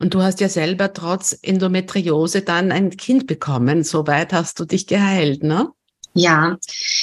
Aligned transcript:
Und 0.00 0.14
du 0.14 0.22
hast 0.22 0.40
ja 0.40 0.48
selber 0.48 0.92
trotz 0.92 1.36
Endometriose 1.42 2.42
dann 2.42 2.70
ein 2.70 2.90
Kind 2.96 3.26
bekommen. 3.26 3.82
Soweit 3.82 4.32
hast 4.32 4.60
du 4.60 4.64
dich 4.64 4.86
geheilt, 4.86 5.42
ne? 5.42 5.68
Ja, 6.14 6.56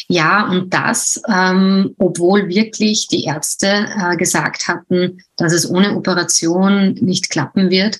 ja, 0.07 0.47
und 0.49 0.73
das, 0.73 1.21
ähm, 1.29 1.95
obwohl 1.97 2.49
wirklich 2.49 3.07
die 3.07 3.23
Ärzte 3.25 3.67
äh, 3.67 4.17
gesagt 4.17 4.67
hatten, 4.67 5.21
dass 5.37 5.53
es 5.53 5.69
ohne 5.69 5.95
Operation 5.95 6.93
nicht 6.95 7.29
klappen 7.29 7.69
wird. 7.69 7.99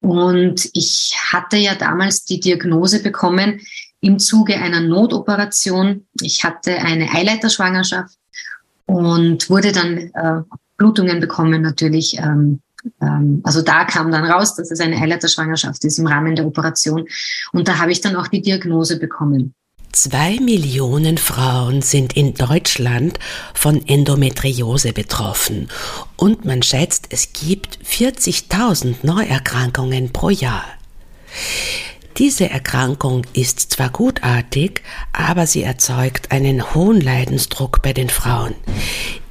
Und 0.00 0.68
ich 0.74 1.16
hatte 1.32 1.56
ja 1.56 1.74
damals 1.74 2.24
die 2.24 2.40
Diagnose 2.40 3.02
bekommen 3.02 3.60
im 4.00 4.18
Zuge 4.18 4.56
einer 4.56 4.80
Notoperation. 4.80 6.06
Ich 6.20 6.44
hatte 6.44 6.78
eine 6.78 7.12
Eileiterschwangerschaft 7.12 8.14
und 8.86 9.50
wurde 9.50 9.72
dann 9.72 9.98
äh, 9.98 10.42
Blutungen 10.76 11.18
bekommen 11.18 11.62
natürlich. 11.62 12.16
Ähm, 12.18 12.60
also 13.42 13.62
da 13.62 13.84
kam 13.84 14.10
dann 14.10 14.24
raus, 14.24 14.54
dass 14.54 14.70
es 14.70 14.80
eine 14.80 14.96
Eileiterschwangerschaft 14.96 15.84
ist 15.84 15.98
im 15.98 16.06
Rahmen 16.06 16.36
der 16.36 16.46
Operation. 16.46 17.06
Und 17.52 17.68
da 17.68 17.78
habe 17.78 17.92
ich 17.92 18.00
dann 18.00 18.16
auch 18.16 18.28
die 18.28 18.42
Diagnose 18.42 18.98
bekommen. 18.98 19.54
Zwei 19.92 20.38
Millionen 20.38 21.16
Frauen 21.18 21.80
sind 21.82 22.16
in 22.16 22.34
Deutschland 22.34 23.18
von 23.54 23.84
Endometriose 23.86 24.92
betroffen 24.92 25.68
und 26.16 26.44
man 26.44 26.62
schätzt, 26.62 27.06
es 27.08 27.32
gibt 27.32 27.78
40.000 27.84 28.96
Neuerkrankungen 29.02 30.12
pro 30.12 30.28
Jahr. 30.28 30.64
Diese 32.18 32.50
Erkrankung 32.50 33.24
ist 33.32 33.72
zwar 33.72 33.90
gutartig, 33.90 34.82
aber 35.12 35.46
sie 35.46 35.62
erzeugt 35.62 36.32
einen 36.32 36.74
hohen 36.74 37.00
Leidensdruck 37.00 37.80
bei 37.80 37.92
den 37.92 38.10
Frauen. 38.10 38.54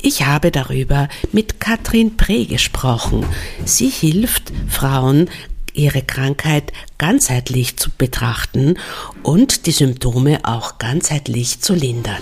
Ich 0.01 0.25
habe 0.25 0.51
darüber 0.51 1.09
mit 1.31 1.59
Katrin 1.59 2.17
Pre 2.17 2.45
gesprochen. 2.45 3.25
Sie 3.65 3.89
hilft 3.89 4.53
Frauen 4.69 5.29
ihre 5.73 6.01
Krankheit 6.01 6.71
ganzheitlich 6.97 7.77
zu 7.77 7.91
betrachten 7.91 8.77
und 9.23 9.65
die 9.65 9.71
Symptome 9.71 10.39
auch 10.43 10.77
ganzheitlich 10.77 11.61
zu 11.61 11.73
lindern. 11.73 12.21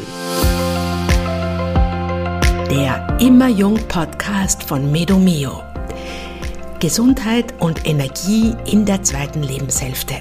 Der 2.70 3.18
Immer 3.22 3.48
Jung 3.48 3.76
Podcast 3.88 4.64
von 4.64 4.92
Medomio. 4.92 5.62
Gesundheit 6.80 7.54
und 7.62 7.88
Energie 7.88 8.54
in 8.66 8.86
der 8.86 9.04
zweiten 9.04 9.42
Lebenshälfte. 9.42 10.16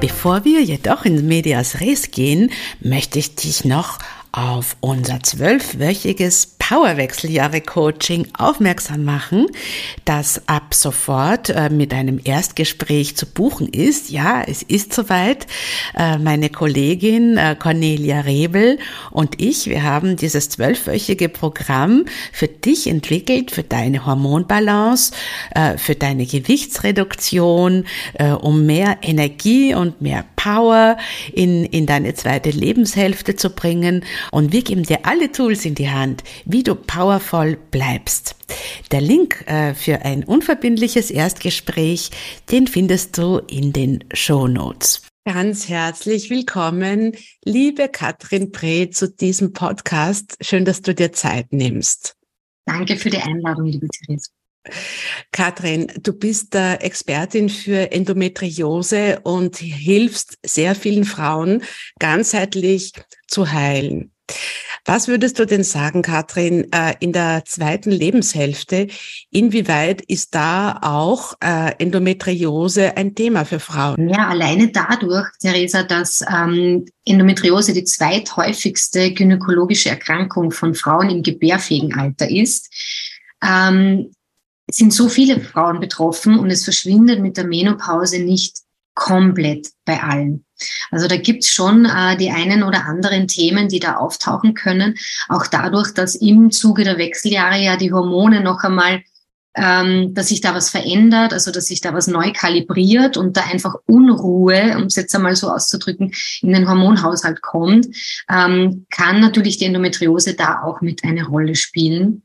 Bevor 0.00 0.44
wir 0.44 0.62
jedoch 0.62 1.04
in 1.04 1.28
Medias 1.28 1.80
Res 1.80 2.10
gehen, 2.10 2.50
möchte 2.80 3.18
ich 3.18 3.36
dich 3.36 3.64
noch 3.64 3.98
auf 4.32 4.76
unser 4.80 5.22
zwölfwöchiges 5.22 6.56
Powerwechseljahre-Coaching 6.58 8.28
aufmerksam 8.38 9.04
machen, 9.04 9.46
das 10.06 10.48
ab 10.48 10.72
sofort 10.72 11.50
äh, 11.50 11.68
mit 11.68 11.92
einem 11.92 12.18
Erstgespräch 12.24 13.14
zu 13.14 13.26
buchen 13.26 13.68
ist. 13.68 14.10
Ja, 14.10 14.42
es 14.42 14.62
ist 14.62 14.94
soweit. 14.94 15.46
Äh, 15.94 16.16
meine 16.16 16.48
Kollegin 16.48 17.36
äh, 17.36 17.56
Cornelia 17.58 18.20
Rebel 18.20 18.78
und 19.10 19.42
ich, 19.42 19.66
wir 19.66 19.82
haben 19.82 20.16
dieses 20.16 20.48
zwölfwöchige 20.48 21.28
Programm 21.28 22.06
für 22.32 22.48
dich 22.48 22.86
entwickelt, 22.86 23.50
für 23.50 23.62
deine 23.62 24.06
Hormonbalance, 24.06 25.12
für 25.76 25.94
deine 25.94 26.26
Gewichtsreduktion, 26.26 27.84
um 28.40 28.66
mehr 28.66 28.98
Energie 29.02 29.74
und 29.74 30.00
mehr 30.00 30.24
Power 30.42 30.96
in, 31.32 31.64
in 31.64 31.86
deine 31.86 32.14
zweite 32.14 32.50
Lebenshälfte 32.50 33.36
zu 33.36 33.50
bringen. 33.50 34.04
Und 34.32 34.52
wir 34.52 34.62
geben 34.62 34.82
dir 34.82 35.00
alle 35.04 35.30
Tools 35.30 35.64
in 35.64 35.74
die 35.74 35.90
Hand, 35.90 36.24
wie 36.44 36.64
du 36.64 36.74
powervoll 36.74 37.56
bleibst. 37.70 38.34
Der 38.90 39.00
Link 39.00 39.44
äh, 39.46 39.74
für 39.74 40.04
ein 40.04 40.24
unverbindliches 40.24 41.10
Erstgespräch, 41.10 42.10
den 42.50 42.66
findest 42.66 43.16
du 43.18 43.38
in 43.38 43.72
den 43.72 44.04
Show 44.12 44.48
Notes. 44.48 45.02
Ganz 45.24 45.68
herzlich 45.68 46.30
willkommen, 46.30 47.12
liebe 47.44 47.88
Katrin 47.88 48.50
Pre, 48.50 48.90
zu 48.90 49.08
diesem 49.08 49.52
Podcast. 49.52 50.36
Schön, 50.40 50.64
dass 50.64 50.82
du 50.82 50.92
dir 50.92 51.12
Zeit 51.12 51.52
nimmst. 51.52 52.16
Danke 52.66 52.96
für 52.96 53.10
die 53.10 53.18
Einladung, 53.18 53.66
liebe 53.66 53.86
Therese. 53.86 54.30
Katrin, 55.32 55.90
du 56.00 56.12
bist 56.12 56.54
äh, 56.54 56.74
Expertin 56.74 57.48
für 57.48 57.90
Endometriose 57.90 59.20
und 59.24 59.56
hilfst 59.56 60.38
sehr 60.44 60.74
vielen 60.74 61.04
Frauen 61.04 61.62
ganzheitlich 61.98 62.92
zu 63.26 63.50
heilen. 63.50 64.12
Was 64.84 65.06
würdest 65.06 65.38
du 65.38 65.46
denn 65.46 65.62
sagen, 65.62 66.02
Katrin, 66.02 66.72
äh, 66.72 66.94
in 66.98 67.12
der 67.12 67.44
zweiten 67.44 67.90
Lebenshälfte, 67.90 68.88
inwieweit 69.30 70.02
ist 70.02 70.34
da 70.34 70.80
auch 70.82 71.34
äh, 71.40 71.72
Endometriose 71.78 72.96
ein 72.96 73.14
Thema 73.14 73.44
für 73.44 73.60
Frauen? 73.60 74.08
Ja, 74.08 74.28
alleine 74.28 74.72
dadurch, 74.72 75.28
Theresa, 75.40 75.84
dass 75.84 76.24
ähm, 76.28 76.84
Endometriose 77.04 77.72
die 77.72 77.84
zweithäufigste 77.84 79.12
gynäkologische 79.12 79.90
Erkrankung 79.90 80.50
von 80.50 80.74
Frauen 80.74 81.10
im 81.10 81.22
gebärfähigen 81.22 81.94
Alter 81.94 82.28
ist, 82.28 82.68
ähm, 83.44 84.10
sind 84.70 84.92
so 84.92 85.08
viele 85.08 85.40
Frauen 85.40 85.80
betroffen 85.80 86.38
und 86.38 86.50
es 86.50 86.64
verschwindet 86.64 87.20
mit 87.20 87.36
der 87.36 87.46
Menopause 87.46 88.20
nicht 88.20 88.58
komplett 88.94 89.68
bei 89.84 90.02
allen. 90.02 90.44
Also 90.90 91.08
da 91.08 91.16
gibt's 91.16 91.48
schon 91.48 91.86
äh, 91.86 92.16
die 92.16 92.30
einen 92.30 92.62
oder 92.62 92.84
anderen 92.84 93.26
Themen, 93.26 93.68
die 93.68 93.80
da 93.80 93.96
auftauchen 93.96 94.54
können. 94.54 94.96
Auch 95.28 95.46
dadurch, 95.46 95.92
dass 95.94 96.14
im 96.14 96.50
Zuge 96.50 96.84
der 96.84 96.98
Wechseljahre 96.98 97.58
ja 97.58 97.76
die 97.76 97.92
Hormone 97.92 98.42
noch 98.42 98.62
einmal 98.62 99.02
ähm, 99.54 100.14
dass 100.14 100.28
sich 100.28 100.40
da 100.40 100.54
was 100.54 100.70
verändert, 100.70 101.32
also 101.32 101.50
dass 101.50 101.66
sich 101.66 101.80
da 101.80 101.92
was 101.92 102.06
neu 102.06 102.32
kalibriert 102.32 103.16
und 103.16 103.36
da 103.36 103.42
einfach 103.42 103.74
Unruhe, 103.86 104.76
um 104.76 104.84
es 104.84 104.96
jetzt 104.96 105.14
einmal 105.14 105.36
so 105.36 105.50
auszudrücken, 105.50 106.12
in 106.40 106.52
den 106.52 106.68
Hormonhaushalt 106.68 107.42
kommt, 107.42 107.86
ähm, 108.30 108.86
kann 108.90 109.20
natürlich 109.20 109.58
die 109.58 109.66
Endometriose 109.66 110.34
da 110.34 110.62
auch 110.62 110.80
mit 110.80 111.04
eine 111.04 111.26
Rolle 111.26 111.54
spielen. 111.54 112.22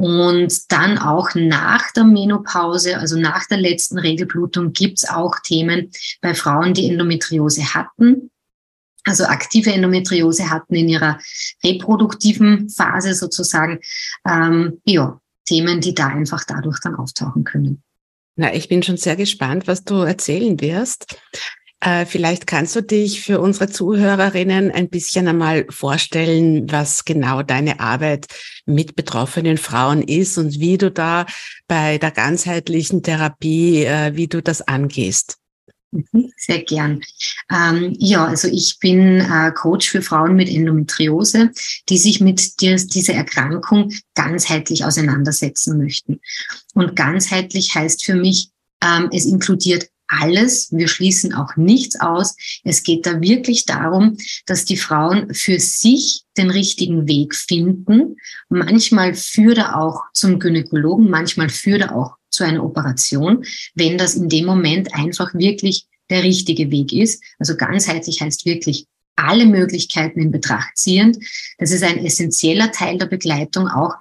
Und 0.00 0.70
dann 0.70 0.96
auch 0.96 1.34
nach 1.34 1.90
der 1.90 2.04
Menopause, 2.04 2.98
also 2.98 3.18
nach 3.18 3.48
der 3.48 3.58
letzten 3.58 3.98
Regelblutung, 3.98 4.72
gibt's 4.72 5.08
auch 5.08 5.40
Themen 5.42 5.90
bei 6.20 6.34
Frauen, 6.34 6.72
die 6.72 6.88
Endometriose 6.88 7.74
hatten. 7.74 8.30
Also 9.04 9.24
aktive 9.24 9.72
Endometriose 9.72 10.50
hatten 10.50 10.76
in 10.76 10.88
ihrer 10.88 11.18
reproduktiven 11.64 12.70
Phase 12.70 13.12
sozusagen. 13.12 13.80
Ähm, 14.24 14.80
ja, 14.84 15.20
Themen, 15.46 15.80
die 15.80 15.94
da 15.94 16.06
einfach 16.06 16.44
dadurch 16.44 16.78
dann 16.80 16.94
auftauchen 16.94 17.42
können. 17.42 17.82
Na, 18.36 18.54
ich 18.54 18.68
bin 18.68 18.84
schon 18.84 18.98
sehr 18.98 19.16
gespannt, 19.16 19.66
was 19.66 19.82
du 19.82 20.02
erzählen 20.02 20.60
wirst. 20.60 21.18
Äh, 21.80 22.06
vielleicht 22.06 22.46
kannst 22.48 22.74
du 22.74 22.82
dich 22.82 23.20
für 23.20 23.40
unsere 23.40 23.68
Zuhörerinnen 23.68 24.72
ein 24.72 24.88
bisschen 24.88 25.28
einmal 25.28 25.64
vorstellen, 25.70 26.70
was 26.70 27.04
genau 27.04 27.42
deine 27.42 27.78
Arbeit 27.78 28.26
mit 28.66 28.96
betroffenen 28.96 29.58
Frauen 29.58 30.02
ist 30.02 30.38
und 30.38 30.58
wie 30.58 30.76
du 30.76 30.90
da 30.90 31.26
bei 31.68 31.98
der 31.98 32.10
ganzheitlichen 32.10 33.02
Therapie, 33.02 33.84
äh, 33.84 34.16
wie 34.16 34.26
du 34.26 34.42
das 34.42 34.62
angehst. 34.62 35.38
Mhm, 35.92 36.32
sehr 36.36 36.62
gern. 36.64 37.00
Ähm, 37.50 37.94
ja, 37.98 38.26
also 38.26 38.48
ich 38.48 38.78
bin 38.80 39.20
äh, 39.20 39.52
Coach 39.52 39.88
für 39.88 40.02
Frauen 40.02 40.34
mit 40.34 40.48
Endometriose, 40.48 41.50
die 41.88 41.96
sich 41.96 42.20
mit 42.20 42.60
dir, 42.60 42.76
dieser 42.76 43.14
Erkrankung 43.14 43.92
ganzheitlich 44.14 44.84
auseinandersetzen 44.84 45.78
möchten. 45.78 46.20
Und 46.74 46.96
ganzheitlich 46.96 47.74
heißt 47.74 48.04
für 48.04 48.16
mich, 48.16 48.50
ähm, 48.82 49.08
es 49.12 49.24
inkludiert 49.24 49.88
alles. 50.08 50.68
Wir 50.72 50.88
schließen 50.88 51.34
auch 51.34 51.56
nichts 51.56 52.00
aus. 52.00 52.34
Es 52.64 52.82
geht 52.82 53.06
da 53.06 53.20
wirklich 53.20 53.66
darum, 53.66 54.16
dass 54.46 54.64
die 54.64 54.76
Frauen 54.76 55.32
für 55.34 55.60
sich 55.60 56.22
den 56.36 56.50
richtigen 56.50 57.06
Weg 57.06 57.34
finden. 57.34 58.16
Manchmal 58.48 59.14
führt 59.14 59.58
er 59.58 59.80
auch 59.80 60.02
zum 60.14 60.38
Gynäkologen, 60.38 61.10
manchmal 61.10 61.48
führt 61.48 61.82
er 61.82 61.94
auch 61.94 62.16
zu 62.30 62.44
einer 62.44 62.64
Operation, 62.64 63.44
wenn 63.74 63.98
das 63.98 64.14
in 64.14 64.28
dem 64.28 64.46
Moment 64.46 64.94
einfach 64.94 65.34
wirklich 65.34 65.86
der 66.10 66.22
richtige 66.22 66.70
Weg 66.70 66.92
ist. 66.92 67.22
Also 67.38 67.56
ganzheitlich 67.56 68.20
heißt 68.20 68.46
wirklich 68.46 68.86
alle 69.16 69.46
Möglichkeiten 69.46 70.20
in 70.20 70.30
Betracht 70.30 70.76
ziehend. 70.76 71.18
Das 71.58 71.72
ist 71.72 71.82
ein 71.82 72.04
essentieller 72.04 72.70
Teil 72.70 72.98
der 72.98 73.06
Begleitung 73.06 73.68
auch, 73.68 73.94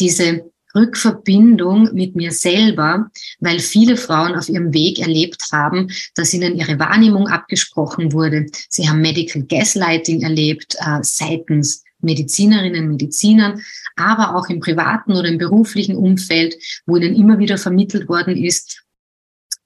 diese 0.00 0.50
Rückverbindung 0.74 1.90
mit 1.92 2.16
mir 2.16 2.32
selber, 2.32 3.10
weil 3.40 3.60
viele 3.60 3.96
Frauen 3.96 4.34
auf 4.34 4.48
ihrem 4.48 4.72
Weg 4.72 4.98
erlebt 4.98 5.42
haben, 5.52 5.90
dass 6.14 6.34
ihnen 6.34 6.56
ihre 6.56 6.78
Wahrnehmung 6.78 7.28
abgesprochen 7.28 8.12
wurde. 8.12 8.46
Sie 8.68 8.88
haben 8.88 9.00
Medical 9.00 9.42
Gaslighting 9.42 10.22
erlebt 10.22 10.76
äh, 10.78 10.98
seitens 11.02 11.84
Medizinerinnen, 12.00 12.88
Medizinern, 12.88 13.62
aber 13.96 14.36
auch 14.36 14.48
im 14.48 14.60
privaten 14.60 15.12
oder 15.12 15.28
im 15.28 15.38
beruflichen 15.38 15.96
Umfeld, 15.96 16.56
wo 16.86 16.96
ihnen 16.96 17.14
immer 17.14 17.38
wieder 17.38 17.56
vermittelt 17.56 18.08
worden 18.08 18.36
ist, 18.36 18.84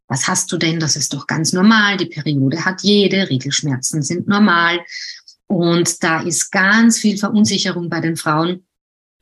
was 0.08 0.26
hast 0.26 0.50
du 0.50 0.56
denn? 0.56 0.80
Das 0.80 0.96
ist 0.96 1.12
doch 1.12 1.26
ganz 1.26 1.52
normal. 1.52 1.98
Die 1.98 2.06
Periode 2.06 2.64
hat 2.64 2.82
jede. 2.82 3.28
Regelschmerzen 3.28 4.02
sind 4.02 4.26
normal. 4.26 4.80
Und 5.46 6.02
da 6.02 6.22
ist 6.22 6.50
ganz 6.50 6.98
viel 6.98 7.18
Verunsicherung 7.18 7.90
bei 7.90 8.00
den 8.00 8.16
Frauen 8.16 8.64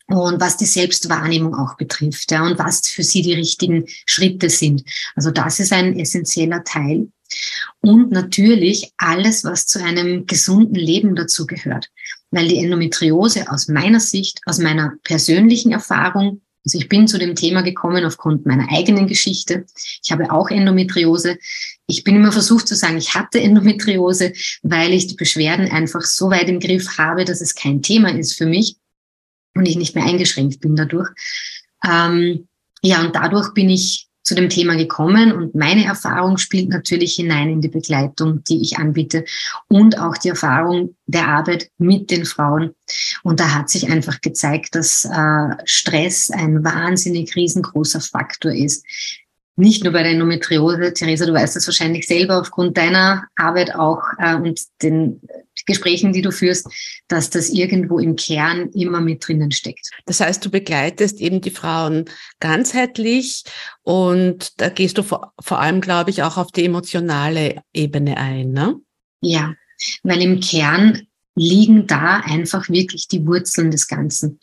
und 0.08 0.40
was 0.40 0.56
die 0.56 0.66
Selbstwahrnehmung 0.66 1.54
auch 1.54 1.76
betrifft 1.76 2.30
ja, 2.30 2.46
und 2.46 2.58
was 2.58 2.86
für 2.86 3.02
sie 3.02 3.22
die 3.22 3.34
richtigen 3.34 3.84
Schritte 4.06 4.50
sind. 4.50 4.84
Also 5.16 5.30
das 5.30 5.58
ist 5.58 5.72
ein 5.72 5.98
essentieller 5.98 6.62
Teil. 6.64 7.08
Und 7.80 8.12
natürlich 8.12 8.92
alles, 8.96 9.42
was 9.42 9.66
zu 9.66 9.82
einem 9.82 10.26
gesunden 10.26 10.76
Leben 10.76 11.16
dazu 11.16 11.46
gehört. 11.46 11.90
Weil 12.30 12.46
die 12.48 12.58
Endometriose 12.58 13.50
aus 13.50 13.66
meiner 13.66 13.98
Sicht, 13.98 14.40
aus 14.46 14.58
meiner 14.58 14.94
persönlichen 15.02 15.72
Erfahrung, 15.72 16.40
also 16.64 16.78
ich 16.78 16.88
bin 16.88 17.06
zu 17.06 17.18
dem 17.18 17.36
Thema 17.36 17.62
gekommen 17.62 18.04
aufgrund 18.04 18.44
meiner 18.44 18.68
eigenen 18.72 19.06
Geschichte. 19.06 19.66
Ich 20.02 20.10
habe 20.10 20.32
auch 20.32 20.50
Endometriose. 20.50 21.38
Ich 21.86 22.02
bin 22.02 22.16
immer 22.16 22.32
versucht 22.32 22.66
zu 22.66 22.74
sagen, 22.74 22.96
ich 22.96 23.14
hatte 23.14 23.40
Endometriose, 23.40 24.32
weil 24.62 24.92
ich 24.92 25.06
die 25.06 25.14
Beschwerden 25.14 25.70
einfach 25.70 26.02
so 26.02 26.28
weit 26.30 26.48
im 26.48 26.58
Griff 26.58 26.98
habe, 26.98 27.24
dass 27.24 27.40
es 27.40 27.54
kein 27.54 27.82
Thema 27.82 28.16
ist 28.16 28.34
für 28.34 28.46
mich 28.46 28.76
und 29.56 29.66
ich 29.66 29.76
nicht 29.76 29.94
mehr 29.94 30.04
eingeschränkt 30.04 30.60
bin 30.60 30.76
dadurch. 30.76 31.08
Ähm, 31.86 32.46
ja, 32.82 33.00
und 33.00 33.14
dadurch 33.16 33.52
bin 33.54 33.68
ich 33.70 34.06
zu 34.26 34.34
dem 34.34 34.48
Thema 34.48 34.74
gekommen 34.74 35.30
und 35.30 35.54
meine 35.54 35.84
Erfahrung 35.84 36.36
spielt 36.36 36.68
natürlich 36.68 37.14
hinein 37.14 37.48
in 37.48 37.60
die 37.60 37.68
Begleitung, 37.68 38.42
die 38.42 38.60
ich 38.60 38.76
anbiete 38.76 39.24
und 39.68 40.00
auch 40.00 40.16
die 40.16 40.30
Erfahrung 40.30 40.96
der 41.06 41.28
Arbeit 41.28 41.70
mit 41.78 42.10
den 42.10 42.24
Frauen. 42.24 42.74
Und 43.22 43.38
da 43.38 43.54
hat 43.54 43.70
sich 43.70 43.88
einfach 43.88 44.20
gezeigt, 44.20 44.74
dass 44.74 45.04
äh, 45.04 45.56
Stress 45.64 46.30
ein 46.32 46.64
wahnsinnig 46.64 47.36
riesengroßer 47.36 48.00
Faktor 48.00 48.52
ist. 48.52 48.84
Nicht 49.54 49.84
nur 49.84 49.92
bei 49.92 50.02
der 50.02 50.12
Endometriose, 50.12 50.92
Theresa, 50.92 51.24
du 51.24 51.32
weißt 51.32 51.54
das 51.54 51.68
wahrscheinlich 51.68 52.08
selber 52.08 52.40
aufgrund 52.40 52.76
deiner 52.76 53.28
Arbeit 53.36 53.76
auch 53.76 54.02
äh, 54.18 54.34
und 54.34 54.60
den 54.82 55.20
Gesprächen, 55.66 56.12
die 56.12 56.22
du 56.22 56.30
führst, 56.30 56.66
dass 57.08 57.30
das 57.30 57.50
irgendwo 57.50 57.98
im 57.98 58.16
Kern 58.16 58.70
immer 58.70 59.00
mit 59.00 59.26
drinnen 59.26 59.50
steckt. 59.50 59.90
Das 60.06 60.20
heißt, 60.20 60.44
du 60.44 60.50
begleitest 60.50 61.20
eben 61.20 61.40
die 61.40 61.50
Frauen 61.50 62.06
ganzheitlich 62.40 63.44
und 63.82 64.60
da 64.60 64.68
gehst 64.68 64.96
du 64.98 65.02
vor, 65.02 65.32
vor 65.40 65.60
allem, 65.60 65.80
glaube 65.80 66.10
ich, 66.10 66.22
auch 66.22 66.36
auf 66.36 66.52
die 66.52 66.64
emotionale 66.64 67.62
Ebene 67.74 68.16
ein, 68.16 68.52
ne? 68.52 68.76
Ja, 69.20 69.54
weil 70.02 70.22
im 70.22 70.40
Kern 70.40 71.02
liegen 71.34 71.86
da 71.86 72.20
einfach 72.20 72.68
wirklich 72.68 73.08
die 73.08 73.26
Wurzeln 73.26 73.70
des 73.70 73.88
Ganzen. 73.88 74.40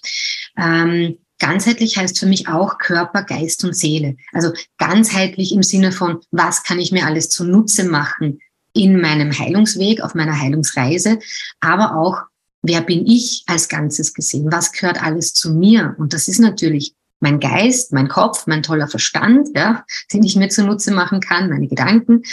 Ähm, 0.58 1.18
ganzheitlich 1.40 1.98
heißt 1.98 2.20
für 2.20 2.28
mich 2.28 2.48
auch 2.48 2.78
Körper, 2.78 3.24
Geist 3.24 3.64
und 3.64 3.76
Seele. 3.76 4.16
Also 4.32 4.52
ganzheitlich 4.78 5.54
im 5.54 5.64
Sinne 5.64 5.92
von, 5.92 6.20
was 6.32 6.64
kann 6.64 6.80
ich 6.80 6.92
mir 6.92 7.06
alles 7.06 7.30
zunutze 7.30 7.86
machen 7.86 8.40
in 8.74 9.00
meinem 9.00 9.38
Heilungsweg, 9.38 10.02
auf 10.02 10.16
meiner 10.16 10.40
Heilungsreise, 10.40 11.20
aber 11.60 11.96
auch, 11.96 12.24
wer 12.62 12.82
bin 12.82 13.06
ich 13.06 13.44
als 13.48 13.70
Ganzes 13.70 14.14
gesehen? 14.14 14.52
Was 14.52 14.72
gehört 14.72 15.02
alles 15.02 15.34
zu 15.34 15.54
mir? 15.54 15.96
Und 15.98 16.14
das 16.14 16.28
ist 16.28 16.40
natürlich 16.40 16.94
mein 17.20 17.40
Geist, 17.40 17.94
mein 17.94 18.10
Kopf, 18.10 18.48
mein 18.48 18.64
toller 18.64 18.88
Verstand, 18.88 19.50
ja, 19.56 19.86
den 20.12 20.24
ich 20.24 20.36
mir 20.36 20.50
zunutze 20.50 20.92
machen 20.92 21.22
kann, 21.22 21.50
meine 21.50 21.68
Gedanken. 21.68 22.24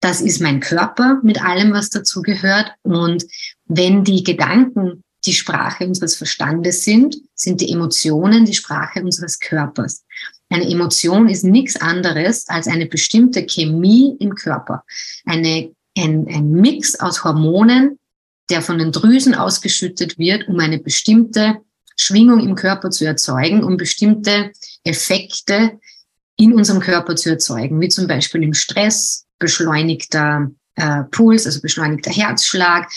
Das 0.00 0.20
ist 0.20 0.40
mein 0.40 0.60
Körper 0.60 1.20
mit 1.22 1.44
allem, 1.44 1.72
was 1.72 1.90
dazu 1.90 2.22
gehört. 2.22 2.72
Und 2.82 3.24
wenn 3.66 4.04
die 4.04 4.22
Gedanken 4.22 5.02
die 5.24 5.32
Sprache 5.32 5.86
unseres 5.86 6.16
Verstandes 6.16 6.84
sind, 6.84 7.16
sind 7.34 7.60
die 7.60 7.72
Emotionen 7.72 8.44
die 8.44 8.54
Sprache 8.54 9.02
unseres 9.02 9.38
Körpers. 9.38 10.04
Eine 10.52 10.68
Emotion 10.68 11.30
ist 11.30 11.44
nichts 11.44 11.80
anderes 11.80 12.46
als 12.48 12.66
eine 12.66 12.84
bestimmte 12.84 13.46
Chemie 13.46 14.14
im 14.20 14.34
Körper. 14.34 14.84
Eine, 15.24 15.72
ein, 15.96 16.26
ein 16.28 16.50
Mix 16.50 17.00
aus 17.00 17.24
Hormonen, 17.24 17.98
der 18.50 18.60
von 18.60 18.78
den 18.78 18.92
Drüsen 18.92 19.34
ausgeschüttet 19.34 20.18
wird, 20.18 20.48
um 20.48 20.60
eine 20.60 20.78
bestimmte 20.78 21.56
Schwingung 21.96 22.40
im 22.40 22.54
Körper 22.54 22.90
zu 22.90 23.06
erzeugen, 23.06 23.64
um 23.64 23.78
bestimmte 23.78 24.52
Effekte 24.84 25.78
in 26.36 26.52
unserem 26.52 26.80
Körper 26.80 27.16
zu 27.16 27.30
erzeugen, 27.30 27.80
wie 27.80 27.88
zum 27.88 28.06
Beispiel 28.06 28.42
im 28.42 28.52
Stress, 28.52 29.24
beschleunigter 29.38 30.50
äh, 30.74 31.04
Puls, 31.10 31.46
also 31.46 31.62
beschleunigter 31.62 32.10
Herzschlag, 32.10 32.90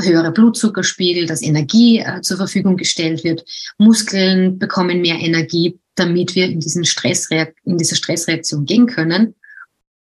höhere 0.00 0.32
Blutzuckerspiegel, 0.32 1.26
dass 1.26 1.42
Energie 1.42 2.00
äh, 2.00 2.20
zur 2.22 2.36
Verfügung 2.36 2.76
gestellt 2.76 3.22
wird, 3.22 3.44
Muskeln 3.78 4.58
bekommen 4.58 5.00
mehr 5.00 5.20
Energie, 5.20 5.78
damit 5.96 6.34
wir 6.34 6.46
in, 6.46 6.60
diesen 6.60 6.84
Stressreak 6.84 7.56
in 7.64 7.78
diese 7.78 7.96
Stressreaktion 7.96 8.64
gehen 8.64 8.86
können 8.86 9.34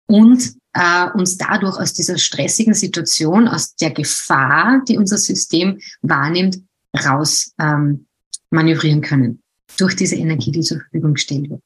und 0.06 0.54
äh, 0.72 1.08
uns 1.14 1.38
dadurch 1.38 1.78
aus 1.78 1.94
dieser 1.94 2.18
stressigen 2.18 2.74
Situation, 2.74 3.48
aus 3.48 3.74
der 3.76 3.90
Gefahr, 3.90 4.82
die 4.86 4.98
unser 4.98 5.18
System 5.18 5.80
wahrnimmt, 6.02 6.58
raus 7.04 7.52
ähm, 7.58 8.06
manövrieren 8.50 9.00
können 9.00 9.42
durch 9.78 9.96
diese 9.96 10.16
Energie, 10.16 10.52
die 10.52 10.60
zur 10.60 10.80
Verfügung 10.80 11.14
gestellt 11.14 11.50
wird. 11.50 11.62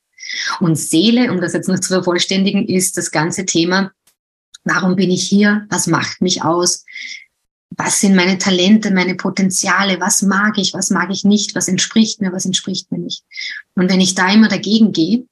Und 0.60 0.76
Seele, 0.76 1.32
um 1.32 1.40
das 1.40 1.52
jetzt 1.52 1.68
noch 1.68 1.80
zu 1.80 1.88
vervollständigen, 1.88 2.66
ist 2.66 2.96
das 2.96 3.10
ganze 3.10 3.46
Thema, 3.46 3.92
warum 4.64 4.96
bin 4.96 5.10
ich 5.10 5.22
hier? 5.22 5.66
Was 5.70 5.86
macht 5.86 6.20
mich 6.20 6.42
aus? 6.42 6.84
Was 7.70 8.00
sind 8.00 8.16
meine 8.16 8.38
Talente, 8.38 8.90
meine 8.90 9.14
Potenziale, 9.14 10.00
was 10.00 10.22
mag 10.22 10.58
ich, 10.58 10.74
was 10.74 10.90
mag 10.90 11.10
ich 11.10 11.24
nicht, 11.24 11.54
was 11.54 11.68
entspricht 11.68 12.20
mir, 12.20 12.32
was 12.32 12.44
entspricht 12.44 12.90
mir 12.90 12.98
nicht. 12.98 13.22
Und 13.74 13.88
wenn 13.90 14.00
ich 14.00 14.14
da 14.14 14.32
immer 14.32 14.48
dagegen 14.48 14.92
gehe, 14.92 15.24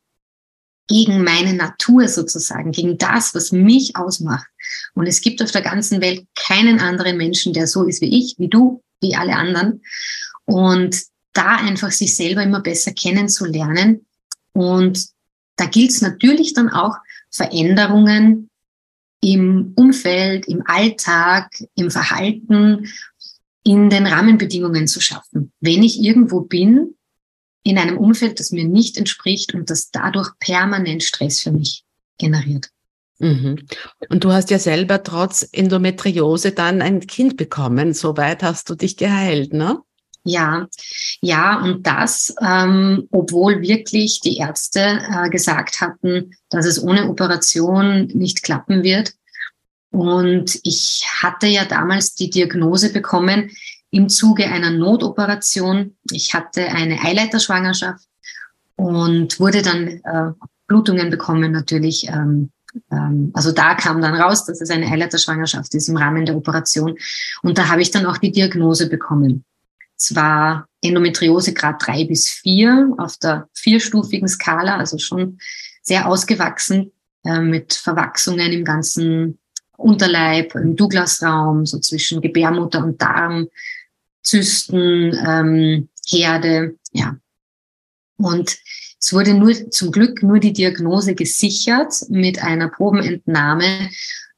gegen 0.87 1.23
meine 1.23 1.53
Natur 1.53 2.09
sozusagen, 2.09 2.73
gegen 2.73 2.97
das, 2.97 3.35
was 3.35 3.53
mich 3.53 3.97
ausmacht. 3.97 4.47
Und 4.95 5.07
es 5.07 5.21
gibt 5.21 5.43
auf 5.43 5.51
der 5.51 5.63
ganzen 5.63 6.01
Welt 6.01 6.25
keinen 6.35 6.81
anderen 6.81 7.19
Menschen, 7.19 7.53
der 7.53 7.67
so 7.67 7.85
ist 7.85 8.01
wie 8.01 8.19
ich, 8.19 8.37
wie 8.39 8.49
du, 8.49 8.83
wie 9.01 9.15
alle 9.15 9.37
anderen. 9.37 9.83
Und 10.47 11.03
da 11.35 11.57
einfach 11.57 11.91
sich 11.91 12.17
selber 12.17 12.43
immer 12.43 12.61
besser 12.61 12.93
kennenzulernen. 12.93 14.07
Und 14.53 15.09
da 15.57 15.67
gilt 15.67 15.91
es 15.91 16.01
natürlich 16.01 16.55
dann 16.55 16.71
auch, 16.71 16.97
Veränderungen 17.31 18.48
im 19.21 19.73
Umfeld, 19.77 20.47
im 20.47 20.63
Alltag, 20.67 21.51
im 21.75 21.91
Verhalten, 21.91 22.89
in 23.65 23.91
den 23.91 24.07
Rahmenbedingungen 24.07 24.87
zu 24.87 25.01
schaffen. 25.01 25.53
Wenn 25.61 25.83
ich 25.83 26.01
irgendwo 26.01 26.41
bin, 26.41 26.95
in 27.65 27.79
einem 27.79 27.99
Umfeld, 27.99 28.41
das 28.41 28.53
mir 28.53 28.65
nicht 28.65 28.97
entspricht 28.97 29.55
und 29.55 29.69
das 29.69 29.91
dadurch 29.91 30.31
permanent 30.39 31.03
Stress 31.03 31.41
für 31.41 31.53
mich 31.53 31.85
generiert. 32.17 32.71
Mhm. 33.19 33.67
Und 34.09 34.25
du 34.25 34.33
hast 34.33 34.51
ja 34.51 34.59
selber 34.59 35.03
trotz 35.03 35.47
Endometriose 35.53 36.53
dann 36.53 36.81
ein 36.81 37.01
Kind 37.01 37.37
bekommen. 37.37 37.93
Soweit 37.93 38.43
hast 38.43 38.71
du 38.71 38.75
dich 38.75 38.97
geheilt, 38.97 39.53
ne? 39.53 39.81
Ja, 40.25 40.67
ja, 41.21 41.61
und 41.61 41.87
das, 41.87 42.35
ähm, 42.43 43.09
obwohl 43.11 43.63
wirklich 43.63 44.21
die 44.21 44.37
Ärzte 44.37 44.81
äh, 44.81 45.31
gesagt 45.31 45.81
hatten, 45.81 46.35
dass 46.51 46.67
es 46.67 46.83
ohne 46.83 47.09
Operation 47.09 48.09
nicht 48.09 48.43
klappen 48.43 48.83
wird. 48.83 49.15
Und 49.91 50.61
ich 50.65 51.07
hatte 51.23 51.47
ja 51.47 51.65
damals 51.65 52.15
die 52.15 52.31
Diagnose 52.31 52.93
bekommen 52.93 53.51
im 53.91 54.09
Zuge 54.09 54.47
einer 54.47 54.71
Notoperation. 54.71 55.97
Ich 56.13 56.35
hatte 56.35 56.67
eine 56.69 57.01
Eileiterschwangerschaft 57.03 58.05
und 58.77 59.41
wurde 59.41 59.63
dann 59.63 59.89
äh, 59.89 60.33
Blutungen 60.67 61.11
bekommen 61.11 61.53
natürlich. 61.53 62.07
Ähm, 62.09 62.51
ähm, 62.91 63.31
also 63.33 63.51
da 63.51 63.75
kam 63.75 64.03
dann 64.03 64.15
raus, 64.15 64.45
dass 64.45 64.61
es 64.61 64.71
eine 64.71 64.87
Eileiterschwangerschaft 64.87 65.75
ist 65.75 65.89
im 65.89 65.97
Rahmen 65.97 66.27
der 66.27 66.37
Operation. 66.37 66.97
Und 67.43 67.57
da 67.57 67.69
habe 67.69 67.81
ich 67.81 67.91
dann 67.91 68.05
auch 68.05 68.19
die 68.19 68.33
Diagnose 68.33 68.89
bekommen 68.89 69.45
zwar 69.99 70.69
Endometriose 70.81 71.53
Grad 71.53 71.85
drei 71.85 72.05
bis 72.05 72.29
vier 72.29 72.95
auf 72.99 73.17
der 73.19 73.49
vierstufigen 73.53 74.29
Skala, 74.29 74.79
also 74.79 74.99
schon 74.99 75.39
sehr 75.83 76.09
ausgewachsen 76.09 76.93
äh, 77.25 77.41
mit 77.41 77.75
Verwachsungen 77.75 78.53
im 78.53 78.65
ganzen 78.65 79.39
Unterleib, 79.77 80.55
im 80.55 80.77
Douglasraum, 80.77 81.67
so 81.67 81.79
zwischen 81.79 82.21
Gebärmutter 82.21 82.85
und 82.85 83.01
Darm, 83.01 83.49
Zysten, 84.23 85.17
ähm, 85.27 85.89
Herde, 86.07 86.77
ja. 86.93 87.17
Und 88.17 88.59
es 89.01 89.13
wurde 89.13 89.35
nur 89.35 89.71
zum 89.71 89.93
Glück 89.93 90.23
nur 90.23 90.41
die 90.41 90.53
Diagnose 90.53 91.15
gesichert 91.15 91.95
mit 92.09 92.43
einer 92.43 92.69
Probenentnahme. 92.69 93.91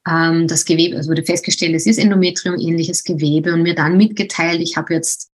Ähm, 0.07 0.47
das 0.47 0.65
Gewebe, 0.65 0.97
es 0.97 1.09
wurde 1.09 1.25
festgestellt, 1.25 1.75
es 1.75 1.87
ist 1.87 1.99
Endometrium 1.99 2.59
ähnliches 2.59 3.05
Gewebe 3.05 3.55
und 3.55 3.63
mir 3.63 3.75
dann 3.75 3.97
mitgeteilt, 3.97 4.61
ich 4.61 4.77
habe 4.77 4.95
jetzt 4.95 5.30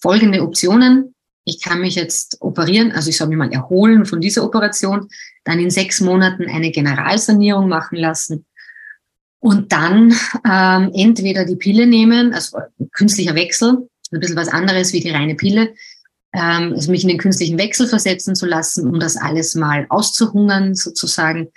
folgende 0.00 0.42
Optionen. 0.42 1.14
Ich 1.44 1.62
kann 1.62 1.80
mich 1.80 1.94
jetzt 1.94 2.38
operieren, 2.40 2.92
also 2.92 3.08
ich 3.08 3.16
soll 3.16 3.28
mich 3.28 3.38
mal 3.38 3.52
erholen 3.52 4.04
von 4.04 4.20
dieser 4.20 4.44
Operation, 4.44 5.08
dann 5.44 5.60
in 5.60 5.70
sechs 5.70 6.00
Monaten 6.00 6.48
eine 6.48 6.70
Generalsanierung 6.70 7.68
machen 7.68 7.96
lassen 7.96 8.46
und 9.46 9.70
dann 9.70 10.12
ähm, 10.44 10.90
entweder 10.92 11.44
die 11.44 11.54
Pille 11.54 11.86
nehmen, 11.86 12.34
also 12.34 12.58
künstlicher 12.92 13.36
Wechsel, 13.36 13.88
ein 14.12 14.20
bisschen 14.20 14.36
was 14.36 14.48
anderes 14.48 14.92
wie 14.92 15.00
die 15.00 15.10
reine 15.10 15.36
Pille, 15.36 15.74
ähm, 16.32 16.72
also 16.74 16.90
mich 16.90 17.02
in 17.02 17.08
den 17.08 17.18
künstlichen 17.18 17.58
Wechsel 17.58 17.86
versetzen 17.86 18.34
zu 18.34 18.46
lassen, 18.46 18.88
um 18.88 18.98
das 18.98 19.16
alles 19.16 19.54
mal 19.54 19.86
auszuhungern, 19.88 20.74
sozusagen 20.74 21.48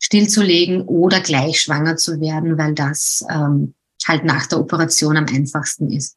stillzulegen 0.00 0.82
oder 0.82 1.20
gleich 1.20 1.60
schwanger 1.60 1.96
zu 1.96 2.20
werden, 2.20 2.58
weil 2.58 2.74
das 2.74 3.24
ähm, 3.30 3.74
halt 4.06 4.24
nach 4.24 4.46
der 4.46 4.60
Operation 4.60 5.16
am 5.16 5.26
einfachsten 5.26 5.90
ist. 5.92 6.16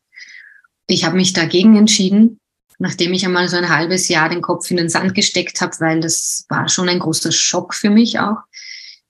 Ich 0.89 1.05
habe 1.05 1.15
mich 1.15 1.31
dagegen 1.31 1.77
entschieden 1.77 2.39
nachdem 2.79 3.13
ich 3.13 3.25
einmal 3.25 3.47
so 3.47 3.57
ein 3.57 3.69
halbes 3.69 4.07
Jahr 4.07 4.29
den 4.29 4.41
Kopf 4.41 4.71
in 4.71 4.77
den 4.77 4.89
Sand 4.89 5.13
gesteckt 5.13 5.61
habe, 5.61 5.75
weil 5.79 5.99
das 5.99 6.45
war 6.49 6.67
schon 6.69 6.89
ein 6.89 6.99
großer 6.99 7.31
Schock 7.31 7.75
für 7.75 7.89
mich 7.89 8.19
auch. 8.19 8.37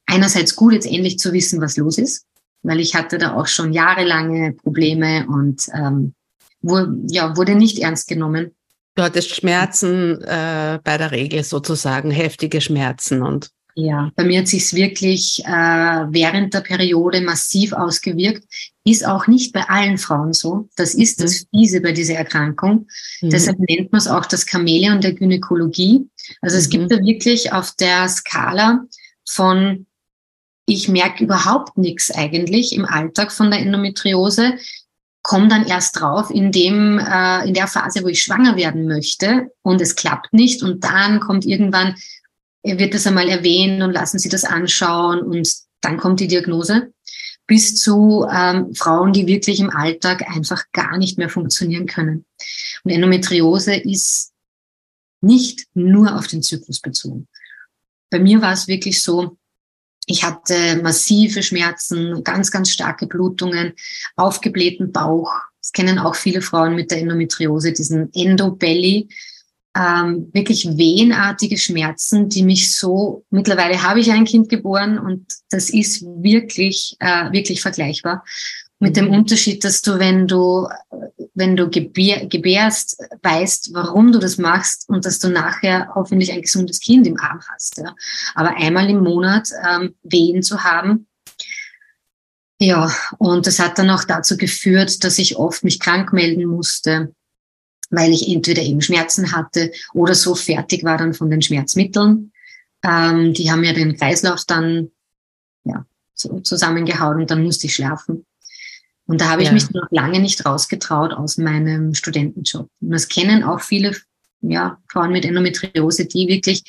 Einerseits 0.07 0.55
gut, 0.55 0.73
jetzt 0.73 0.87
endlich 0.87 1.19
zu 1.19 1.31
wissen, 1.33 1.61
was 1.61 1.77
los 1.77 1.99
ist, 1.99 2.25
weil 2.63 2.79
ich 2.79 2.95
hatte 2.95 3.19
da 3.19 3.35
auch 3.35 3.47
schon 3.47 3.71
jahrelange 3.71 4.53
Probleme 4.53 5.27
und 5.27 5.67
ähm, 5.73 6.13
wurde, 6.61 6.97
ja, 7.07 7.37
wurde 7.37 7.53
nicht 7.53 7.77
ernst 7.77 8.07
genommen. 8.07 8.55
Du 8.95 9.03
hattest 9.03 9.35
Schmerzen 9.35 10.19
äh, 10.23 10.79
bei 10.83 10.97
der 10.97 11.11
Regel 11.11 11.43
sozusagen, 11.43 12.09
heftige 12.09 12.59
Schmerzen 12.59 13.21
und 13.21 13.51
ja, 13.75 14.11
bei 14.15 14.23
mir 14.23 14.39
hat 14.39 14.47
sich 14.47 14.73
wirklich 14.73 15.43
äh, 15.45 15.47
während 15.47 16.53
der 16.53 16.61
Periode 16.61 17.21
massiv 17.21 17.73
ausgewirkt. 17.73 18.43
Ist 18.83 19.05
auch 19.05 19.27
nicht 19.27 19.53
bei 19.53 19.69
allen 19.69 19.97
Frauen 19.97 20.33
so. 20.33 20.67
Das 20.75 20.95
ist 20.95 21.21
das 21.21 21.41
mhm. 21.41 21.59
Fiese 21.59 21.81
bei 21.81 21.91
dieser 21.91 22.15
Erkrankung. 22.15 22.87
Mhm. 23.21 23.29
Deshalb 23.29 23.59
nennt 23.59 23.91
man 23.91 23.99
es 23.99 24.07
auch 24.07 24.25
das 24.25 24.45
Chamäleon 24.45 25.01
der 25.01 25.13
Gynäkologie. 25.13 26.09
Also 26.41 26.57
es 26.57 26.69
gibt 26.69 26.85
mhm. 26.85 26.89
da 26.89 27.03
wirklich 27.03 27.53
auf 27.53 27.71
der 27.79 28.07
Skala 28.09 28.85
von 29.27 29.85
ich 30.65 30.87
merke 30.87 31.23
überhaupt 31.23 31.77
nichts 31.77 32.11
eigentlich 32.11 32.73
im 32.73 32.85
Alltag 32.85 33.31
von 33.31 33.49
der 33.49 33.59
Endometriose, 33.59 34.53
komme 35.23 35.47
dann 35.47 35.65
erst 35.65 35.99
drauf 35.99 36.29
in 36.29 36.51
dem 36.51 36.99
äh, 36.99 37.47
in 37.47 37.53
der 37.55 37.67
Phase, 37.67 38.03
wo 38.03 38.07
ich 38.07 38.21
schwanger 38.21 38.55
werden 38.55 38.87
möchte 38.87 39.51
und 39.63 39.81
es 39.81 39.95
klappt 39.95 40.31
nicht 40.31 40.63
und 40.63 40.83
dann 40.83 41.19
kommt 41.19 41.45
irgendwann 41.45 41.95
wird 42.63 42.93
das 42.93 43.07
einmal 43.07 43.29
erwähnt 43.29 43.81
und 43.81 43.91
lassen 43.91 44.19
Sie 44.19 44.29
das 44.29 44.43
anschauen 44.43 45.21
und 45.21 45.49
dann 45.81 45.97
kommt 45.97 46.19
die 46.19 46.27
Diagnose 46.27 46.91
bis 47.47 47.75
zu 47.75 48.27
ähm, 48.31 48.75
Frauen, 48.75 49.11
die 49.11 49.25
wirklich 49.25 49.59
im 49.59 49.71
Alltag 49.71 50.29
einfach 50.29 50.65
gar 50.71 50.97
nicht 50.97 51.17
mehr 51.17 51.29
funktionieren 51.29 51.87
können. 51.87 52.25
Und 52.83 52.91
Endometriose 52.91 53.75
ist 53.75 54.33
nicht 55.21 55.65
nur 55.73 56.15
auf 56.15 56.27
den 56.27 56.43
Zyklus 56.43 56.79
bezogen. 56.79 57.27
Bei 58.11 58.19
mir 58.19 58.41
war 58.41 58.53
es 58.53 58.67
wirklich 58.67 59.01
so, 59.01 59.37
ich 60.05 60.23
hatte 60.23 60.81
massive 60.81 61.41
Schmerzen, 61.41 62.23
ganz, 62.23 62.51
ganz 62.51 62.69
starke 62.69 63.07
Blutungen, 63.07 63.73
aufgeblähten 64.15 64.91
Bauch. 64.91 65.31
Das 65.61 65.71
kennen 65.71 65.99
auch 65.99 66.15
viele 66.15 66.41
Frauen 66.41 66.75
mit 66.75 66.91
der 66.91 66.99
Endometriose, 66.99 67.73
diesen 67.73 68.13
Endobelly 68.13 69.09
ähm, 69.75 70.29
wirklich 70.33 70.77
wehenartige 70.77 71.57
Schmerzen, 71.57 72.29
die 72.29 72.43
mich 72.43 72.75
so, 72.75 73.23
mittlerweile 73.29 73.83
habe 73.83 73.99
ich 73.99 74.11
ein 74.11 74.25
Kind 74.25 74.49
geboren 74.49 74.97
und 74.97 75.25
das 75.49 75.69
ist 75.69 76.03
wirklich, 76.03 76.95
äh, 76.99 77.31
wirklich 77.31 77.61
vergleichbar. 77.61 78.23
Mit 78.79 78.95
dem 78.95 79.05
mhm. 79.05 79.15
Unterschied, 79.15 79.63
dass 79.63 79.81
du, 79.81 79.99
wenn 79.99 80.27
du, 80.27 80.67
wenn 81.33 81.55
du 81.55 81.69
gebär, 81.69 82.25
gebärst, 82.27 82.97
weißt, 83.21 83.71
warum 83.73 84.11
du 84.11 84.19
das 84.19 84.37
machst 84.37 84.87
und 84.87 85.05
dass 85.05 85.19
du 85.19 85.29
nachher 85.29 85.89
hoffentlich 85.93 86.31
ein 86.31 86.41
gesundes 86.41 86.79
Kind 86.79 87.05
im 87.05 87.19
Arm 87.19 87.41
hast. 87.51 87.77
Ja. 87.77 87.93
Aber 88.35 88.55
einmal 88.55 88.89
im 88.89 89.03
Monat 89.03 89.49
ähm, 89.69 89.95
Wehen 90.03 90.41
zu 90.43 90.63
haben, 90.63 91.07
ja, 92.61 92.91
und 93.19 93.47
das 93.47 93.59
hat 93.59 93.77
dann 93.79 93.89
auch 93.89 94.03
dazu 94.03 94.35
geführt, 94.35 95.03
dass 95.05 95.17
ich 95.17 95.37
oft 95.37 95.63
mich 95.63 95.79
krank 95.79 96.11
melden 96.11 96.45
musste, 96.45 97.13
weil 97.89 98.11
ich 98.11 98.27
entweder 98.27 98.61
eben 98.61 98.81
Schmerzen 98.81 99.31
hatte 99.31 99.71
oder 99.93 100.15
so 100.15 100.35
fertig 100.35 100.83
war 100.83 100.97
dann 100.97 101.13
von 101.13 101.29
den 101.29 101.41
Schmerzmitteln. 101.41 102.31
Ähm, 102.83 103.33
die 103.33 103.51
haben 103.51 103.63
ja 103.63 103.73
den 103.73 103.97
Kreislauf 103.97 104.45
dann 104.45 104.91
ja, 105.63 105.85
so 106.13 106.39
zusammengehauen 106.39 107.21
und 107.21 107.31
dann 107.31 107.43
musste 107.43 107.67
ich 107.67 107.75
schlafen. 107.75 108.25
Und 109.05 109.21
da 109.21 109.29
habe 109.29 109.43
ja. 109.43 109.49
ich 109.49 109.53
mich 109.53 109.71
noch 109.71 109.87
lange 109.89 110.19
nicht 110.19 110.45
rausgetraut 110.45 111.13
aus 111.13 111.37
meinem 111.37 111.95
Studentenjob. 111.95 112.69
Und 112.79 112.91
das 112.91 113.07
kennen 113.07 113.43
auch 113.43 113.59
viele 113.59 113.95
ja, 114.41 114.77
Frauen 114.87 115.11
mit 115.11 115.25
Endometriose, 115.25 116.05
die 116.05 116.27
wirklich 116.27 116.63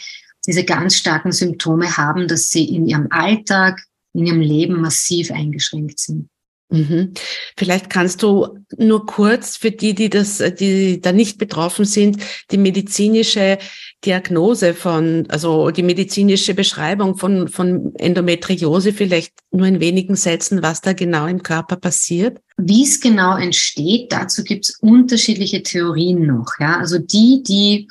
diese 0.46 0.64
ganz 0.64 0.96
starken 0.96 1.32
Symptome 1.32 1.96
haben, 1.98 2.28
dass 2.28 2.50
sie 2.50 2.64
in 2.64 2.86
ihrem 2.86 3.08
Alltag, 3.10 3.82
in 4.14 4.26
ihrem 4.26 4.40
Leben 4.40 4.80
massiv 4.80 5.30
eingeschränkt 5.30 6.00
sind. 6.00 6.28
Mhm. 6.70 7.12
Vielleicht 7.60 7.90
kannst 7.90 8.22
du 8.22 8.64
nur 8.78 9.04
kurz 9.04 9.58
für 9.58 9.70
die, 9.70 9.94
die 9.94 10.08
das, 10.08 10.42
die 10.58 10.98
da 10.98 11.12
nicht 11.12 11.36
betroffen 11.36 11.84
sind, 11.84 12.16
die 12.50 12.56
medizinische 12.56 13.58
Diagnose 14.02 14.72
von, 14.72 15.26
also 15.28 15.70
die 15.70 15.82
medizinische 15.82 16.54
Beschreibung 16.54 17.18
von, 17.18 17.48
von 17.48 17.94
Endometriose 17.96 18.94
vielleicht 18.94 19.34
nur 19.50 19.66
in 19.66 19.78
wenigen 19.78 20.16
Sätzen, 20.16 20.62
was 20.62 20.80
da 20.80 20.94
genau 20.94 21.26
im 21.26 21.42
Körper 21.42 21.76
passiert? 21.76 22.38
Wie 22.56 22.84
es 22.84 22.98
genau 22.98 23.36
entsteht, 23.36 24.10
dazu 24.10 24.42
gibt 24.42 24.64
es 24.64 24.78
unterschiedliche 24.80 25.62
Theorien 25.62 26.26
noch. 26.26 26.46
Ja, 26.60 26.78
also 26.78 26.96
die, 26.96 27.42
die 27.46 27.88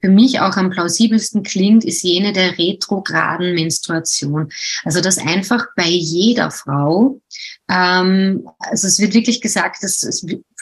für 0.00 0.08
mich 0.08 0.40
auch 0.40 0.56
am 0.56 0.70
plausibelsten 0.70 1.42
klingt, 1.42 1.84
ist 1.84 2.02
jene 2.02 2.32
der 2.32 2.58
retrograden 2.58 3.54
Menstruation. 3.54 4.50
Also 4.84 5.00
dass 5.00 5.18
einfach 5.18 5.66
bei 5.76 5.88
jeder 5.88 6.50
Frau, 6.50 7.20
ähm, 7.68 8.48
also 8.58 8.86
es 8.86 8.98
wird 8.98 9.14
wirklich 9.14 9.40
gesagt, 9.40 9.82
das 9.82 10.02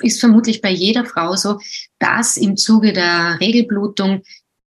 ist 0.00 0.20
vermutlich 0.20 0.60
bei 0.60 0.70
jeder 0.70 1.04
Frau 1.04 1.36
so, 1.36 1.58
dass 1.98 2.36
im 2.36 2.56
Zuge 2.56 2.92
der 2.92 3.38
Regelblutung 3.40 4.22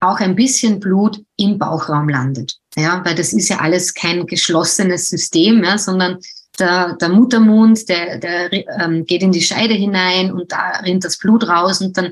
auch 0.02 0.20
ein 0.20 0.36
bisschen 0.36 0.80
Blut 0.80 1.22
im 1.38 1.58
Bauchraum 1.58 2.10
landet. 2.10 2.58
Ja, 2.78 3.04
weil 3.04 3.16
das 3.16 3.34
ist 3.34 3.50
ja 3.50 3.60
alles 3.60 3.94
kein 3.94 4.26
geschlossenes 4.26 5.10
System, 5.10 5.64
ja, 5.64 5.78
sondern 5.78 6.20
der, 6.58 6.96
der 6.96 7.10
Muttermund, 7.10 7.88
der, 7.90 8.18
der 8.18 8.52
ähm, 8.82 9.06
geht 9.06 9.24
in 9.24 9.32
die 9.32 9.42
Scheide 9.42 9.74
hinein 9.74 10.32
und 10.32 10.52
da 10.52 10.80
rinnt 10.84 11.06
das 11.06 11.18
Blut 11.18 11.48
raus 11.48 11.82
und 11.82 11.98
dann 11.98 12.12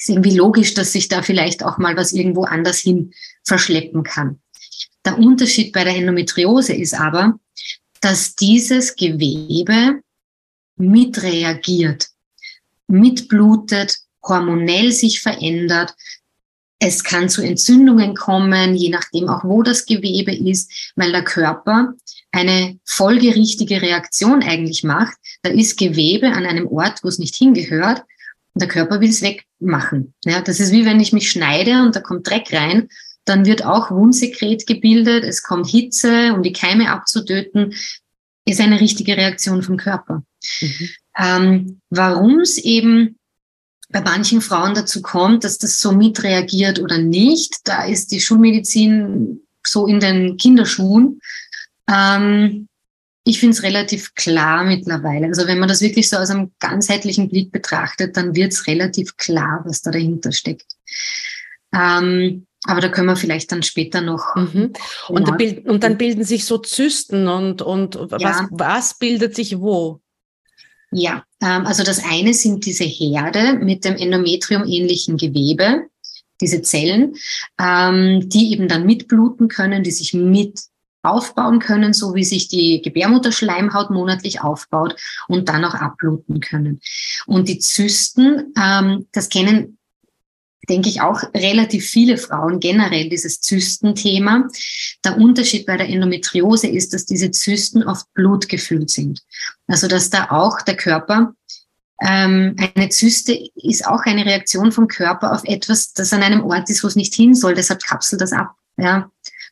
ist 0.00 0.08
irgendwie 0.08 0.36
logisch, 0.36 0.74
dass 0.74 0.92
sich 0.92 1.08
da 1.08 1.22
vielleicht 1.22 1.62
auch 1.62 1.78
mal 1.78 1.96
was 1.96 2.12
irgendwo 2.12 2.44
anders 2.44 2.78
hin 2.78 3.12
verschleppen 3.44 4.02
kann. 4.02 4.40
Der 5.04 5.18
Unterschied 5.18 5.72
bei 5.72 5.84
der 5.84 5.96
Endometriose 5.96 6.74
ist 6.74 6.94
aber, 6.94 7.38
dass 8.00 8.34
dieses 8.34 8.96
Gewebe 8.96 10.00
mitreagiert, 10.76 12.08
mitblutet, 12.86 13.98
hormonell 14.22 14.90
sich 14.90 15.20
verändert. 15.20 15.94
Es 16.78 17.04
kann 17.04 17.28
zu 17.28 17.42
Entzündungen 17.42 18.14
kommen, 18.14 18.74
je 18.74 18.88
nachdem 18.88 19.28
auch 19.28 19.44
wo 19.44 19.62
das 19.62 19.84
Gewebe 19.84 20.34
ist, 20.34 20.72
weil 20.96 21.12
der 21.12 21.24
Körper 21.24 21.92
eine 22.32 22.78
folgerichtige 22.86 23.82
Reaktion 23.82 24.42
eigentlich 24.42 24.82
macht. 24.82 25.18
Da 25.42 25.50
ist 25.50 25.78
Gewebe 25.78 26.28
an 26.28 26.46
einem 26.46 26.68
Ort, 26.68 27.02
wo 27.02 27.08
es 27.08 27.18
nicht 27.18 27.34
hingehört 27.34 28.02
der 28.54 28.68
Körper 28.68 29.00
will 29.00 29.10
es 29.10 29.22
wegmachen. 29.22 30.14
Ja, 30.24 30.40
das 30.40 30.60
ist 30.60 30.72
wie 30.72 30.84
wenn 30.84 31.00
ich 31.00 31.12
mich 31.12 31.30
schneide 31.30 31.82
und 31.82 31.94
da 31.94 32.00
kommt 32.00 32.28
Dreck 32.28 32.52
rein, 32.52 32.88
dann 33.24 33.46
wird 33.46 33.64
auch 33.64 33.90
Wundsekret 33.90 34.66
gebildet, 34.66 35.24
es 35.24 35.42
kommt 35.42 35.68
Hitze, 35.68 36.32
um 36.34 36.42
die 36.42 36.52
Keime 36.52 36.90
abzutöten, 36.90 37.74
ist 38.44 38.60
eine 38.60 38.80
richtige 38.80 39.16
Reaktion 39.16 39.62
vom 39.62 39.76
Körper. 39.76 40.22
Mhm. 40.60 40.88
Ähm, 41.18 41.80
Warum 41.90 42.40
es 42.40 42.58
eben 42.58 43.16
bei 43.90 44.00
manchen 44.00 44.40
Frauen 44.40 44.74
dazu 44.74 45.02
kommt, 45.02 45.44
dass 45.44 45.58
das 45.58 45.80
so 45.80 45.92
mitreagiert 45.92 46.78
oder 46.78 46.98
nicht, 46.98 47.58
da 47.64 47.84
ist 47.84 48.12
die 48.12 48.20
Schulmedizin 48.20 49.42
so 49.66 49.86
in 49.86 50.00
den 50.00 50.36
Kinderschuhen. 50.36 51.20
Ähm, 51.88 52.68
ich 53.24 53.38
finde 53.38 53.54
es 53.54 53.62
relativ 53.62 54.14
klar 54.14 54.64
mittlerweile. 54.64 55.26
Also 55.26 55.46
wenn 55.46 55.58
man 55.58 55.68
das 55.68 55.80
wirklich 55.80 56.08
so 56.08 56.16
aus 56.16 56.30
einem 56.30 56.52
ganzheitlichen 56.58 57.28
Blick 57.28 57.52
betrachtet, 57.52 58.16
dann 58.16 58.34
wird 58.34 58.52
es 58.52 58.66
relativ 58.66 59.16
klar, 59.16 59.62
was 59.64 59.82
da 59.82 59.90
dahinter 59.90 60.32
steckt. 60.32 60.76
Ähm, 61.74 62.46
aber 62.64 62.80
da 62.80 62.88
können 62.88 63.08
wir 63.08 63.16
vielleicht 63.16 63.52
dann 63.52 63.62
später 63.62 64.00
noch. 64.00 64.34
Mhm. 64.36 64.72
Und, 65.08 65.28
da 65.28 65.32
bild, 65.32 65.66
und, 65.66 65.82
dann 65.82 65.96
bilden 65.96 66.24
sich 66.24 66.44
so 66.44 66.58
Zysten 66.58 67.28
und, 67.28 67.62
und 67.62 67.94
ja. 67.94 68.08
was, 68.20 68.42
was 68.50 68.98
bildet 68.98 69.34
sich 69.34 69.58
wo? 69.58 70.00
Ja, 70.92 71.24
ähm, 71.40 71.66
also 71.66 71.84
das 71.84 72.02
eine 72.04 72.34
sind 72.34 72.66
diese 72.66 72.84
Herde 72.84 73.54
mit 73.54 73.84
dem 73.84 73.96
Endometrium-ähnlichen 73.96 75.16
Gewebe, 75.16 75.86
diese 76.40 76.62
Zellen, 76.62 77.14
ähm, 77.58 78.28
die 78.28 78.52
eben 78.52 78.66
dann 78.66 78.86
mitbluten 78.86 79.48
können, 79.48 79.82
die 79.82 79.90
sich 79.90 80.14
mit 80.14 80.60
aufbauen 81.02 81.58
können, 81.58 81.92
so 81.92 82.14
wie 82.14 82.24
sich 82.24 82.48
die 82.48 82.82
Gebärmutterschleimhaut 82.82 83.90
monatlich 83.90 84.40
aufbaut 84.40 84.96
und 85.28 85.48
dann 85.48 85.64
auch 85.64 85.74
abbluten 85.74 86.40
können. 86.40 86.80
Und 87.26 87.48
die 87.48 87.58
Zysten, 87.58 88.52
ähm, 88.60 89.06
das 89.12 89.28
kennen 89.28 89.78
denke 90.68 90.88
ich 90.88 91.00
auch 91.00 91.22
relativ 91.34 91.88
viele 91.88 92.16
Frauen 92.16 92.60
generell 92.60 93.08
dieses 93.08 93.40
Zystenthema. 93.40 94.46
Der 95.04 95.18
Unterschied 95.18 95.66
bei 95.66 95.76
der 95.76 95.88
Endometriose 95.88 96.68
ist, 96.68 96.94
dass 96.94 97.04
diese 97.06 97.32
Zysten 97.32 97.82
oft 97.82 98.06
blutgefüllt 98.14 98.88
sind. 98.88 99.22
Also 99.66 99.88
dass 99.88 100.10
da 100.10 100.30
auch 100.30 100.62
der 100.62 100.76
Körper 100.76 101.34
ähm, 102.00 102.56
eine 102.74 102.88
Zyste 102.88 103.38
ist 103.56 103.86
auch 103.86 104.02
eine 104.04 104.24
Reaktion 104.24 104.72
vom 104.72 104.88
Körper 104.88 105.32
auf 105.32 105.44
etwas, 105.44 105.92
das 105.92 106.12
an 106.12 106.22
einem 106.22 106.44
Ort 106.44 106.70
ist, 106.70 106.82
wo 106.82 106.88
es 106.88 106.96
nicht 106.96 107.14
hin 107.14 107.34
soll. 107.34 107.54
Deshalb 107.54 107.82
kapselt 107.82 108.22
das 108.22 108.32
ab. 108.32 108.54
Ja. 108.78 109.10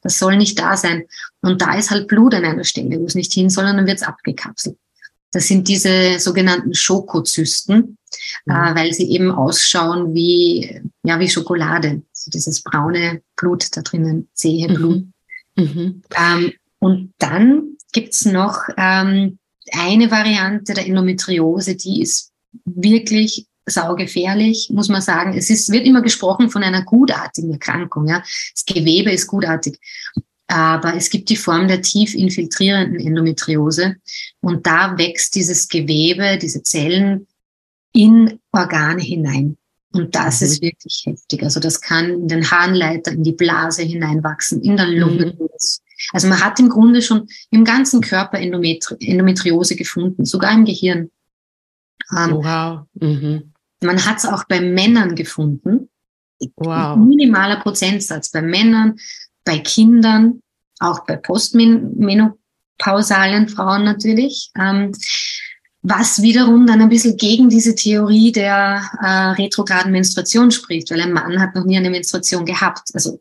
Das 0.08 0.18
soll 0.18 0.38
nicht 0.38 0.58
da 0.58 0.74
sein. 0.74 1.04
Und 1.42 1.60
da 1.60 1.74
ist 1.74 1.90
halt 1.90 2.08
Blut 2.08 2.34
an 2.34 2.46
einer 2.46 2.64
Stelle, 2.64 2.98
wo 2.98 3.04
es 3.04 3.14
nicht 3.14 3.30
hin 3.34 3.50
soll, 3.50 3.66
und 3.66 3.76
dann 3.76 3.86
wird 3.86 3.98
es 3.98 4.02
abgekapselt. 4.02 4.78
Das 5.32 5.46
sind 5.46 5.68
diese 5.68 6.18
sogenannten 6.18 6.72
Schokozysten, 6.72 7.98
mhm. 8.46 8.52
äh, 8.52 8.74
weil 8.74 8.94
sie 8.94 9.10
eben 9.10 9.30
ausschauen 9.30 10.14
wie, 10.14 10.80
ja, 11.02 11.20
wie 11.20 11.28
Schokolade. 11.28 12.00
Also 12.10 12.30
dieses 12.30 12.62
braune 12.62 13.20
Blut 13.36 13.76
da 13.76 13.82
drinnen, 13.82 14.28
zähe 14.32 14.70
mhm. 14.70 14.74
Blut. 14.74 15.04
Mhm. 15.56 16.02
Ähm, 16.16 16.52
und 16.78 17.12
dann 17.18 17.76
gibt's 17.92 18.24
noch 18.24 18.62
ähm, 18.78 19.38
eine 19.72 20.10
Variante 20.10 20.72
der 20.72 20.86
Endometriose, 20.86 21.76
die 21.76 22.00
ist 22.00 22.32
wirklich 22.64 23.47
saugefährlich, 23.68 24.70
muss 24.72 24.88
man 24.88 25.02
sagen. 25.02 25.36
Es 25.36 25.50
ist, 25.50 25.70
wird 25.70 25.86
immer 25.86 26.02
gesprochen 26.02 26.50
von 26.50 26.62
einer 26.62 26.82
gutartigen 26.82 27.52
Erkrankung. 27.52 28.08
Ja. 28.08 28.22
Das 28.54 28.64
Gewebe 28.66 29.10
ist 29.10 29.26
gutartig. 29.26 29.78
Aber 30.46 30.94
es 30.94 31.10
gibt 31.10 31.28
die 31.28 31.36
Form 31.36 31.68
der 31.68 31.82
tief 31.82 32.14
infiltrierenden 32.14 33.00
Endometriose. 33.00 33.96
Und 34.40 34.66
da 34.66 34.96
wächst 34.96 35.34
dieses 35.34 35.68
Gewebe, 35.68 36.38
diese 36.38 36.62
Zellen 36.62 37.26
in 37.92 38.38
Organe 38.52 39.02
hinein. 39.02 39.56
Und 39.92 40.14
das 40.14 40.40
mhm. 40.40 40.46
ist 40.46 40.62
wirklich 40.62 41.02
heftig. 41.06 41.42
Also 41.42 41.60
das 41.60 41.80
kann 41.80 42.10
in 42.10 42.28
den 42.28 42.50
Harnleiter, 42.50 43.12
in 43.12 43.24
die 43.24 43.32
Blase 43.32 43.82
hineinwachsen, 43.82 44.62
in 44.62 44.76
der 44.76 44.86
Lunge. 44.86 45.34
Mhm. 45.38 45.48
Also 46.12 46.28
man 46.28 46.40
hat 46.40 46.60
im 46.60 46.68
Grunde 46.68 47.02
schon 47.02 47.28
im 47.50 47.64
ganzen 47.64 48.00
Körper 48.00 48.38
Endometri 48.38 48.96
Endometriose 49.00 49.76
gefunden, 49.76 50.24
sogar 50.24 50.52
im 50.52 50.64
Gehirn. 50.64 51.10
Ähm, 52.16 52.30
wow. 52.30 52.80
Mhm. 52.94 53.52
Man 53.80 54.04
hat 54.04 54.18
es 54.18 54.26
auch 54.26 54.44
bei 54.44 54.60
Männern 54.60 55.14
gefunden. 55.14 55.88
Wow. 56.56 56.96
Minimaler 56.96 57.60
Prozentsatz 57.60 58.30
bei 58.30 58.42
Männern, 58.42 58.96
bei 59.44 59.58
Kindern, 59.58 60.42
auch 60.78 61.04
bei 61.04 61.16
postmenopausalen 61.16 63.48
Frauen 63.48 63.84
natürlich. 63.84 64.50
Ähm, 64.58 64.92
was 65.82 66.22
wiederum 66.22 66.66
dann 66.66 66.82
ein 66.82 66.88
bisschen 66.88 67.16
gegen 67.16 67.48
diese 67.48 67.74
Theorie 67.74 68.32
der 68.32 68.82
äh, 69.00 69.40
retrograden 69.40 69.92
Menstruation 69.92 70.50
spricht, 70.50 70.90
weil 70.90 71.00
ein 71.00 71.12
Mann 71.12 71.40
hat 71.40 71.54
noch 71.54 71.64
nie 71.64 71.76
eine 71.76 71.90
Menstruation 71.90 72.44
gehabt. 72.44 72.90
Also 72.94 73.20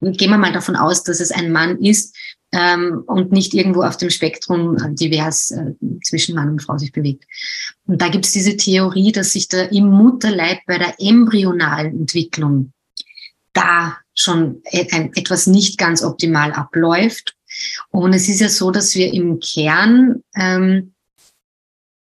gehen 0.00 0.30
wir 0.30 0.38
mal 0.38 0.52
davon 0.52 0.76
aus, 0.76 1.02
dass 1.02 1.20
es 1.20 1.32
ein 1.32 1.50
Mann 1.50 1.78
ist 1.78 2.14
ähm, 2.52 3.02
und 3.06 3.32
nicht 3.32 3.54
irgendwo 3.54 3.82
auf 3.82 3.96
dem 3.96 4.10
Spektrum 4.10 4.76
äh, 4.76 4.94
divers 4.94 5.50
äh, 5.50 5.72
zwischen 6.04 6.34
Mann 6.34 6.50
und 6.50 6.62
Frau 6.62 6.78
sich 6.78 6.92
bewegt. 6.92 7.24
Und 7.86 8.00
da 8.00 8.08
gibt 8.08 8.24
es 8.24 8.32
diese 8.32 8.56
Theorie, 8.56 9.12
dass 9.12 9.32
sich 9.32 9.48
da 9.48 9.62
im 9.62 9.88
Mutterleib 9.88 10.58
bei 10.66 10.78
der 10.78 10.94
embryonalen 10.98 12.00
Entwicklung 12.00 12.72
da 13.52 13.96
schon 14.14 14.62
ein, 14.72 15.12
etwas 15.14 15.46
nicht 15.46 15.78
ganz 15.78 16.02
optimal 16.02 16.52
abläuft. 16.52 17.34
Und 17.90 18.12
es 18.12 18.28
ist 18.28 18.40
ja 18.40 18.48
so, 18.48 18.70
dass 18.70 18.94
wir 18.94 19.12
im 19.12 19.40
Kern, 19.40 20.22
ähm, 20.34 20.94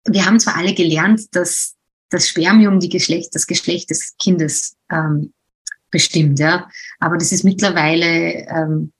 wir 0.04 0.24
haben 0.24 0.40
zwar 0.40 0.56
alle 0.56 0.74
gelernt, 0.74 1.34
dass 1.34 1.74
das 2.10 2.28
Spermium 2.28 2.78
die 2.78 2.88
Geschlecht, 2.88 3.34
das 3.34 3.46
Geschlecht 3.46 3.90
des 3.90 4.14
Kindes 4.18 4.76
ähm, 4.90 5.32
bestimmt, 5.90 6.38
ja. 6.38 6.68
Aber 7.00 7.16
das 7.16 7.32
ist 7.32 7.44
mittlerweile 7.44 8.46
ähm, 8.48 8.92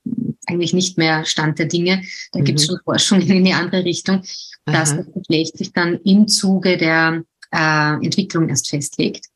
eigentlich 0.46 0.72
nicht 0.72 0.98
mehr 0.98 1.24
Stand 1.24 1.58
der 1.58 1.66
Dinge. 1.66 2.02
Da 2.32 2.40
mhm. 2.40 2.44
gibt 2.44 2.60
es 2.60 2.66
schon 2.66 2.80
Forschungen 2.84 3.28
in 3.28 3.44
die 3.44 3.52
andere 3.52 3.84
Richtung, 3.84 4.22
dass 4.64 4.92
Aha. 4.92 4.98
das 4.98 5.06
Geschlecht 5.14 5.58
sich 5.58 5.72
dann 5.72 6.00
im 6.04 6.28
Zuge 6.28 6.76
der 6.76 7.22
äh, 7.52 8.04
Entwicklung 8.04 8.48
erst 8.48 8.68
festlegt. 8.68 9.26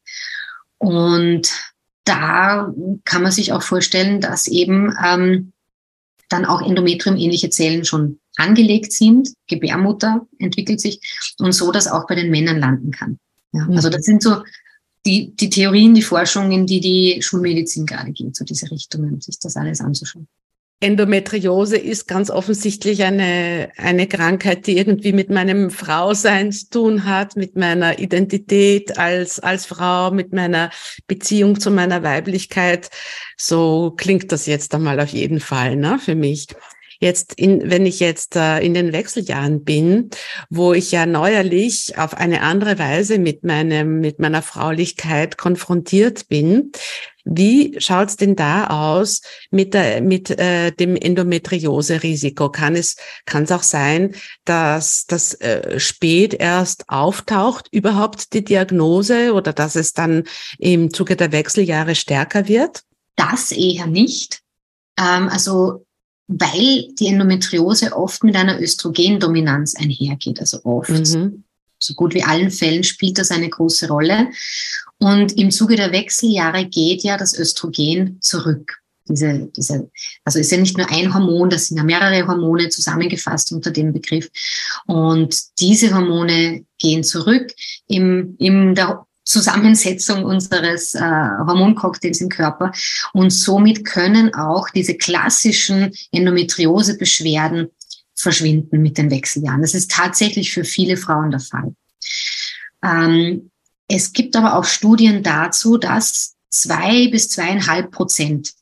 Und 0.79 1.51
da 2.05 2.73
kann 3.05 3.23
man 3.23 3.33
sich 3.33 3.53
auch 3.53 3.63
vorstellen, 3.63 4.21
dass 4.21 4.49
eben 4.49 4.95
ähm, 5.05 5.53
dann 6.29 6.47
auch 6.47 6.63
Endometrium-ähnliche 6.63 7.51
Zellen 7.51 7.85
schon 7.85 8.19
angelegt 8.37 8.93
sind, 8.93 9.31
Gebärmutter 9.49 10.27
entwickelt 10.39 10.81
sich 10.81 11.01
und 11.39 11.53
so, 11.53 11.73
dass 11.73 11.89
auch 11.89 12.07
bei 12.07 12.15
den 12.15 12.31
Männern 12.31 12.59
landen 12.59 12.91
kann. 12.93 13.19
Ja, 13.53 13.67
also 13.69 13.89
mhm. 13.89 13.93
das 13.93 14.05
sind 14.05 14.23
so 14.23 14.43
die, 15.05 15.35
die 15.35 15.51
Theorien, 15.51 15.95
die 15.95 16.03
Forschungen, 16.03 16.67
die 16.67 16.81
die 16.81 17.23
Schulmedizin 17.23 17.87
gerade 17.87 18.13
geht, 18.13 18.37
so 18.37 18.45
diese 18.45 18.71
Richtungen, 18.71 19.21
sich 19.21 19.39
das 19.39 19.57
alles 19.57 19.81
anzuschauen. 19.81 20.29
Endometriose 20.83 21.77
ist 21.77 22.09
ganz 22.09 22.31
offensichtlich 22.31 23.05
eine, 23.05 23.71
eine 23.77 24.07
Krankheit, 24.07 24.67
die 24.67 24.79
irgendwie 24.79 25.13
mit 25.13 25.29
meinem 25.29 25.71
Frausein 25.71 26.53
zu 26.53 26.71
tun 26.71 27.05
hat, 27.05 27.37
mit 27.37 27.55
meiner 27.55 27.99
Identität 27.99 28.97
als, 28.97 29.41
als 29.41 29.67
Frau, 29.67 30.11
mit 30.11 30.33
meiner 30.33 30.71
Beziehung 31.07 31.61
zu 31.61 31.71
meiner 31.71 32.03
Weiblichkeit. 32.03 32.89
So 33.37 33.93
klingt 33.95 34.33
das 34.33 34.47
jetzt 34.47 34.75
einmal 34.75 35.01
auf 35.01 35.11
jeden 35.11 35.41
Fall, 35.41 35.77
ne, 35.77 35.99
für 35.99 36.15
mich. 36.15 36.47
Jetzt, 37.01 37.33
in, 37.35 37.71
wenn 37.71 37.87
ich 37.87 37.99
jetzt 37.99 38.37
äh, 38.37 38.61
in 38.61 38.75
den 38.75 38.93
Wechseljahren 38.93 39.65
bin, 39.65 40.11
wo 40.51 40.75
ich 40.75 40.93
ja 40.93 41.07
neuerlich 41.07 41.97
auf 41.97 42.15
eine 42.15 42.43
andere 42.43 42.79
Weise 42.79 43.19
mit 43.19 43.43
meinem, 43.43 44.01
mit 44.01 44.19
meiner 44.19 44.43
Fraulichkeit 44.43 45.39
konfrontiert 45.39 46.29
bin, 46.29 46.73
wie 47.25 47.75
schaut's 47.79 48.17
denn 48.17 48.37
da 48.37 48.67
aus 48.67 49.23
mit, 49.51 49.73
der, 49.73 50.03
mit 50.03 50.31
äh, 50.31 50.73
dem 50.73 50.95
Endometriose-Risiko? 50.97 52.51
Kann 52.51 52.77
es, 52.77 52.97
kann 53.25 53.45
es 53.45 53.53
auch 53.53 53.63
sein, 53.63 54.15
dass 54.45 55.07
das 55.07 55.35
äh, 55.35 55.81
spät 55.81 56.35
erst 56.35 56.85
auftaucht, 56.89 57.69
überhaupt 57.73 58.35
die 58.35 58.45
Diagnose 58.45 59.33
oder 59.33 59.53
dass 59.53 59.75
es 59.75 59.93
dann 59.93 60.25
im 60.59 60.93
Zuge 60.93 61.17
der 61.17 61.33
Wechseljahre 61.33 61.95
stärker 61.95 62.47
wird? 62.49 62.83
Das 63.17 63.53
eher 63.53 63.87
nicht. 63.87 64.41
Ähm, 64.99 65.29
also 65.29 65.87
weil 66.31 66.89
die 66.99 67.09
Endometriose 67.09 67.93
oft 67.93 68.23
mit 68.23 68.37
einer 68.37 68.61
Östrogendominanz 68.61 69.75
einhergeht, 69.75 70.39
also 70.39 70.61
oft. 70.65 70.91
Mhm. 70.91 71.43
So 71.79 71.95
gut 71.95 72.15
wie 72.15 72.23
allen 72.23 72.51
Fällen 72.51 72.85
spielt 72.85 73.19
das 73.19 73.31
eine 73.31 73.49
große 73.49 73.89
Rolle. 73.89 74.29
Und 74.99 75.37
im 75.37 75.51
Zuge 75.51 75.77
der 75.77 75.93
Wechseljahre 75.93 76.67
geht 76.67 77.03
ja 77.03 77.17
das 77.17 77.37
Östrogen 77.37 78.19
zurück. 78.21 78.81
Diese, 79.09 79.51
diese, 79.57 79.91
also 80.25 80.39
ist 80.39 80.53
ja 80.53 80.59
nicht 80.59 80.79
nur 80.79 80.89
ein 80.89 81.13
Hormon, 81.13 81.51
das 81.51 81.67
sind 81.67 81.79
ja 81.79 81.83
mehrere 81.83 82.29
Hormone 82.29 82.69
zusammengefasst 82.69 83.51
unter 83.51 83.73
dem 83.73 83.93
Begriff. 83.93 84.31
Und 84.87 85.37
diese 85.59 85.93
Hormone 85.93 86.65
gehen 86.79 87.03
zurück. 87.03 87.53
Im, 87.89 88.37
im 88.39 88.77
der 88.77 89.05
Zusammensetzung 89.25 90.25
unseres 90.25 90.95
äh, 90.95 91.01
Hormoncocktails 91.01 92.21
im 92.21 92.29
Körper. 92.29 92.73
Und 93.13 93.31
somit 93.31 93.85
können 93.85 94.35
auch 94.35 94.69
diese 94.71 94.97
klassischen 94.97 95.93
Endometriose-Beschwerden 96.13 97.69
verschwinden 98.15 98.83
mit 98.83 98.99
den 98.99 99.11
Wechseljahren. 99.11 99.63
Das 99.63 99.75
ist 99.75 99.91
tatsächlich 99.91 100.53
für 100.53 100.65
viele 100.65 100.97
Frauen 100.97 101.31
der 101.31 101.41
Fall. 101.41 101.75
Ähm, 102.83 103.51
es 103.89 104.13
gibt 104.13 104.37
aber 104.37 104.55
auch 104.57 104.65
Studien 104.65 105.23
dazu, 105.23 105.77
dass 105.77 106.37
zwei 106.51 107.09
bis 107.09 107.29
zweieinhalb 107.29 107.91
Prozent 107.91 108.53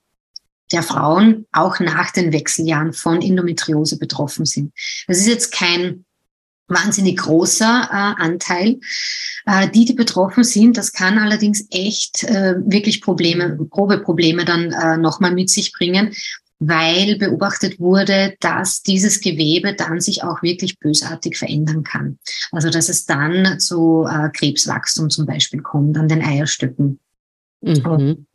der 0.72 0.82
Frauen 0.82 1.46
auch 1.52 1.80
nach 1.80 2.10
den 2.10 2.32
Wechseljahren 2.32 2.92
von 2.92 3.22
Endometriose 3.22 3.98
betroffen 3.98 4.44
sind. 4.44 4.72
Das 5.06 5.18
ist 5.18 5.26
jetzt 5.26 5.52
kein 5.52 6.04
wahnsinnig 6.68 7.18
großer 7.18 7.88
äh, 7.90 8.22
Anteil. 8.22 8.78
Äh, 9.46 9.68
die, 9.70 9.84
die 9.84 9.94
betroffen 9.94 10.44
sind, 10.44 10.76
das 10.76 10.92
kann 10.92 11.18
allerdings 11.18 11.66
echt 11.70 12.24
äh, 12.24 12.56
wirklich 12.64 13.00
Probleme, 13.00 13.56
grobe 13.70 13.98
Probleme 13.98 14.44
dann 14.44 14.72
äh, 14.72 14.96
nochmal 14.96 15.32
mit 15.32 15.50
sich 15.50 15.72
bringen, 15.72 16.14
weil 16.60 17.16
beobachtet 17.18 17.78
wurde, 17.78 18.36
dass 18.40 18.82
dieses 18.82 19.20
Gewebe 19.20 19.74
dann 19.74 20.00
sich 20.00 20.24
auch 20.24 20.42
wirklich 20.42 20.78
bösartig 20.78 21.38
verändern 21.38 21.84
kann. 21.84 22.18
Also 22.50 22.70
dass 22.70 22.88
es 22.88 23.06
dann 23.06 23.60
zu 23.60 24.06
äh, 24.10 24.28
Krebswachstum 24.30 25.10
zum 25.10 25.26
Beispiel 25.26 25.62
kommt 25.62 25.96
an 25.96 26.08
den 26.08 26.22
Eierstöcken. 26.22 26.98
Mhm. 27.60 28.26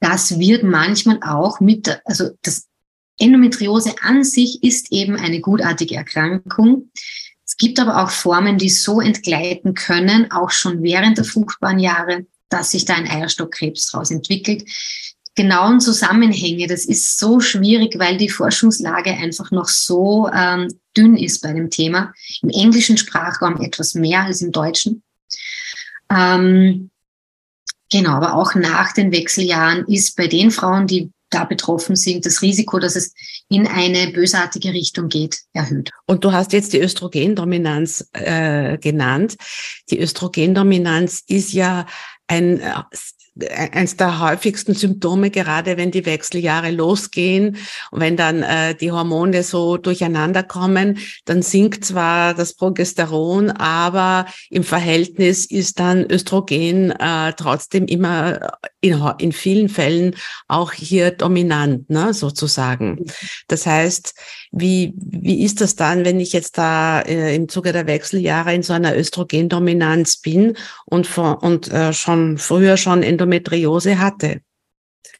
Das 0.00 0.38
wird 0.38 0.64
manchmal 0.64 1.20
auch 1.22 1.60
mit, 1.60 2.00
also 2.04 2.30
das 2.42 2.66
Endometriose 3.18 3.94
an 4.02 4.24
sich 4.24 4.62
ist 4.62 4.90
eben 4.90 5.16
eine 5.16 5.40
gutartige 5.40 5.96
Erkrankung, 5.96 6.90
gibt 7.62 7.78
aber 7.78 8.02
auch 8.02 8.10
Formen, 8.10 8.58
die 8.58 8.68
so 8.68 9.00
entgleiten 9.00 9.74
können, 9.74 10.32
auch 10.32 10.50
schon 10.50 10.82
während 10.82 11.16
der 11.16 11.24
fruchtbaren 11.24 11.78
Jahre, 11.78 12.26
dass 12.48 12.72
sich 12.72 12.86
da 12.86 12.94
ein 12.94 13.08
Eierstockkrebs 13.08 13.92
daraus 13.92 14.10
entwickelt. 14.10 14.64
Genauen 15.36 15.78
Zusammenhänge, 15.78 16.66
das 16.66 16.84
ist 16.84 17.20
so 17.20 17.38
schwierig, 17.38 18.00
weil 18.00 18.16
die 18.16 18.30
Forschungslage 18.30 19.12
einfach 19.12 19.52
noch 19.52 19.68
so 19.68 20.28
ähm, 20.34 20.74
dünn 20.96 21.16
ist 21.16 21.40
bei 21.40 21.52
dem 21.52 21.70
Thema. 21.70 22.12
Im 22.42 22.48
englischen 22.48 22.98
Sprachraum 22.98 23.60
etwas 23.60 23.94
mehr 23.94 24.24
als 24.24 24.42
im 24.42 24.50
deutschen. 24.50 25.04
Ähm, 26.10 26.90
genau, 27.92 28.10
aber 28.10 28.34
auch 28.34 28.56
nach 28.56 28.92
den 28.92 29.12
Wechseljahren 29.12 29.86
ist 29.86 30.16
bei 30.16 30.26
den 30.26 30.50
Frauen, 30.50 30.88
die 30.88 31.12
da 31.34 31.44
betroffen 31.44 31.96
sind, 31.96 32.26
das 32.26 32.42
Risiko, 32.42 32.78
dass 32.78 32.96
es 32.96 33.12
in 33.48 33.66
eine 33.66 34.12
bösartige 34.12 34.72
Richtung 34.72 35.08
geht, 35.08 35.40
erhöht. 35.52 35.90
Und 36.06 36.24
du 36.24 36.32
hast 36.32 36.52
jetzt 36.52 36.72
die 36.72 36.80
Östrogendominanz 36.80 38.08
äh, 38.12 38.78
genannt. 38.78 39.36
Die 39.90 40.00
Östrogendominanz 40.00 41.22
ist 41.26 41.52
ja 41.52 41.86
ein 42.26 42.60
äh, 43.38 43.70
eines 43.72 43.96
der 43.96 44.20
häufigsten 44.20 44.74
Symptome, 44.74 45.30
gerade 45.30 45.76
wenn 45.76 45.90
die 45.90 46.06
Wechseljahre 46.06 46.70
losgehen 46.70 47.56
und 47.90 48.00
wenn 48.00 48.16
dann 48.16 48.42
äh, 48.42 48.74
die 48.74 48.92
Hormone 48.92 49.42
so 49.42 49.76
durcheinander 49.76 50.42
kommen, 50.42 50.98
dann 51.24 51.42
sinkt 51.42 51.84
zwar 51.84 52.34
das 52.34 52.54
Progesteron, 52.54 53.50
aber 53.50 54.26
im 54.50 54.64
Verhältnis 54.64 55.46
ist 55.46 55.78
dann 55.78 56.10
Östrogen 56.10 56.90
äh, 56.90 57.32
trotzdem 57.36 57.86
immer 57.86 58.58
in, 58.80 59.00
in 59.18 59.32
vielen 59.32 59.68
Fällen 59.68 60.14
auch 60.48 60.72
hier 60.72 61.10
dominant, 61.10 61.88
ne, 61.88 62.12
sozusagen. 62.14 62.90
Mhm. 62.90 63.06
Das 63.48 63.66
heißt, 63.66 64.14
wie, 64.50 64.92
wie 64.96 65.42
ist 65.44 65.60
das 65.60 65.76
dann, 65.76 66.04
wenn 66.04 66.20
ich 66.20 66.32
jetzt 66.32 66.58
da 66.58 67.00
äh, 67.00 67.34
im 67.34 67.48
Zuge 67.48 67.72
der 67.72 67.86
Wechseljahre 67.86 68.54
in 68.54 68.62
so 68.62 68.72
einer 68.72 68.96
Östrogendominanz 68.96 70.18
bin 70.18 70.56
und, 70.84 71.06
von, 71.06 71.34
und 71.36 71.70
äh, 71.72 71.92
schon 71.92 72.38
früher 72.38 72.76
schon 72.76 73.02
Endometriose 73.22 73.98
hatte? 73.98 74.40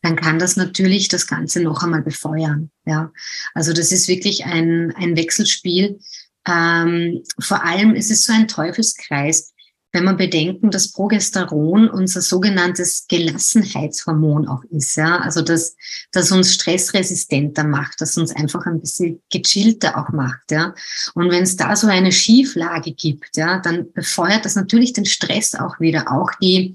dann 0.02 0.16
kann 0.16 0.38
das 0.38 0.56
natürlich 0.56 1.08
das 1.08 1.26
Ganze 1.26 1.62
noch 1.62 1.82
einmal 1.82 2.02
befeuern. 2.02 2.70
Ja, 2.84 3.12
also 3.54 3.72
das 3.72 3.92
ist 3.92 4.08
wirklich 4.08 4.44
ein, 4.44 4.92
ein 4.96 5.16
Wechselspiel. 5.16 6.00
Ähm, 6.46 7.22
vor 7.38 7.64
allem 7.64 7.94
ist 7.94 8.10
es 8.10 8.24
so 8.24 8.32
ein 8.32 8.48
Teufelskreis 8.48 9.51
wenn 9.92 10.04
man 10.04 10.16
bedenken, 10.16 10.70
dass 10.70 10.92
Progesteron 10.92 11.88
unser 11.88 12.22
sogenanntes 12.22 13.06
Gelassenheitshormon 13.08 14.48
auch 14.48 14.64
ist, 14.70 14.96
ja, 14.96 15.18
also 15.18 15.42
das, 15.42 15.76
das 16.12 16.32
uns 16.32 16.54
stressresistenter 16.54 17.64
macht, 17.64 18.00
das 18.00 18.16
uns 18.16 18.34
einfach 18.34 18.64
ein 18.64 18.80
bisschen 18.80 19.20
gechillter 19.30 19.98
auch 19.98 20.10
macht, 20.10 20.50
ja. 20.50 20.74
Und 21.14 21.30
wenn 21.30 21.42
es 21.42 21.56
da 21.56 21.76
so 21.76 21.86
eine 21.88 22.10
Schieflage 22.10 22.92
gibt, 22.92 23.36
ja, 23.36 23.60
dann 23.60 23.92
befeuert 23.92 24.46
das 24.46 24.56
natürlich 24.56 24.94
den 24.94 25.04
Stress 25.04 25.54
auch 25.54 25.78
wieder, 25.78 26.10
auch 26.10 26.30
die 26.40 26.74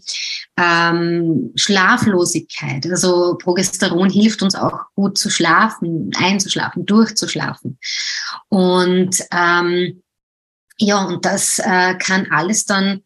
ähm, 0.56 1.52
Schlaflosigkeit. 1.56 2.86
Also 2.86 3.36
Progesteron 3.42 4.12
hilft 4.12 4.44
uns 4.44 4.54
auch 4.56 4.86
gut 4.96 5.18
zu 5.18 5.32
schlafen, 5.32 6.12
einzuschlafen, 6.18 6.86
durchzuschlafen. 6.86 7.80
Und 8.50 9.24
ähm, 9.32 10.04
ja, 10.80 11.04
und 11.06 11.26
das 11.26 11.58
äh, 11.60 11.96
kann 11.96 12.28
alles 12.30 12.66
dann 12.66 13.02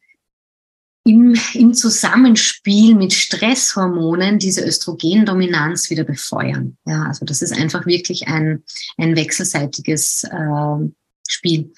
im, 1.03 1.35
im 1.53 1.73
Zusammenspiel 1.73 2.95
mit 2.95 3.13
Stresshormonen 3.13 4.37
diese 4.37 4.63
Östrogendominanz 4.65 5.89
wieder 5.89 6.03
befeuern. 6.03 6.77
Ja, 6.85 7.03
also 7.03 7.25
das 7.25 7.41
ist 7.41 7.53
einfach 7.53 7.85
wirklich 7.85 8.27
ein, 8.27 8.63
ein 8.97 9.15
wechselseitiges 9.15 10.23
äh, 10.25 10.89
Spiel. 11.27 11.73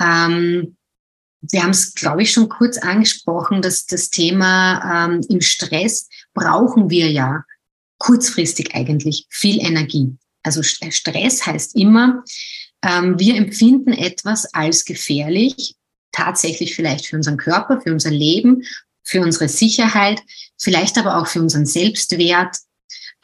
Ähm, 0.00 0.76
wir 1.50 1.62
haben 1.62 1.70
es, 1.70 1.94
glaube 1.94 2.22
ich, 2.22 2.32
schon 2.32 2.48
kurz 2.48 2.78
angesprochen, 2.78 3.60
dass 3.60 3.86
das 3.86 4.10
Thema 4.10 5.06
ähm, 5.06 5.20
im 5.28 5.40
Stress 5.40 6.08
brauchen 6.32 6.90
wir 6.90 7.10
ja 7.10 7.44
kurzfristig 7.98 8.74
eigentlich 8.74 9.26
viel 9.30 9.60
Energie. 9.60 10.16
Also 10.42 10.62
Stress 10.62 11.44
heißt 11.44 11.74
immer, 11.74 12.22
ähm, 12.82 13.18
wir 13.18 13.36
empfinden 13.36 13.92
etwas 13.92 14.52
als 14.54 14.84
gefährlich 14.84 15.76
tatsächlich 16.14 16.74
vielleicht 16.74 17.06
für 17.06 17.16
unseren 17.16 17.36
Körper, 17.36 17.80
für 17.80 17.92
unser 17.92 18.10
Leben, 18.10 18.62
für 19.02 19.20
unsere 19.20 19.48
Sicherheit, 19.48 20.22
vielleicht 20.58 20.96
aber 20.98 21.18
auch 21.18 21.26
für 21.26 21.40
unseren 21.40 21.66
Selbstwert, 21.66 22.56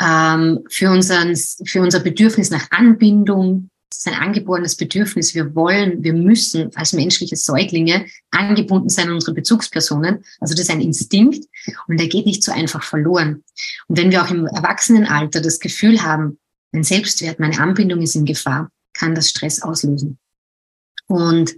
ähm, 0.00 0.60
für, 0.68 0.90
unseren, 0.90 1.36
für 1.36 1.80
unser 1.80 2.00
Bedürfnis 2.00 2.50
nach 2.50 2.70
Anbindung. 2.70 3.70
Das 3.90 4.00
ist 4.00 4.08
ein 4.08 4.22
angeborenes 4.22 4.76
Bedürfnis. 4.76 5.34
Wir 5.34 5.54
wollen, 5.54 6.02
wir 6.02 6.12
müssen 6.12 6.70
als 6.76 6.92
menschliche 6.92 7.36
Säuglinge 7.36 8.06
angebunden 8.30 8.88
sein 8.88 9.08
an 9.08 9.14
unsere 9.14 9.34
Bezugspersonen. 9.34 10.24
Also 10.38 10.54
das 10.54 10.62
ist 10.62 10.70
ein 10.70 10.80
Instinkt 10.80 11.44
und 11.88 11.98
der 11.98 12.08
geht 12.08 12.26
nicht 12.26 12.44
so 12.44 12.52
einfach 12.52 12.82
verloren. 12.82 13.42
Und 13.88 13.98
wenn 13.98 14.10
wir 14.10 14.22
auch 14.22 14.30
im 14.30 14.46
Erwachsenenalter 14.46 15.40
das 15.40 15.58
Gefühl 15.58 16.02
haben, 16.02 16.38
mein 16.72 16.84
Selbstwert, 16.84 17.40
meine 17.40 17.58
Anbindung 17.58 18.00
ist 18.00 18.14
in 18.14 18.24
Gefahr, 18.24 18.70
kann 18.94 19.14
das 19.14 19.30
Stress 19.30 19.60
auslösen. 19.60 20.18
Und 21.08 21.56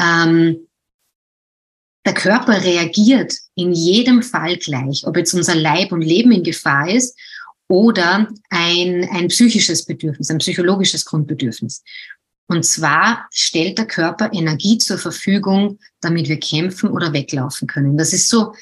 ähm, 0.00 0.67
der 2.08 2.14
Körper 2.14 2.64
reagiert 2.64 3.34
in 3.54 3.74
jedem 3.74 4.22
Fall 4.22 4.56
gleich, 4.56 5.06
ob 5.06 5.18
jetzt 5.18 5.34
unser 5.34 5.54
Leib 5.54 5.92
und 5.92 6.00
Leben 6.00 6.32
in 6.32 6.42
Gefahr 6.42 6.88
ist 6.88 7.14
oder 7.68 8.28
ein, 8.48 9.06
ein 9.12 9.28
psychisches 9.28 9.84
Bedürfnis, 9.84 10.30
ein 10.30 10.38
psychologisches 10.38 11.04
Grundbedürfnis. 11.04 11.82
Und 12.46 12.64
zwar 12.64 13.28
stellt 13.30 13.76
der 13.76 13.86
Körper 13.86 14.32
Energie 14.32 14.78
zur 14.78 14.96
Verfügung, 14.96 15.80
damit 16.00 16.30
wir 16.30 16.40
kämpfen 16.40 16.88
oder 16.88 17.12
weglaufen 17.12 17.68
können. 17.68 17.98
Das 17.98 18.14
ist 18.14 18.30
so 18.30 18.54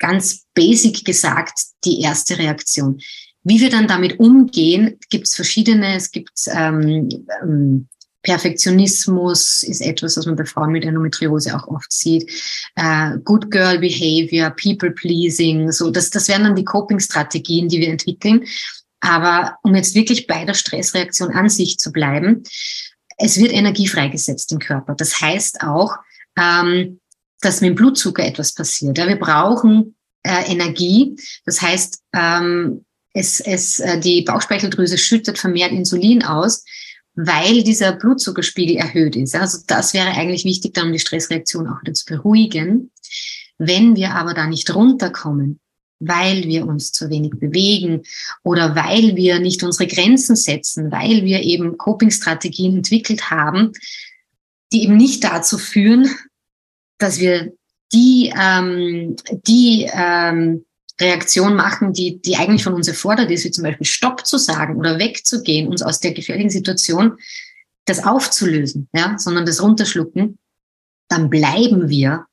ganz 0.00 0.44
basic 0.54 1.04
gesagt 1.04 1.56
die 1.84 2.00
erste 2.00 2.38
Reaktion. 2.38 3.00
Wie 3.44 3.60
wir 3.60 3.70
dann 3.70 3.86
damit 3.86 4.18
umgehen, 4.18 4.98
gibt 5.10 5.28
es 5.28 5.36
verschiedene. 5.36 5.94
Es 5.94 6.10
gibt 6.10 6.40
ähm, 6.48 7.24
ähm, 7.40 7.86
Perfektionismus 8.24 9.62
ist 9.62 9.80
etwas, 9.80 10.16
was 10.16 10.26
man 10.26 10.34
bei 10.34 10.46
Frauen 10.46 10.72
mit 10.72 10.84
Endometriose 10.84 11.54
auch 11.54 11.68
oft 11.68 11.92
sieht. 11.92 12.30
Uh, 12.76 13.18
Good 13.22 13.50
Girl 13.50 13.78
Behavior, 13.78 14.50
People 14.50 14.90
Pleasing, 14.90 15.70
so 15.70 15.90
das, 15.90 16.10
das 16.10 16.26
wären 16.28 16.44
dann 16.44 16.56
die 16.56 16.64
Coping-Strategien, 16.64 17.68
die 17.68 17.80
wir 17.80 17.90
entwickeln. 17.90 18.44
Aber 19.00 19.58
um 19.62 19.74
jetzt 19.74 19.94
wirklich 19.94 20.26
bei 20.26 20.44
der 20.46 20.54
Stressreaktion 20.54 21.32
an 21.32 21.50
sich 21.50 21.78
zu 21.78 21.92
bleiben, 21.92 22.42
es 23.18 23.38
wird 23.38 23.52
Energie 23.52 23.86
freigesetzt 23.86 24.50
im 24.52 24.58
Körper. 24.58 24.94
Das 24.94 25.20
heißt 25.20 25.60
auch, 25.60 25.94
ähm, 26.38 27.00
dass 27.42 27.60
mit 27.60 27.68
dem 27.68 27.74
Blutzucker 27.74 28.24
etwas 28.24 28.54
passiert. 28.54 28.96
Ja, 28.96 29.06
wir 29.06 29.18
brauchen 29.18 29.94
äh, 30.22 30.50
Energie. 30.50 31.14
Das 31.44 31.60
heißt, 31.60 32.00
ähm, 32.14 32.86
es, 33.12 33.40
es, 33.40 33.80
äh, 33.80 34.00
die 34.00 34.22
Bauchspeicheldrüse 34.22 34.96
schüttet 34.96 35.38
vermehrt 35.38 35.72
Insulin 35.72 36.24
aus 36.24 36.64
weil 37.14 37.62
dieser 37.62 37.92
Blutzuckerspiegel 37.92 38.76
erhöht 38.76 39.16
ist. 39.16 39.34
Also 39.34 39.58
das 39.66 39.94
wäre 39.94 40.08
eigentlich 40.08 40.44
wichtig, 40.44 40.80
um 40.82 40.92
die 40.92 40.98
Stressreaktion 40.98 41.68
auch 41.68 41.80
wieder 41.82 41.94
zu 41.94 42.06
beruhigen. 42.06 42.90
Wenn 43.58 43.94
wir 43.94 44.14
aber 44.14 44.34
da 44.34 44.46
nicht 44.46 44.74
runterkommen, 44.74 45.60
weil 46.00 46.44
wir 46.44 46.66
uns 46.66 46.92
zu 46.92 47.08
wenig 47.08 47.32
bewegen 47.38 48.02
oder 48.42 48.74
weil 48.74 49.14
wir 49.16 49.38
nicht 49.38 49.62
unsere 49.62 49.86
Grenzen 49.86 50.36
setzen, 50.36 50.90
weil 50.90 51.24
wir 51.24 51.42
eben 51.42 51.78
Coping-Strategien 51.78 52.76
entwickelt 52.76 53.30
haben, 53.30 53.72
die 54.72 54.82
eben 54.82 54.96
nicht 54.96 55.22
dazu 55.22 55.56
führen, 55.56 56.10
dass 56.98 57.20
wir 57.20 57.52
die, 57.92 58.32
ähm, 58.36 59.14
die 59.46 59.88
ähm, 59.92 60.64
Reaktion 61.00 61.56
machen, 61.56 61.92
die, 61.92 62.20
die 62.20 62.36
eigentlich 62.36 62.64
von 62.64 62.74
uns 62.74 62.88
erfordert 62.88 63.30
ist, 63.30 63.44
wie 63.44 63.50
zum 63.50 63.64
Beispiel 63.64 63.86
Stopp 63.86 64.26
zu 64.26 64.38
sagen 64.38 64.76
oder 64.76 64.98
wegzugehen, 64.98 65.68
uns 65.68 65.82
aus 65.82 66.00
der 66.00 66.12
gefährlichen 66.12 66.50
Situation 66.50 67.18
das 67.84 68.04
aufzulösen, 68.04 68.88
ja, 68.94 69.16
sondern 69.18 69.44
das 69.44 69.62
runterschlucken, 69.62 70.38
dann 71.08 71.30
bleiben 71.30 71.88
wir 71.88 72.26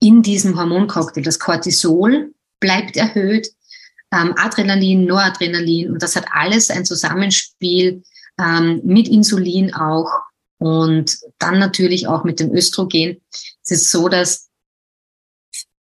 in 0.00 0.22
diesem 0.22 0.58
Hormoncocktail. 0.58 1.22
Das 1.22 1.38
Cortisol 1.38 2.32
bleibt 2.60 2.96
erhöht, 2.96 3.50
ähm, 4.12 4.34
Adrenalin, 4.36 5.04
Noradrenalin 5.04 5.90
und 5.90 6.02
das 6.02 6.16
hat 6.16 6.26
alles 6.32 6.70
ein 6.70 6.84
Zusammenspiel 6.84 8.02
ähm, 8.40 8.80
mit 8.84 9.08
Insulin 9.08 9.74
auch 9.74 10.10
und 10.58 11.18
dann 11.38 11.58
natürlich 11.58 12.06
auch 12.06 12.24
mit 12.24 12.40
dem 12.40 12.52
Östrogen. 12.54 13.20
Es 13.62 13.70
ist 13.70 13.90
so, 13.90 14.08
dass 14.08 14.49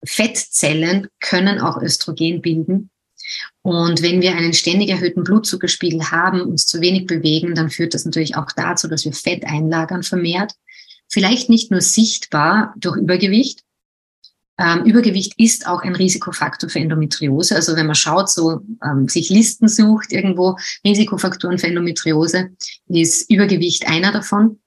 Fettzellen 0.04 1.08
können 1.20 1.60
auch 1.60 1.82
Östrogen 1.82 2.42
bilden. 2.42 2.90
Und 3.62 4.02
wenn 4.02 4.22
wir 4.22 4.36
einen 4.36 4.54
ständig 4.54 4.90
erhöhten 4.90 5.24
Blutzuckerspiegel 5.24 6.12
haben, 6.12 6.42
uns 6.42 6.66
zu 6.66 6.80
wenig 6.82 7.08
bewegen, 7.08 7.56
dann 7.56 7.70
führt 7.70 7.94
das 7.94 8.06
natürlich 8.06 8.36
auch 8.36 8.52
dazu, 8.56 8.88
dass 8.88 9.06
wir 9.06 9.14
Fett 9.14 9.46
einlagern 9.46 10.04
vermehrt. 10.04 10.54
Vielleicht 11.10 11.50
nicht 11.50 11.72
nur 11.72 11.82
sichtbar 11.82 12.74
durch 12.78 12.98
Übergewicht. 12.98 13.64
Ähm, 14.60 14.86
Übergewicht 14.86 15.34
ist 15.38 15.68
auch 15.68 15.84
ein 15.84 15.96
Risikofaktor 15.96 16.70
für 16.70 16.80
Endometriose. 16.80 17.56
Also 17.56 17.76
wenn 17.76 17.86
man 17.86 17.96
schaut, 17.96 18.30
so 18.30 18.62
ähm, 18.84 19.08
sich 19.08 19.30
Listen 19.30 19.68
sucht 19.68 20.12
irgendwo, 20.12 20.58
Risikofaktoren 20.84 21.60
für 21.60 21.68
Endometriose, 21.68 22.52
ist 22.88 23.30
Übergewicht 23.30 23.88
einer 23.88 24.12
davon. 24.12 24.60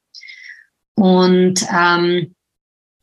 Und 0.95 1.67
ähm, 1.73 2.35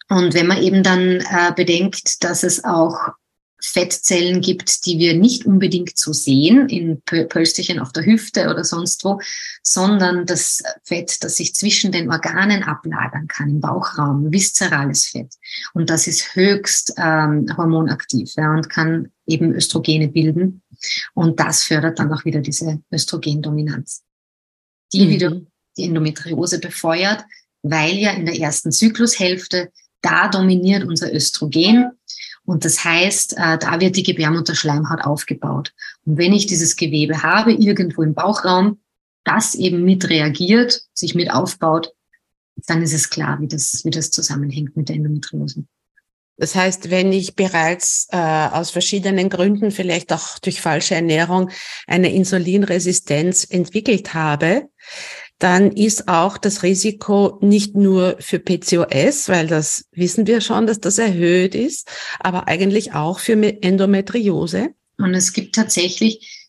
und 0.09 0.33
wenn 0.33 0.47
man 0.47 0.61
eben 0.61 0.83
dann 0.83 1.21
äh, 1.21 1.51
bedenkt, 1.55 2.23
dass 2.23 2.43
es 2.43 2.63
auch 2.63 3.13
Fettzellen 3.59 4.41
gibt, 4.41 4.85
die 4.85 4.99
wir 4.99 5.15
nicht 5.15 5.45
unbedingt 5.45 5.97
so 5.97 6.13
sehen, 6.13 6.69
in 6.69 7.01
Pölsterchen 7.01 7.79
auf 7.79 7.91
der 7.91 8.05
Hüfte 8.05 8.49
oder 8.49 8.63
sonst 8.63 9.03
wo, 9.03 9.19
sondern 9.63 10.25
das 10.25 10.63
Fett, 10.83 11.23
das 11.23 11.37
sich 11.37 11.55
zwischen 11.55 11.91
den 11.91 12.11
Organen 12.11 12.63
ablagern 12.63 13.27
kann, 13.27 13.49
im 13.49 13.59
Bauchraum, 13.59 14.31
viszerales 14.31 15.07
Fett. 15.07 15.33
Und 15.73 15.89
das 15.89 16.07
ist 16.07 16.35
höchst 16.35 16.93
ähm, 16.97 17.47
hormonaktiv 17.57 18.31
ja, 18.37 18.53
und 18.53 18.69
kann 18.69 19.11
eben 19.25 19.53
Östrogene 19.53 20.07
bilden. 20.07 20.61
Und 21.15 21.39
das 21.39 21.63
fördert 21.63 21.97
dann 21.97 22.13
auch 22.13 22.25
wieder 22.25 22.41
diese 22.41 22.79
Östrogendominanz, 22.91 24.03
die 24.93 25.05
mhm. 25.05 25.09
wieder 25.09 25.41
die 25.77 25.85
Endometriose 25.85 26.59
befeuert, 26.59 27.25
weil 27.63 27.95
ja 27.95 28.11
in 28.11 28.27
der 28.27 28.39
ersten 28.39 28.71
Zyklushälfte 28.71 29.71
da 30.07 30.27
dominiert 30.29 30.83
unser 30.83 31.13
Östrogen. 31.13 31.91
Und 32.45 32.63
das 32.63 32.83
heißt, 32.83 33.33
äh, 33.37 33.57
da 33.57 33.79
wird 33.81 33.97
die 33.97 34.03
Gebärmutterschleimhaut 34.03 35.01
aufgebaut. 35.01 35.73
Und 36.05 36.17
wenn 36.17 36.33
ich 36.33 36.47
dieses 36.47 36.77
Gewebe 36.77 37.23
habe, 37.23 37.51
irgendwo 37.51 38.03
im 38.03 38.13
Bauchraum, 38.13 38.79
das 39.25 39.53
eben 39.55 39.83
mit 39.83 40.09
reagiert, 40.09 40.81
sich 40.93 41.13
mit 41.13 41.31
aufbaut, 41.31 41.93
dann 42.67 42.81
ist 42.81 42.93
es 42.93 43.09
klar, 43.09 43.39
wie 43.41 43.47
das, 43.47 43.83
wie 43.83 43.89
das 43.89 44.09
zusammenhängt 44.11 44.77
mit 44.77 44.87
der 44.87 44.95
Endometriose. 44.95 45.65
Das 46.37 46.55
heißt, 46.55 46.91
wenn 46.91 47.11
ich 47.11 47.35
bereits 47.35 48.07
äh, 48.11 48.17
aus 48.17 48.69
verschiedenen 48.69 49.29
Gründen, 49.29 49.71
vielleicht 49.71 50.13
auch 50.13 50.39
durch 50.39 50.61
falsche 50.61 50.95
Ernährung, 50.95 51.49
eine 51.87 52.13
Insulinresistenz 52.13 53.45
entwickelt 53.49 54.13
habe, 54.13 54.69
dann 55.39 55.71
ist 55.71 56.08
auch 56.08 56.38
das 56.38 56.63
Risiko 56.63 57.38
nicht 57.41 57.76
nur 57.76 58.15
für 58.19 58.39
PCOS, 58.39 59.30
weil 59.30 59.47
das 59.47 59.86
wissen 59.91 60.26
wir 60.26 60.41
schon, 60.41 60.65
dass 60.65 60.80
das 60.80 60.97
erhöht 60.97 61.54
ist, 61.54 61.89
aber 62.19 62.47
eigentlich 62.47 62.93
auch 62.93 63.19
für 63.19 63.34
Endometriose. 63.34 64.69
Und 64.97 65.13
es 65.13 65.34
gibt 65.34 65.54
tatsächlich 65.56 66.47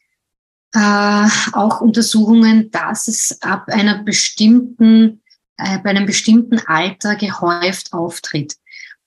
äh, 0.74 1.28
auch 1.52 1.80
Untersuchungen, 1.80 2.70
dass 2.70 3.08
es 3.08 3.42
ab 3.42 3.68
einer 3.68 4.02
bestimmten, 4.02 5.22
äh, 5.58 5.78
bei 5.78 5.90
einem 5.90 6.06
bestimmten 6.06 6.58
Alter 6.58 7.16
gehäuft 7.16 7.92
auftritt, 7.92 8.56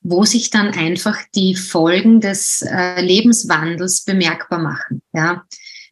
wo 0.02 0.26
sich 0.26 0.52
dann 0.52 0.70
einfach 0.70 1.18
die 1.34 1.56
Folgen 1.56 2.22
des 2.22 2.62
äh, 2.62 3.02
Lebenswandels 3.02 4.04
bemerkbar 4.04 4.60
machen. 4.60 5.02
Ja, 5.14 5.44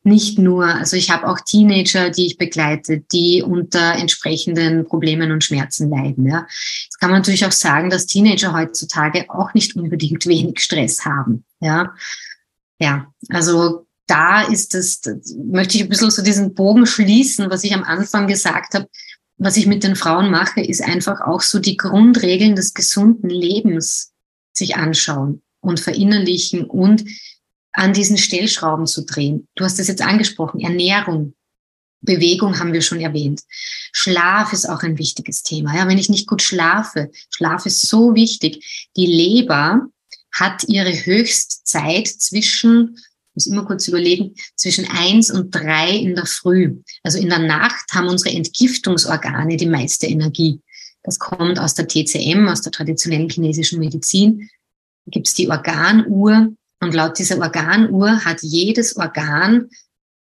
nicht 0.03 0.39
nur, 0.39 0.65
also 0.65 0.95
ich 0.95 1.09
habe 1.09 1.27
auch 1.27 1.39
Teenager, 1.41 2.09
die 2.09 2.25
ich 2.25 2.37
begleite, 2.37 3.03
die 3.11 3.43
unter 3.45 3.95
entsprechenden 3.95 4.85
Problemen 4.85 5.31
und 5.31 5.43
Schmerzen 5.43 5.89
leiden. 5.89 6.25
Ja. 6.27 6.47
Jetzt 6.83 6.99
kann 6.99 7.11
man 7.11 7.19
natürlich 7.19 7.45
auch 7.45 7.51
sagen, 7.51 7.89
dass 7.89 8.05
Teenager 8.05 8.53
heutzutage 8.53 9.25
auch 9.29 9.53
nicht 9.53 9.75
unbedingt 9.75 10.25
wenig 10.27 10.59
Stress 10.59 11.05
haben. 11.05 11.43
Ja, 11.59 11.93
ja 12.79 13.07
also 13.29 13.85
da 14.07 14.41
ist 14.41 14.73
es, 14.73 15.01
möchte 15.45 15.77
ich 15.77 15.83
ein 15.83 15.89
bisschen 15.89 16.11
so 16.11 16.23
diesen 16.23 16.55
Bogen 16.55 16.85
schließen, 16.85 17.49
was 17.49 17.63
ich 17.63 17.73
am 17.73 17.83
Anfang 17.83 18.27
gesagt 18.27 18.73
habe. 18.73 18.87
Was 19.37 19.55
ich 19.55 19.67
mit 19.67 19.83
den 19.83 19.95
Frauen 19.95 20.31
mache, 20.31 20.61
ist 20.61 20.81
einfach 20.81 21.21
auch 21.21 21.41
so 21.41 21.59
die 21.59 21.77
Grundregeln 21.77 22.55
des 22.55 22.73
gesunden 22.73 23.29
Lebens 23.29 24.11
sich 24.51 24.75
anschauen 24.75 25.41
und 25.61 25.79
verinnerlichen 25.79 26.65
und 26.65 27.05
an 27.79 27.93
diesen 27.93 28.17
Stellschrauben 28.17 28.87
zu 28.87 29.05
drehen. 29.05 29.47
Du 29.55 29.63
hast 29.63 29.79
es 29.79 29.87
jetzt 29.87 30.01
angesprochen, 30.01 30.59
Ernährung, 30.59 31.33
Bewegung 32.01 32.59
haben 32.59 32.73
wir 32.73 32.81
schon 32.81 32.99
erwähnt. 32.99 33.41
Schlaf 33.93 34.51
ist 34.51 34.69
auch 34.69 34.83
ein 34.83 34.97
wichtiges 34.97 35.43
Thema. 35.43 35.75
Ja, 35.75 35.87
wenn 35.87 35.97
ich 35.97 36.09
nicht 36.09 36.27
gut 36.27 36.41
schlafe, 36.41 37.09
Schlaf 37.29 37.65
ist 37.65 37.87
so 37.87 38.15
wichtig. 38.15 38.89
Die 38.97 39.05
Leber 39.05 39.87
hat 40.31 40.65
ihre 40.67 40.93
Höchstzeit 40.93 42.07
zwischen, 42.07 42.97
muss 43.33 43.47
immer 43.47 43.65
kurz 43.65 43.87
überlegen, 43.87 44.35
zwischen 44.55 44.85
eins 44.89 45.31
und 45.31 45.55
drei 45.55 45.89
in 45.89 46.15
der 46.15 46.25
Früh. 46.25 46.81
Also 47.03 47.17
in 47.17 47.29
der 47.29 47.39
Nacht 47.39 47.93
haben 47.93 48.07
unsere 48.07 48.35
Entgiftungsorgane 48.35 49.55
die 49.55 49.65
meiste 49.65 50.07
Energie. 50.07 50.59
Das 51.03 51.17
kommt 51.17 51.59
aus 51.59 51.75
der 51.75 51.87
TCM, 51.87 52.47
aus 52.49 52.61
der 52.61 52.73
traditionellen 52.73 53.29
chinesischen 53.29 53.79
Medizin. 53.79 54.49
Da 55.05 55.11
gibt 55.11 55.27
es 55.27 55.33
die 55.33 55.49
Organuhr, 55.49 56.53
und 56.79 56.93
laut 56.93 57.19
dieser 57.19 57.39
Organuhr 57.39 58.23
hat 58.25 58.41
jedes 58.41 58.95
Organ 58.95 59.69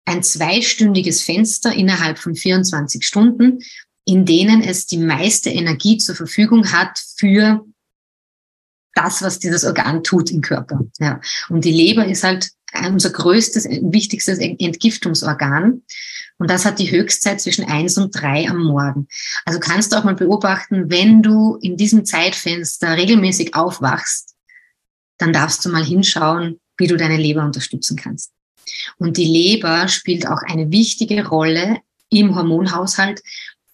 ein 0.05 0.23
zweistündiges 0.23 1.21
Fenster 1.21 1.73
innerhalb 1.73 2.17
von 2.17 2.35
24 2.35 3.05
Stunden, 3.05 3.59
in 4.05 4.25
denen 4.25 4.61
es 4.61 4.87
die 4.87 4.97
meiste 4.97 5.49
Energie 5.49 5.97
zur 5.97 6.15
Verfügung 6.15 6.71
hat 6.71 6.99
für 7.17 7.65
das, 8.95 9.21
was 9.21 9.39
dieses 9.39 9.63
Organ 9.65 10.03
tut 10.03 10.31
im 10.31 10.41
Körper. 10.41 10.81
Ja. 10.99 11.21
Und 11.47 11.63
die 11.63 11.71
Leber 11.71 12.05
ist 12.05 12.23
halt 12.23 12.49
unser 12.87 13.11
größtes, 13.11 13.65
wichtigstes 13.65 14.39
Entgiftungsorgan. 14.39 15.83
Und 16.37 16.49
das 16.49 16.65
hat 16.65 16.79
die 16.79 16.89
Höchstzeit 16.89 17.41
zwischen 17.41 17.65
eins 17.65 17.97
und 17.97 18.11
drei 18.11 18.47
am 18.49 18.63
Morgen. 18.63 19.07
Also 19.45 19.59
kannst 19.59 19.91
du 19.91 19.97
auch 19.97 20.03
mal 20.03 20.15
beobachten, 20.15 20.89
wenn 20.89 21.21
du 21.21 21.57
in 21.61 21.77
diesem 21.77 22.05
Zeitfenster 22.05 22.95
regelmäßig 22.95 23.55
aufwachst, 23.55 24.28
dann 25.19 25.33
darfst 25.33 25.63
du 25.63 25.69
mal 25.69 25.85
hinschauen, 25.85 26.59
wie 26.77 26.87
du 26.87 26.97
deine 26.97 27.17
Leber 27.17 27.43
unterstützen 27.43 27.95
kannst. 27.95 28.31
Und 28.97 29.17
die 29.17 29.25
Leber 29.25 29.87
spielt 29.87 30.27
auch 30.27 30.41
eine 30.47 30.71
wichtige 30.71 31.27
Rolle 31.27 31.77
im 32.09 32.35
Hormonhaushalt, 32.35 33.21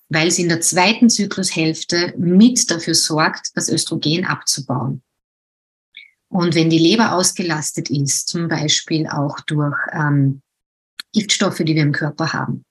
weil 0.10 0.32
sie 0.32 0.44
in 0.44 0.50
der 0.50 0.62
zweiten 0.62 1.10
Zyklushälfte 1.10 2.14
mit 2.18 2.70
dafür 2.70 2.96
sorgt, 2.96 3.52
das 3.56 3.70
Östrogen 3.70 4.26
abzubauen. 4.26 5.02
Und 6.30 6.56
wenn 6.56 6.70
die 6.70 6.80
Leber 6.80 7.14
ausgelastet 7.14 7.90
ist, 7.90 8.28
zum 8.28 8.48
Beispiel 8.48 9.08
auch 9.08 9.40
durch 9.42 9.76
ähm, 9.94 10.42
Giftstoffe, 11.14 11.60
die 11.60 11.76
wir 11.76 11.84
im 11.84 11.92
Körper 11.92 12.34
haben, 12.34 12.66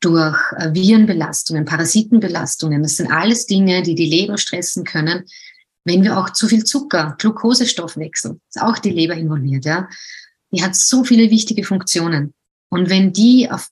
durch 0.00 0.36
äh, 0.56 0.74
Virenbelastungen, 0.74 1.64
Parasitenbelastungen, 1.64 2.82
das 2.82 2.96
sind 2.96 3.10
alles 3.10 3.46
Dinge, 3.46 3.82
die 3.82 3.94
die 3.94 4.10
Leber 4.10 4.36
stressen 4.36 4.84
können, 4.84 5.24
wenn 5.88 6.04
wir 6.04 6.18
auch 6.18 6.30
zu 6.30 6.46
viel 6.46 6.64
Zucker, 6.64 7.16
Glukosestoffwechsel, 7.18 8.38
ist 8.48 8.60
auch 8.60 8.78
die 8.78 8.90
Leber 8.90 9.14
involviert, 9.14 9.64
ja. 9.64 9.88
Die 10.50 10.62
hat 10.62 10.76
so 10.76 11.04
viele 11.04 11.30
wichtige 11.30 11.64
Funktionen. 11.64 12.32
Und 12.70 12.88
wenn 12.88 13.12
die 13.12 13.50
auf, 13.50 13.68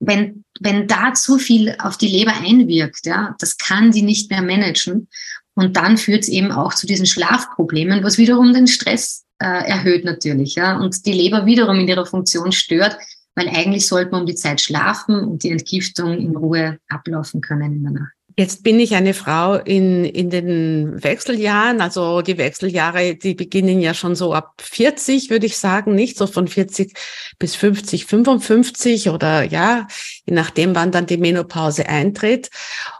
wenn, 0.00 0.44
wenn 0.60 0.86
da 0.88 1.14
zu 1.14 1.38
viel 1.38 1.76
auf 1.78 1.96
die 1.96 2.08
Leber 2.08 2.32
einwirkt, 2.34 3.06
ja, 3.06 3.36
das 3.38 3.56
kann 3.56 3.92
die 3.92 4.02
nicht 4.02 4.30
mehr 4.30 4.42
managen. 4.42 5.08
Und 5.54 5.76
dann 5.76 5.98
führt 5.98 6.22
es 6.22 6.28
eben 6.28 6.50
auch 6.50 6.74
zu 6.74 6.86
diesen 6.86 7.06
Schlafproblemen, 7.06 8.02
was 8.02 8.18
wiederum 8.18 8.54
den 8.54 8.66
Stress 8.66 9.24
äh, 9.38 9.68
erhöht 9.68 10.04
natürlich, 10.04 10.54
ja. 10.54 10.78
Und 10.78 11.04
die 11.06 11.12
Leber 11.12 11.46
wiederum 11.46 11.78
in 11.80 11.88
ihrer 11.88 12.06
Funktion 12.06 12.52
stört, 12.52 12.96
weil 13.34 13.48
eigentlich 13.48 13.86
sollte 13.86 14.12
man 14.12 14.22
um 14.22 14.26
die 14.26 14.34
Zeit 14.34 14.60
schlafen 14.60 15.16
und 15.16 15.42
die 15.42 15.50
Entgiftung 15.50 16.18
in 16.18 16.36
Ruhe 16.36 16.78
ablaufen 16.88 17.40
können 17.40 17.72
in 17.74 17.82
der 17.82 17.92
Nacht. 17.92 18.12
Jetzt 18.36 18.62
bin 18.62 18.80
ich 18.80 18.94
eine 18.94 19.14
Frau 19.14 19.54
in, 19.54 20.04
in 20.04 20.30
den 20.30 21.02
Wechseljahren, 21.02 21.80
also 21.80 22.22
die 22.22 22.38
Wechseljahre, 22.38 23.14
die 23.14 23.34
beginnen 23.34 23.80
ja 23.80 23.94
schon 23.94 24.14
so 24.14 24.32
ab 24.32 24.54
40, 24.62 25.28
würde 25.28 25.46
ich 25.46 25.58
sagen, 25.58 25.94
nicht? 25.94 26.16
So 26.16 26.26
von 26.26 26.48
40 26.48 26.94
bis 27.38 27.56
50, 27.56 28.06
55 28.06 29.10
oder 29.10 29.42
ja, 29.42 29.86
je 30.26 30.34
nachdem, 30.34 30.74
wann 30.74 30.92
dann 30.92 31.06
die 31.06 31.18
Menopause 31.18 31.88
eintritt. 31.88 32.50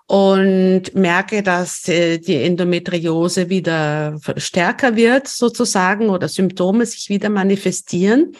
Und 0.07 0.95
merke, 0.95 1.43
dass 1.43 1.89
äh, 1.89 2.19
die 2.19 2.43
Endometriose 2.43 3.49
wieder 3.49 4.19
stärker 4.37 4.97
wird 4.97 5.29
sozusagen 5.29 6.11
oder 6.11 6.29
Symptome 6.29 6.85
sich 6.85 7.09
wieder 7.09 7.31
manifestieren. 7.31 8.37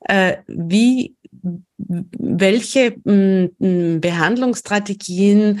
Äh, 0.00 0.36
wie 0.46 1.14
welche 1.78 2.94
Behandlungsstrategien 3.04 5.60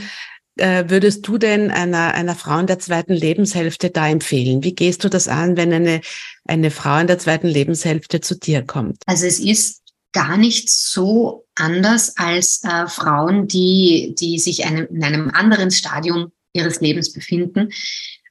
würdest 0.58 1.26
du 1.26 1.38
denn 1.38 1.70
einer, 1.70 2.14
einer 2.14 2.34
Frau 2.34 2.58
in 2.58 2.66
der 2.66 2.78
zweiten 2.78 3.12
Lebenshälfte 3.12 3.90
da 3.90 4.08
empfehlen? 4.08 4.62
Wie 4.64 4.74
gehst 4.74 5.04
du 5.04 5.08
das 5.08 5.28
an, 5.28 5.56
wenn 5.56 5.72
eine, 5.72 6.00
eine 6.46 6.70
Frau 6.70 6.98
in 6.98 7.06
der 7.06 7.18
zweiten 7.18 7.46
Lebenshälfte 7.46 8.20
zu 8.20 8.36
dir 8.36 8.62
kommt? 8.62 9.02
Also 9.06 9.26
es 9.26 9.38
ist 9.38 9.82
gar 10.12 10.36
nicht 10.36 10.70
so 10.70 11.46
anders 11.54 12.16
als 12.16 12.62
äh, 12.64 12.86
Frauen, 12.86 13.46
die, 13.46 14.14
die 14.18 14.38
sich 14.38 14.64
einem, 14.64 14.86
in 14.86 15.04
einem 15.04 15.30
anderen 15.30 15.70
Stadium 15.70 16.32
ihres 16.52 16.80
Lebens 16.80 17.12
befinden, 17.12 17.70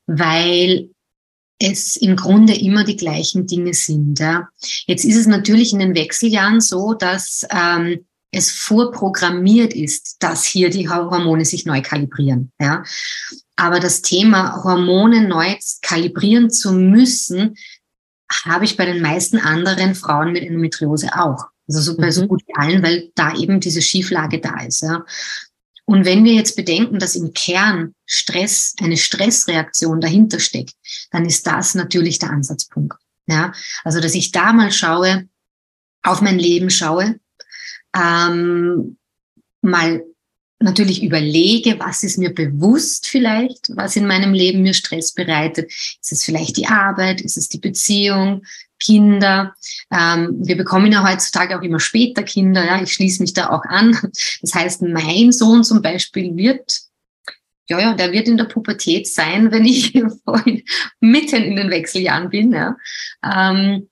weil 0.05 0.89
es 1.59 1.97
im 1.97 2.15
Grunde 2.15 2.55
immer 2.55 2.83
die 2.83 2.97
gleichen 2.97 3.47
Dinge 3.47 3.73
sind. 3.73 4.19
Ja. 4.19 4.49
Jetzt 4.85 5.05
ist 5.05 5.15
es 5.15 5.27
natürlich 5.27 5.73
in 5.73 5.79
den 5.79 5.95
Wechseljahren 5.95 6.61
so, 6.61 6.93
dass 6.93 7.47
ähm, 7.51 8.05
es 8.31 8.51
vorprogrammiert 8.51 9.73
ist, 9.73 10.17
dass 10.19 10.43
hier 10.43 10.69
die 10.69 10.89
Hormone 10.89 11.45
sich 11.45 11.65
neu 11.65 11.81
kalibrieren. 11.81 12.51
Ja. 12.59 12.83
Aber 13.55 13.79
das 13.79 14.01
Thema 14.01 14.63
Hormone 14.63 15.27
neu 15.27 15.55
kalibrieren 15.81 16.49
zu 16.49 16.73
müssen, 16.73 17.55
habe 18.45 18.65
ich 18.65 18.77
bei 18.77 18.85
den 18.85 19.01
meisten 19.01 19.39
anderen 19.39 19.95
Frauen 19.95 20.33
mit 20.33 20.43
Endometriose 20.43 21.09
auch. 21.15 21.45
Also 21.67 21.81
so 21.81 21.97
bei 21.97 22.07
mhm. 22.07 22.11
so 22.11 22.27
gut 22.27 22.43
wie 22.47 22.55
allen, 22.55 22.83
weil 22.83 23.11
da 23.15 23.35
eben 23.35 23.59
diese 23.59 23.81
Schieflage 23.81 24.39
da 24.39 24.61
ist. 24.61 24.81
Ja. 24.81 25.05
Und 25.85 26.03
wenn 26.03 26.25
wir 26.25 26.33
jetzt 26.33 26.57
bedenken, 26.57 26.99
dass 26.99 27.15
im 27.15 27.33
Kern 27.33 27.93
Stress, 28.05 28.75
eine 28.81 28.97
Stressreaktion 28.97 30.01
dahinter 30.01 30.39
steckt, 30.39 30.75
dann 31.11 31.25
ist 31.25 31.47
das 31.47 31.75
natürlich 31.75 32.19
der 32.19 32.31
Ansatzpunkt. 32.31 32.97
Ja, 33.25 33.53
also 33.83 33.99
dass 33.99 34.13
ich 34.13 34.31
da 34.31 34.53
mal 34.53 34.71
schaue, 34.71 35.27
auf 36.03 36.21
mein 36.21 36.39
Leben 36.39 36.69
schaue, 36.69 37.19
ähm, 37.95 38.97
mal 39.61 40.03
natürlich 40.59 41.03
überlege, 41.03 41.79
was 41.79 42.03
ist 42.03 42.17
mir 42.17 42.33
bewusst 42.33 43.07
vielleicht, 43.07 43.69
was 43.75 43.95
in 43.95 44.07
meinem 44.07 44.33
Leben 44.33 44.63
mir 44.63 44.73
Stress 44.73 45.13
bereitet. 45.13 45.71
Ist 45.71 46.11
es 46.11 46.23
vielleicht 46.23 46.57
die 46.57 46.67
Arbeit? 46.67 47.21
Ist 47.21 47.37
es 47.37 47.47
die 47.47 47.59
Beziehung? 47.59 48.43
Kinder? 48.79 49.55
Ähm, 49.91 50.35
wir 50.39 50.57
bekommen 50.57 50.91
ja 50.91 51.07
heutzutage 51.07 51.57
auch 51.57 51.61
immer 51.61 51.79
später 51.79 52.23
Kinder. 52.23 52.65
Ja, 52.65 52.81
ich 52.81 52.93
schließe 52.93 53.21
mich 53.21 53.33
da 53.33 53.49
auch 53.49 53.63
an. 53.65 53.97
Das 54.41 54.53
heißt, 54.53 54.81
mein 54.81 55.31
Sohn 55.31 55.63
zum 55.63 55.81
Beispiel 55.81 56.35
wird 56.35 56.87
ja, 57.69 57.79
ja, 57.79 57.93
der 57.93 58.13
wird 58.13 58.29
in 58.29 58.37
der 58.37 58.45
Pubertät 58.45 59.07
sein, 59.07 59.51
wenn 59.51 59.65
ich 59.65 59.93
mitten 61.01 61.43
in 61.43 61.55
den 61.57 61.69
Wechseljahren 61.69 62.29
bin. 62.29 62.53
Ja. 62.53 62.77
Ähm, 63.23 63.89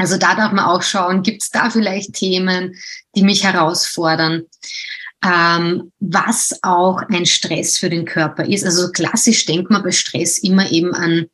also 0.00 0.16
da 0.16 0.34
darf 0.34 0.52
man 0.52 0.64
auch 0.64 0.82
schauen, 0.82 1.22
gibt 1.22 1.42
es 1.42 1.50
da 1.50 1.68
vielleicht 1.68 2.14
Themen, 2.14 2.74
die 3.14 3.22
mich 3.22 3.44
herausfordern, 3.44 4.44
ähm, 5.22 5.92
was 6.00 6.58
auch 6.62 7.02
ein 7.10 7.26
Stress 7.26 7.76
für 7.76 7.90
den 7.90 8.06
Körper 8.06 8.46
ist. 8.46 8.64
Also 8.64 8.90
klassisch 8.90 9.44
denkt 9.44 9.70
man 9.70 9.82
bei 9.82 9.92
Stress 9.92 10.38
immer 10.38 10.70
eben 10.70 10.94
an, 10.94 11.26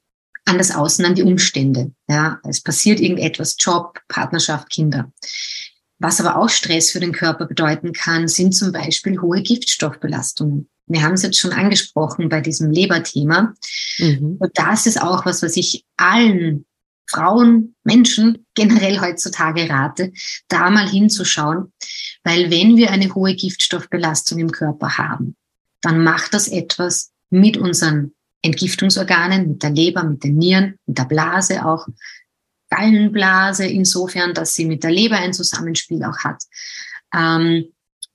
an 0.46 0.59
das 0.59 0.74
Außen, 0.74 1.05
an 1.05 1.14
die 1.14 1.22
Umstände. 1.22 1.92
Ja, 2.09 2.40
es 2.48 2.61
passiert 2.61 2.98
irgendetwas, 2.98 3.57
Job, 3.59 4.00
Partnerschaft, 4.09 4.68
Kinder. 4.70 5.12
Was 5.98 6.20
aber 6.20 6.37
auch 6.37 6.48
Stress 6.48 6.90
für 6.90 7.00
den 7.00 7.12
Körper 7.12 7.46
bedeuten 7.46 7.92
kann, 7.92 8.26
sind 8.26 8.52
zum 8.52 8.72
Beispiel 8.72 9.20
hohe 9.20 9.42
Giftstoffbelastungen. 9.42 10.68
Wir 10.88 11.02
haben 11.02 11.14
es 11.14 11.22
jetzt 11.22 11.38
schon 11.38 11.52
angesprochen 11.52 12.29
bei 12.29 12.40
diesem 12.40 12.70
Leberthema. 12.70 13.55
Mhm. 13.98 14.37
Und 14.38 14.50
das 14.55 14.87
ist 14.87 15.00
auch 15.00 15.24
was, 15.24 15.42
was 15.42 15.57
ich 15.57 15.85
allen 15.96 16.66
Frauen, 17.08 17.74
Menschen 17.84 18.46
generell 18.54 19.00
heutzutage 19.00 19.68
rate, 19.68 20.12
da 20.48 20.70
mal 20.70 20.88
hinzuschauen. 20.88 21.72
Weil 22.24 22.50
wenn 22.50 22.76
wir 22.76 22.90
eine 22.90 23.14
hohe 23.14 23.34
Giftstoffbelastung 23.34 24.38
im 24.38 24.50
Körper 24.50 24.98
haben, 24.98 25.36
dann 25.80 26.02
macht 26.02 26.34
das 26.34 26.48
etwas 26.48 27.12
mit 27.30 27.56
unseren 27.56 28.12
Entgiftungsorganen, 28.42 29.48
mit 29.48 29.62
der 29.62 29.70
Leber, 29.70 30.04
mit 30.04 30.24
den 30.24 30.36
Nieren, 30.36 30.78
mit 30.86 30.98
der 30.98 31.04
Blase 31.04 31.64
auch. 31.64 31.86
Gallenblase 32.70 33.66
insofern, 33.66 34.34
dass 34.34 34.54
sie 34.54 34.64
mit 34.64 34.82
der 34.82 34.90
Leber 34.90 35.16
ein 35.16 35.32
Zusammenspiel 35.32 36.02
auch 36.04 36.18
hat. 36.18 36.42
Ähm, 37.14 37.66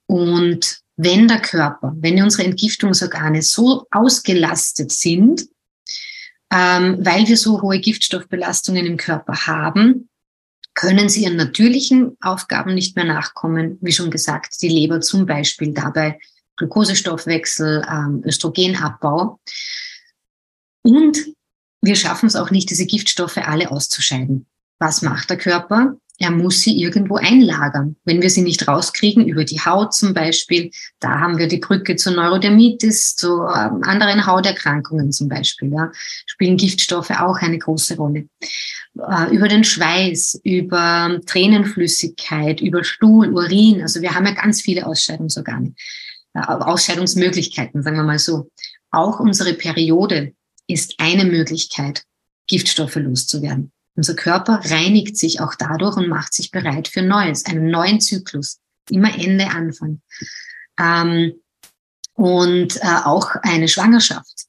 und 0.07 0.81
wenn 0.97 1.27
der 1.27 1.39
Körper, 1.39 1.95
wenn 1.97 2.21
unsere 2.21 2.43
Entgiftungsorgane 2.43 3.41
so 3.41 3.87
ausgelastet 3.91 4.91
sind, 4.91 5.47
ähm, 6.51 6.97
weil 6.99 7.27
wir 7.27 7.37
so 7.37 7.61
hohe 7.61 7.79
Giftstoffbelastungen 7.79 8.85
im 8.85 8.97
Körper 8.97 9.47
haben, 9.47 10.09
können 10.73 11.09
sie 11.09 11.23
ihren 11.23 11.37
natürlichen 11.37 12.17
Aufgaben 12.21 12.73
nicht 12.73 12.95
mehr 12.95 13.05
nachkommen. 13.05 13.77
Wie 13.81 13.91
schon 13.91 14.11
gesagt, 14.11 14.61
die 14.61 14.69
Leber 14.69 15.01
zum 15.01 15.25
Beispiel 15.25 15.73
dabei 15.73 16.19
Glukosestoffwechsel, 16.57 17.85
ähm, 17.89 18.23
Östrogenabbau. 18.25 19.39
Und 20.83 21.17
wir 21.81 21.95
schaffen 21.95 22.27
es 22.27 22.35
auch 22.35 22.51
nicht, 22.51 22.69
diese 22.69 22.85
Giftstoffe 22.85 23.37
alle 23.37 23.71
auszuscheiden. 23.71 24.45
Was 24.79 25.01
macht 25.01 25.29
der 25.29 25.37
Körper? 25.37 25.95
Er 26.17 26.31
muss 26.31 26.61
sie 26.61 26.79
irgendwo 26.79 27.15
einlagern. 27.15 27.95
Wenn 28.05 28.21
wir 28.21 28.29
sie 28.29 28.43
nicht 28.43 28.67
rauskriegen, 28.67 29.27
über 29.27 29.43
die 29.43 29.59
Haut 29.59 29.93
zum 29.93 30.13
Beispiel, 30.13 30.69
da 30.99 31.19
haben 31.19 31.37
wir 31.37 31.47
die 31.47 31.57
Brücke 31.57 31.95
zur 31.95 32.13
Neurodermitis, 32.13 33.15
zu 33.15 33.41
ähm, 33.41 33.81
anderen 33.83 34.27
Hauterkrankungen 34.27 35.11
zum 35.11 35.29
Beispiel, 35.29 35.71
ja, 35.73 35.91
spielen 36.27 36.57
Giftstoffe 36.57 37.09
auch 37.09 37.37
eine 37.37 37.57
große 37.57 37.97
Rolle. 37.97 38.27
Äh, 38.95 39.35
über 39.35 39.47
den 39.47 39.63
Schweiß, 39.63 40.41
über 40.43 41.19
Tränenflüssigkeit, 41.25 42.61
über 42.61 42.83
Stuhl, 42.83 43.33
Urin, 43.33 43.81
also 43.81 44.01
wir 44.01 44.13
haben 44.13 44.25
ja 44.25 44.33
ganz 44.33 44.61
viele 44.61 44.85
Ausscheidungsorgane, 44.85 45.73
äh, 46.35 46.39
Ausscheidungsmöglichkeiten, 46.39 47.81
sagen 47.81 47.97
wir 47.97 48.03
mal 48.03 48.19
so. 48.19 48.51
Auch 48.91 49.19
unsere 49.19 49.53
Periode 49.53 50.33
ist 50.67 50.95
eine 50.99 51.25
Möglichkeit, 51.25 52.03
Giftstoffe 52.47 52.97
loszuwerden. 52.97 53.71
Unser 53.95 54.15
Körper 54.15 54.61
reinigt 54.63 55.17
sich 55.17 55.41
auch 55.41 55.55
dadurch 55.55 55.97
und 55.97 56.07
macht 56.07 56.33
sich 56.33 56.51
bereit 56.51 56.87
für 56.87 57.01
Neues, 57.01 57.45
einen 57.45 57.67
neuen 57.67 57.99
Zyklus. 57.99 58.59
Immer 58.89 59.13
Ende, 59.17 59.47
Anfang. 59.47 60.01
Ähm, 60.79 61.33
und 62.13 62.77
äh, 62.77 62.99
auch 63.03 63.35
eine 63.41 63.67
Schwangerschaft 63.67 64.47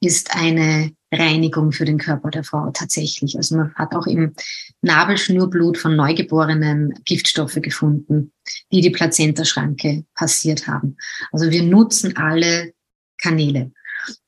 ist 0.00 0.34
eine 0.34 0.92
Reinigung 1.12 1.72
für 1.72 1.84
den 1.84 1.98
Körper 1.98 2.30
der 2.30 2.44
Frau 2.44 2.70
tatsächlich. 2.70 3.36
Also 3.36 3.56
man 3.56 3.74
hat 3.74 3.94
auch 3.94 4.06
im 4.06 4.34
Nabelschnurblut 4.82 5.78
von 5.78 5.96
Neugeborenen 5.96 6.94
Giftstoffe 7.04 7.58
gefunden, 7.62 8.32
die 8.72 8.80
die 8.80 8.90
Plazentaschranke 8.90 10.04
passiert 10.14 10.66
haben. 10.66 10.96
Also 11.32 11.50
wir 11.50 11.62
nutzen 11.62 12.16
alle 12.16 12.72
Kanäle 13.18 13.72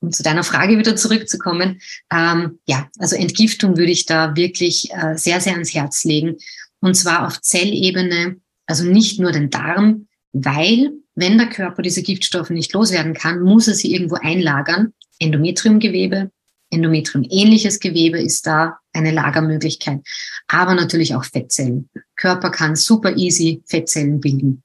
um 0.00 0.12
zu 0.12 0.22
deiner 0.22 0.44
Frage 0.44 0.78
wieder 0.78 0.96
zurückzukommen, 0.96 1.80
ähm, 2.12 2.58
ja, 2.66 2.88
also 2.98 3.16
Entgiftung 3.16 3.76
würde 3.76 3.92
ich 3.92 4.06
da 4.06 4.36
wirklich 4.36 4.90
äh, 4.92 5.16
sehr, 5.16 5.40
sehr 5.40 5.54
ans 5.54 5.74
Herz 5.74 6.04
legen. 6.04 6.36
Und 6.80 6.94
zwar 6.94 7.26
auf 7.26 7.40
Zellebene, 7.40 8.36
also 8.66 8.84
nicht 8.84 9.20
nur 9.20 9.32
den 9.32 9.50
Darm, 9.50 10.06
weil 10.32 10.92
wenn 11.14 11.38
der 11.38 11.48
Körper 11.48 11.82
diese 11.82 12.02
Giftstoffe 12.02 12.50
nicht 12.50 12.72
loswerden 12.72 13.14
kann, 13.14 13.40
muss 13.40 13.66
er 13.66 13.74
sie 13.74 13.92
irgendwo 13.92 14.16
einlagern. 14.16 14.92
Endometriumgewebe, 15.18 16.30
Endometrium-ähnliches 16.70 17.80
Gewebe 17.80 18.20
ist 18.20 18.46
da 18.46 18.78
eine 18.92 19.10
Lagermöglichkeit, 19.10 20.00
aber 20.46 20.74
natürlich 20.74 21.14
auch 21.14 21.24
Fettzellen. 21.24 21.88
Körper 22.14 22.50
kann 22.50 22.76
super 22.76 23.16
easy 23.16 23.62
Fettzellen 23.66 24.20
bilden. 24.20 24.62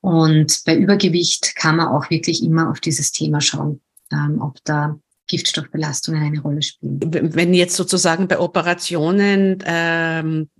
Und 0.00 0.62
bei 0.66 0.76
Übergewicht 0.76 1.56
kann 1.56 1.76
man 1.76 1.88
auch 1.88 2.10
wirklich 2.10 2.42
immer 2.42 2.70
auf 2.70 2.80
dieses 2.80 3.12
Thema 3.12 3.40
schauen 3.40 3.80
ähm, 4.12 4.40
ob 4.40 4.58
da 4.64 4.96
Giftstoffbelastungen 5.28 6.22
eine 6.22 6.40
Rolle 6.40 6.62
spielen. 6.62 7.00
Wenn 7.34 7.54
jetzt 7.54 7.76
sozusagen 7.76 8.28
bei 8.28 8.38
Operationen, 8.38 9.62
ähm, 9.64 10.50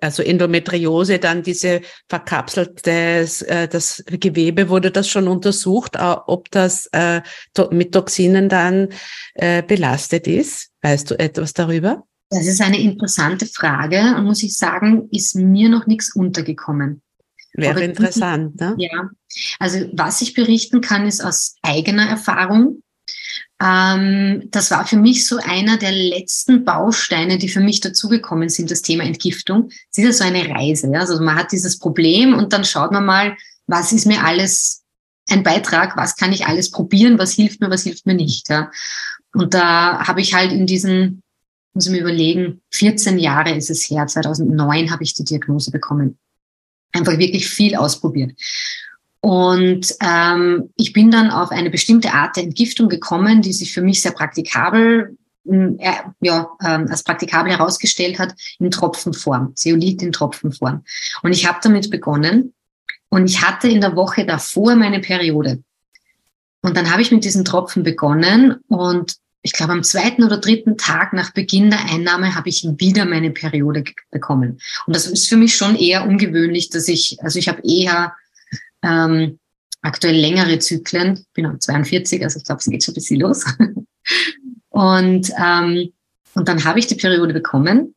also 0.00 0.22
Endometriose, 0.22 1.18
dann 1.18 1.42
diese 1.42 1.80
verkapselte 2.08 2.90
äh, 2.90 3.66
das 3.68 4.04
Gewebe, 4.06 4.68
wurde 4.68 4.90
das 4.90 5.08
schon 5.08 5.26
untersucht, 5.26 5.96
äh, 5.96 6.14
ob 6.26 6.50
das 6.50 6.86
äh, 6.92 7.22
mit 7.70 7.92
Toxinen 7.92 8.48
dann 8.48 8.90
äh, 9.34 9.62
belastet 9.62 10.26
ist? 10.26 10.70
Weißt 10.82 11.10
du 11.10 11.18
etwas 11.18 11.52
darüber? 11.52 12.04
Das 12.28 12.46
ist 12.46 12.60
eine 12.60 12.80
interessante 12.80 13.46
Frage 13.46 14.14
und 14.16 14.24
muss 14.24 14.44
ich 14.44 14.56
sagen, 14.56 15.08
ist 15.10 15.34
mir 15.34 15.68
noch 15.68 15.86
nichts 15.86 16.14
untergekommen. 16.14 17.02
Wäre 17.54 17.82
interessant, 17.82 18.60
ne? 18.60 18.76
Ja. 18.78 19.10
Also 19.58 19.90
was 19.92 20.22
ich 20.22 20.34
berichten 20.34 20.80
kann, 20.80 21.06
ist 21.06 21.24
aus 21.24 21.56
eigener 21.62 22.08
Erfahrung. 22.08 22.82
Ähm, 23.62 24.48
das 24.50 24.70
war 24.70 24.86
für 24.86 24.96
mich 24.96 25.26
so 25.26 25.36
einer 25.36 25.76
der 25.76 25.92
letzten 25.92 26.64
Bausteine, 26.64 27.36
die 27.36 27.48
für 27.48 27.60
mich 27.60 27.80
dazugekommen 27.80 28.48
sind, 28.48 28.70
das 28.70 28.82
Thema 28.82 29.04
Entgiftung. 29.04 29.68
Es 29.90 29.98
ist 29.98 30.04
ja 30.04 30.12
so 30.12 30.24
eine 30.24 30.48
Reise. 30.48 30.90
Ja? 30.90 31.00
Also 31.00 31.20
man 31.20 31.36
hat 31.36 31.52
dieses 31.52 31.78
Problem 31.78 32.34
und 32.34 32.52
dann 32.52 32.64
schaut 32.64 32.90
man 32.90 33.04
mal, 33.04 33.36
was 33.66 33.92
ist 33.92 34.06
mir 34.06 34.24
alles 34.24 34.82
ein 35.28 35.42
Beitrag, 35.42 35.96
was 35.96 36.16
kann 36.16 36.32
ich 36.32 36.46
alles 36.46 36.70
probieren, 36.70 37.18
was 37.18 37.32
hilft 37.32 37.60
mir, 37.60 37.70
was 37.70 37.82
hilft 37.82 38.06
mir 38.06 38.14
nicht. 38.14 38.48
Ja? 38.48 38.70
Und 39.34 39.52
da 39.52 40.06
habe 40.06 40.22
ich 40.22 40.34
halt 40.34 40.52
in 40.52 40.66
diesen, 40.66 41.22
muss 41.74 41.86
ich 41.86 41.92
mir 41.92 42.00
überlegen, 42.00 42.62
14 42.70 43.18
Jahre 43.18 43.54
ist 43.54 43.70
es 43.70 43.88
her, 43.90 44.06
2009 44.06 44.90
habe 44.90 45.04
ich 45.04 45.12
die 45.12 45.24
Diagnose 45.24 45.70
bekommen. 45.70 46.18
Einfach 46.92 47.18
wirklich 47.18 47.48
viel 47.48 47.76
ausprobiert. 47.76 48.32
Und 49.20 49.94
ähm, 50.00 50.70
ich 50.76 50.92
bin 50.92 51.10
dann 51.10 51.30
auf 51.30 51.50
eine 51.50 51.70
bestimmte 51.70 52.12
Art 52.12 52.36
der 52.36 52.44
Entgiftung 52.44 52.88
gekommen, 52.88 53.42
die 53.42 53.52
sich 53.52 53.72
für 53.72 53.82
mich 53.82 54.00
sehr 54.00 54.12
praktikabel, 54.12 55.16
äh, 55.46 55.92
ja, 56.20 56.48
ähm, 56.64 56.86
als 56.88 57.02
praktikabel 57.02 57.52
herausgestellt 57.52 58.18
hat, 58.18 58.34
in 58.58 58.70
Tropfenform, 58.70 59.54
Zeolit 59.56 60.02
in 60.02 60.12
Tropfenform. 60.12 60.84
Und 61.22 61.32
ich 61.32 61.46
habe 61.46 61.58
damit 61.62 61.90
begonnen 61.90 62.54
und 63.10 63.28
ich 63.28 63.42
hatte 63.42 63.68
in 63.68 63.82
der 63.82 63.94
Woche 63.94 64.24
davor 64.24 64.74
meine 64.74 65.00
Periode. 65.00 65.62
Und 66.62 66.76
dann 66.76 66.90
habe 66.90 67.02
ich 67.02 67.10
mit 67.10 67.24
diesen 67.24 67.44
Tropfen 67.44 67.82
begonnen 67.82 68.56
und 68.68 69.16
ich 69.42 69.52
glaube, 69.52 69.72
am 69.72 69.82
zweiten 69.82 70.22
oder 70.22 70.36
dritten 70.36 70.76
Tag 70.76 71.14
nach 71.14 71.32
Beginn 71.32 71.70
der 71.70 71.86
Einnahme 71.86 72.34
habe 72.34 72.50
ich 72.50 72.66
wieder 72.76 73.06
meine 73.06 73.30
Periode 73.30 73.84
bekommen. 74.10 74.60
Und 74.86 74.94
das 74.94 75.06
ist 75.06 75.28
für 75.28 75.36
mich 75.36 75.56
schon 75.56 75.76
eher 75.76 76.06
ungewöhnlich, 76.06 76.68
dass 76.68 76.88
ich, 76.88 77.16
also 77.22 77.38
ich 77.38 77.48
habe 77.48 77.62
eher 77.64 78.14
ähm, 78.82 79.38
aktuell 79.82 80.16
längere 80.16 80.58
Zyklen. 80.58 81.14
Ich 81.14 81.32
bin 81.32 81.46
auch 81.46 81.58
42, 81.58 82.22
also 82.22 82.38
ich 82.38 82.44
glaube, 82.44 82.60
es 82.60 82.66
geht 82.66 82.84
schon 82.84 82.92
ein 82.92 82.96
bisschen 82.96 83.20
los. 83.20 83.44
und, 84.68 85.30
ähm, 85.38 85.92
und 86.34 86.48
dann 86.48 86.64
habe 86.64 86.78
ich 86.78 86.86
die 86.86 86.94
Periode 86.94 87.32
bekommen. 87.32 87.94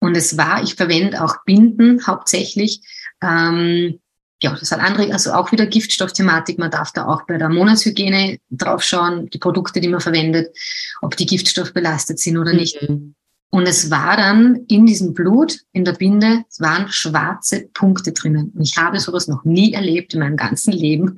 Und 0.00 0.16
es 0.16 0.36
war, 0.36 0.62
ich 0.62 0.74
verwende 0.74 1.22
auch 1.22 1.44
Binden 1.44 2.06
hauptsächlich. 2.06 2.80
Ähm, 3.22 3.98
ja, 4.40 4.54
das 4.54 4.70
hat 4.70 4.80
andere, 4.80 5.12
also 5.12 5.32
auch 5.32 5.50
wieder 5.50 5.66
Giftstoffthematik. 5.66 6.58
Man 6.58 6.70
darf 6.70 6.92
da 6.92 7.06
auch 7.06 7.26
bei 7.26 7.38
der 7.38 7.48
Monatshygiene 7.48 8.38
draufschauen, 8.50 9.28
die 9.30 9.38
Produkte, 9.38 9.80
die 9.80 9.88
man 9.88 10.00
verwendet, 10.00 10.56
ob 11.02 11.16
die 11.16 11.26
giftstoffbelastet 11.26 12.20
sind 12.20 12.38
oder 12.38 12.52
nicht. 12.52 12.80
Mhm. 12.80 13.14
Und 13.50 13.66
es 13.66 13.90
war 13.90 14.16
dann 14.16 14.66
in 14.68 14.84
diesem 14.84 15.14
Blut, 15.14 15.60
in 15.72 15.84
der 15.84 15.94
Binde, 15.94 16.44
es 16.50 16.60
waren 16.60 16.88
schwarze 16.90 17.68
Punkte 17.72 18.12
drinnen. 18.12 18.52
Und 18.54 18.62
ich 18.62 18.76
habe 18.76 19.00
sowas 19.00 19.26
noch 19.26 19.44
nie 19.44 19.72
erlebt 19.72 20.12
in 20.12 20.20
meinem 20.20 20.36
ganzen 20.36 20.72
Leben. 20.72 21.14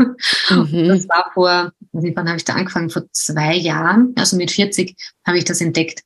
Mhm. 0.48 0.88
Das 0.88 1.09
war 1.09 1.30
vor, 1.34 1.72
wann 1.92 2.28
habe 2.28 2.36
ich 2.36 2.44
da 2.44 2.54
angefangen? 2.54 2.90
Vor 2.90 3.04
zwei 3.12 3.54
Jahren, 3.57 4.12
also 4.16 4.36
mit 4.36 4.50
40 4.50 4.96
habe 5.24 5.38
ich 5.38 5.44
das 5.44 5.61
entdeckt. 5.61 6.02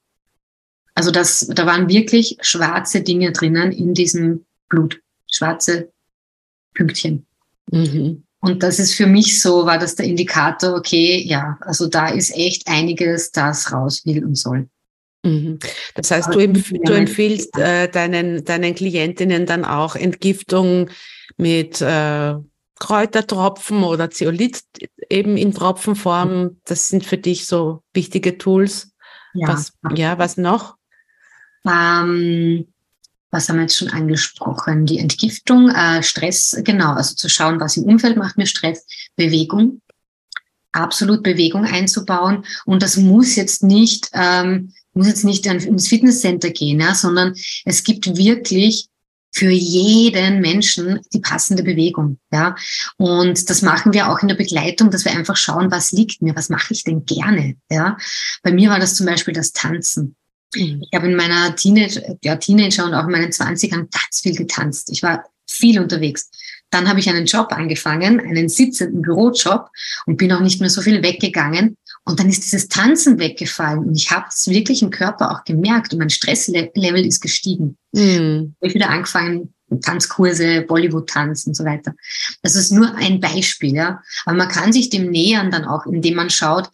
Also 0.94 1.10
das, 1.10 1.46
da 1.48 1.66
waren 1.66 1.88
wirklich 1.88 2.38
schwarze 2.40 3.02
Dinge 3.02 3.32
drinnen 3.32 3.72
in 3.72 3.94
diesem 3.94 4.44
Blut. 4.68 5.00
Schwarze 5.30 5.90
Pünktchen. 6.74 7.26
Mhm. 7.70 8.24
Und 8.40 8.62
das 8.62 8.78
ist 8.78 8.94
für 8.94 9.06
mich 9.06 9.40
so, 9.40 9.64
war 9.64 9.78
das 9.78 9.94
der 9.94 10.06
Indikator, 10.06 10.74
okay, 10.74 11.22
ja, 11.26 11.56
also 11.62 11.86
da 11.86 12.08
ist 12.08 12.34
echt 12.34 12.68
einiges, 12.68 13.32
das 13.32 13.72
raus 13.72 14.04
will 14.04 14.24
und 14.24 14.36
soll. 14.36 14.68
Mhm. 15.24 15.58
Das 15.94 16.10
heißt, 16.10 16.34
du, 16.34 16.38
empf 16.38 16.70
du 16.70 16.92
empfiehlst 16.92 17.56
äh, 17.58 17.88
deinen, 17.88 18.44
deinen 18.44 18.74
Klientinnen 18.74 19.46
dann 19.46 19.64
auch 19.64 19.96
Entgiftung 19.96 20.90
mit 21.36 21.80
äh, 21.80 22.34
Kräutertropfen 22.78 23.82
oder 23.82 24.10
Zeolit 24.10 24.62
eben 25.08 25.36
in 25.36 25.54
Tropfenform. 25.54 26.58
Das 26.64 26.88
sind 26.88 27.04
für 27.04 27.18
dich 27.18 27.46
so 27.46 27.82
wichtige 27.94 28.36
Tools. 28.36 28.92
Ja, 29.32 29.48
was, 29.48 29.72
ja, 29.94 30.18
was 30.18 30.36
noch? 30.36 30.76
Ähm, 31.66 32.66
was 33.30 33.48
haben 33.48 33.56
wir 33.56 33.62
jetzt 33.62 33.78
schon 33.78 33.90
angesprochen? 33.90 34.86
Die 34.86 34.98
Entgiftung, 34.98 35.70
äh, 35.70 36.02
Stress, 36.02 36.60
genau, 36.62 36.92
also 36.92 37.14
zu 37.14 37.28
schauen, 37.28 37.58
was 37.58 37.76
im 37.76 37.84
Umfeld 37.84 38.16
macht 38.16 38.36
mir 38.36 38.46
Stress, 38.46 38.86
Bewegung, 39.16 39.80
absolut 40.72 41.22
Bewegung 41.22 41.64
einzubauen. 41.64 42.44
Und 42.64 42.82
das 42.82 42.96
muss 42.96 43.34
jetzt 43.34 43.62
nicht, 43.62 44.10
ähm, 44.12 44.72
muss 44.94 45.06
jetzt 45.06 45.24
nicht 45.24 45.46
ins 45.46 45.88
Fitnesscenter 45.88 46.50
gehen, 46.50 46.80
ja, 46.80 46.94
sondern 46.94 47.34
es 47.64 47.82
gibt 47.82 48.16
wirklich 48.16 48.88
für 49.34 49.50
jeden 49.50 50.40
Menschen 50.40 51.00
die 51.12 51.18
passende 51.18 51.64
Bewegung. 51.64 52.18
Ja, 52.32 52.54
und 52.96 53.50
das 53.50 53.62
machen 53.62 53.92
wir 53.92 54.08
auch 54.08 54.20
in 54.20 54.28
der 54.28 54.36
Begleitung, 54.36 54.90
dass 54.90 55.04
wir 55.04 55.12
einfach 55.12 55.36
schauen, 55.36 55.72
was 55.72 55.90
liegt 55.90 56.22
mir, 56.22 56.36
was 56.36 56.48
mache 56.48 56.72
ich 56.72 56.84
denn 56.84 57.04
gerne. 57.04 57.56
Ja, 57.70 57.96
bei 58.42 58.52
mir 58.52 58.70
war 58.70 58.78
das 58.78 58.94
zum 58.94 59.06
Beispiel 59.06 59.34
das 59.34 59.52
Tanzen. 59.52 60.14
Mhm. 60.54 60.84
Ich 60.88 60.96
habe 60.96 61.08
in 61.08 61.16
meiner 61.16 61.56
Teenage, 61.56 62.16
ja, 62.22 62.36
Teenager 62.36 62.84
und 62.84 62.94
auch 62.94 63.04
in 63.04 63.10
meinen 63.10 63.32
Zwanzigern 63.32 63.88
ganz 63.90 64.20
viel 64.20 64.36
getanzt. 64.36 64.90
Ich 64.92 65.02
war 65.02 65.24
viel 65.48 65.80
unterwegs. 65.80 66.30
Dann 66.70 66.88
habe 66.88 67.00
ich 67.00 67.08
einen 67.08 67.26
Job 67.26 67.52
angefangen, 67.52 68.20
einen 68.20 68.48
sitzenden 68.48 69.02
Bürojob 69.02 69.68
und 70.06 70.16
bin 70.16 70.32
auch 70.32 70.40
nicht 70.40 70.60
mehr 70.60 70.70
so 70.70 70.80
viel 70.80 71.02
weggegangen. 71.02 71.76
Und 72.06 72.20
dann 72.20 72.28
ist 72.28 72.44
dieses 72.44 72.68
Tanzen 72.68 73.18
weggefallen 73.18 73.78
und 73.78 73.96
ich 73.96 74.10
habe 74.10 74.26
es 74.28 74.46
wirklich 74.46 74.82
im 74.82 74.90
Körper 74.90 75.30
auch 75.30 75.44
gemerkt 75.44 75.92
und 75.92 76.00
mein 76.00 76.10
Stresslevel 76.10 77.06
ist 77.06 77.20
gestiegen. 77.20 77.78
Mhm. 77.92 78.54
Ich 78.60 78.74
wieder 78.74 78.90
angefangen, 78.90 79.54
Tanzkurse, 79.80 80.62
Bollywood-Tanz 80.62 81.46
und 81.46 81.56
so 81.56 81.64
weiter. 81.64 81.94
Das 82.42 82.56
ist 82.56 82.72
nur 82.72 82.94
ein 82.94 83.20
Beispiel, 83.20 83.74
ja. 83.74 84.02
Aber 84.26 84.36
man 84.36 84.48
kann 84.48 84.72
sich 84.72 84.90
dem 84.90 85.10
nähern 85.10 85.50
dann 85.50 85.64
auch, 85.64 85.86
indem 85.86 86.14
man 86.14 86.30
schaut, 86.30 86.70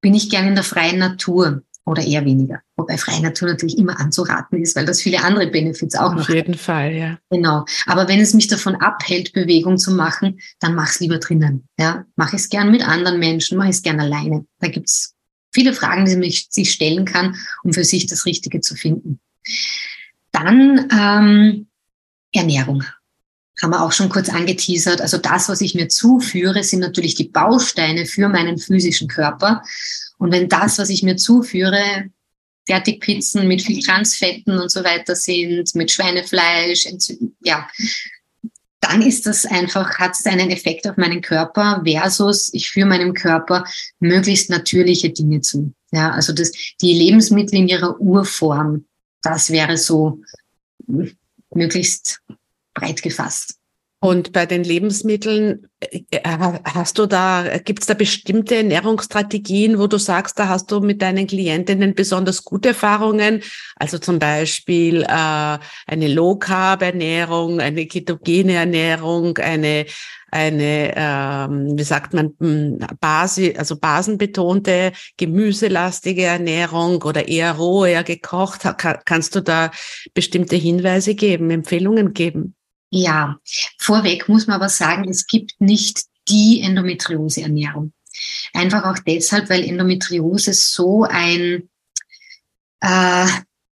bin 0.00 0.14
ich 0.14 0.28
gern 0.28 0.48
in 0.48 0.54
der 0.54 0.64
freien 0.64 0.98
Natur? 0.98 1.62
Oder 1.86 2.02
eher 2.02 2.24
weniger. 2.24 2.60
Wobei 2.76 2.96
freie 2.96 3.20
Natur 3.20 3.48
natürlich 3.48 3.78
immer 3.78 4.00
anzuraten 4.00 4.60
ist, 4.60 4.74
weil 4.76 4.86
das 4.86 5.02
viele 5.02 5.22
andere 5.22 5.48
Benefits 5.48 5.94
auch 5.94 6.14
noch 6.14 6.22
Auf 6.22 6.34
jeden 6.34 6.54
hat. 6.54 6.60
Fall, 6.60 6.92
ja. 6.94 7.18
Genau. 7.30 7.64
Aber 7.86 8.08
wenn 8.08 8.20
es 8.20 8.34
mich 8.34 8.48
davon 8.48 8.76
abhält, 8.76 9.32
Bewegung 9.32 9.76
zu 9.76 9.92
machen, 9.92 10.40
dann 10.60 10.74
mach 10.74 10.88
es 10.88 11.00
lieber 11.00 11.18
drinnen. 11.18 11.68
Ja, 11.78 12.04
mach 12.16 12.32
es 12.32 12.48
gern 12.48 12.70
mit 12.70 12.86
anderen 12.86 13.18
Menschen, 13.18 13.58
mach 13.58 13.68
es 13.68 13.82
gern 13.82 14.00
alleine. 14.00 14.46
Da 14.60 14.68
gibt's 14.68 15.14
viele 15.52 15.72
Fragen, 15.72 16.06
die 16.06 16.16
man 16.16 16.30
sich 16.30 16.70
stellen 16.70 17.04
kann, 17.04 17.36
um 17.62 17.72
für 17.72 17.84
sich 17.84 18.06
das 18.06 18.26
Richtige 18.26 18.60
zu 18.60 18.74
finden. 18.74 19.20
Dann 20.32 20.88
ähm, 20.90 21.66
Ernährung 22.32 22.82
haben 23.62 23.70
wir 23.70 23.82
auch 23.82 23.92
schon 23.92 24.08
kurz 24.08 24.28
angeteasert. 24.28 25.00
Also 25.00 25.18
das, 25.18 25.48
was 25.48 25.60
ich 25.60 25.74
mir 25.74 25.88
zuführe, 25.88 26.64
sind 26.64 26.80
natürlich 26.80 27.14
die 27.14 27.28
Bausteine 27.28 28.04
für 28.06 28.28
meinen 28.28 28.58
physischen 28.58 29.06
Körper. 29.06 29.62
Und 30.24 30.32
wenn 30.32 30.48
das, 30.48 30.78
was 30.78 30.88
ich 30.88 31.02
mir 31.02 31.16
zuführe, 31.16 32.10
Fertigpizzen 32.64 33.46
mit 33.46 33.60
viel 33.60 33.82
Transfetten 33.82 34.58
und 34.58 34.70
so 34.70 34.82
weiter 34.82 35.14
sind, 35.14 35.74
mit 35.74 35.90
Schweinefleisch, 35.90 36.86
ja, 37.42 37.68
dann 38.80 39.02
ist 39.02 39.26
das 39.26 39.44
einfach, 39.44 39.98
hat 39.98 40.12
es 40.18 40.24
einen 40.24 40.48
Effekt 40.48 40.88
auf 40.88 40.96
meinen 40.96 41.20
Körper 41.20 41.82
versus 41.84 42.48
ich 42.54 42.70
führe 42.70 42.86
meinem 42.86 43.12
Körper 43.12 43.66
möglichst 44.00 44.48
natürliche 44.48 45.10
Dinge 45.10 45.42
zu. 45.42 45.74
Ja, 45.92 46.12
also 46.12 46.32
das, 46.32 46.52
die 46.80 46.94
Lebensmittel 46.94 47.58
in 47.58 47.68
ihrer 47.68 48.00
Urform, 48.00 48.86
das 49.20 49.50
wäre 49.50 49.76
so 49.76 50.22
möglichst 51.50 52.22
breit 52.72 53.02
gefasst. 53.02 53.58
Und 54.04 54.32
bei 54.32 54.44
den 54.44 54.64
Lebensmitteln, 54.64 55.66
äh, 55.80 56.20
hast 56.64 56.98
du 56.98 57.06
da, 57.06 57.56
gibt 57.64 57.80
es 57.80 57.86
da 57.86 57.94
bestimmte 57.94 58.56
Ernährungsstrategien, 58.56 59.78
wo 59.78 59.86
du 59.86 59.96
sagst, 59.96 60.38
da 60.38 60.48
hast 60.48 60.70
du 60.70 60.80
mit 60.80 61.00
deinen 61.00 61.26
Klientinnen 61.26 61.94
besonders 61.94 62.44
gute 62.44 62.68
Erfahrungen? 62.68 63.42
Also 63.76 63.96
zum 63.96 64.18
Beispiel 64.18 65.04
äh, 65.04 65.06
eine 65.08 66.08
Low-Carb-Ernährung, 66.08 67.60
eine 67.60 67.86
ketogene 67.86 68.52
Ernährung, 68.52 69.38
eine 69.38 69.86
eine, 70.30 70.92
ähm, 70.96 71.78
wie 71.78 71.84
sagt 71.84 72.12
man, 72.12 72.34
hm, 72.40 72.80
Basi, 73.00 73.54
also 73.56 73.76
basenbetonte, 73.78 74.92
gemüselastige 75.16 76.24
Ernährung 76.24 77.00
oder 77.04 77.28
eher 77.28 77.52
roh, 77.52 77.86
eher 77.86 78.04
gekocht. 78.04 78.68
Kannst 79.04 79.34
du 79.34 79.40
da 79.40 79.70
bestimmte 80.12 80.56
Hinweise 80.56 81.14
geben, 81.14 81.50
Empfehlungen 81.50 82.12
geben? 82.12 82.56
Ja, 82.96 83.40
vorweg 83.76 84.28
muss 84.28 84.46
man 84.46 84.54
aber 84.54 84.68
sagen, 84.68 85.08
es 85.08 85.26
gibt 85.26 85.60
nicht 85.60 86.04
die 86.28 86.60
Endometriose-Ernährung. 86.60 87.92
Einfach 88.52 88.84
auch 88.84 89.00
deshalb, 89.00 89.50
weil 89.50 89.64
Endometriose 89.64 90.52
so 90.52 91.02
ein, 91.02 91.68
äh, 92.78 93.26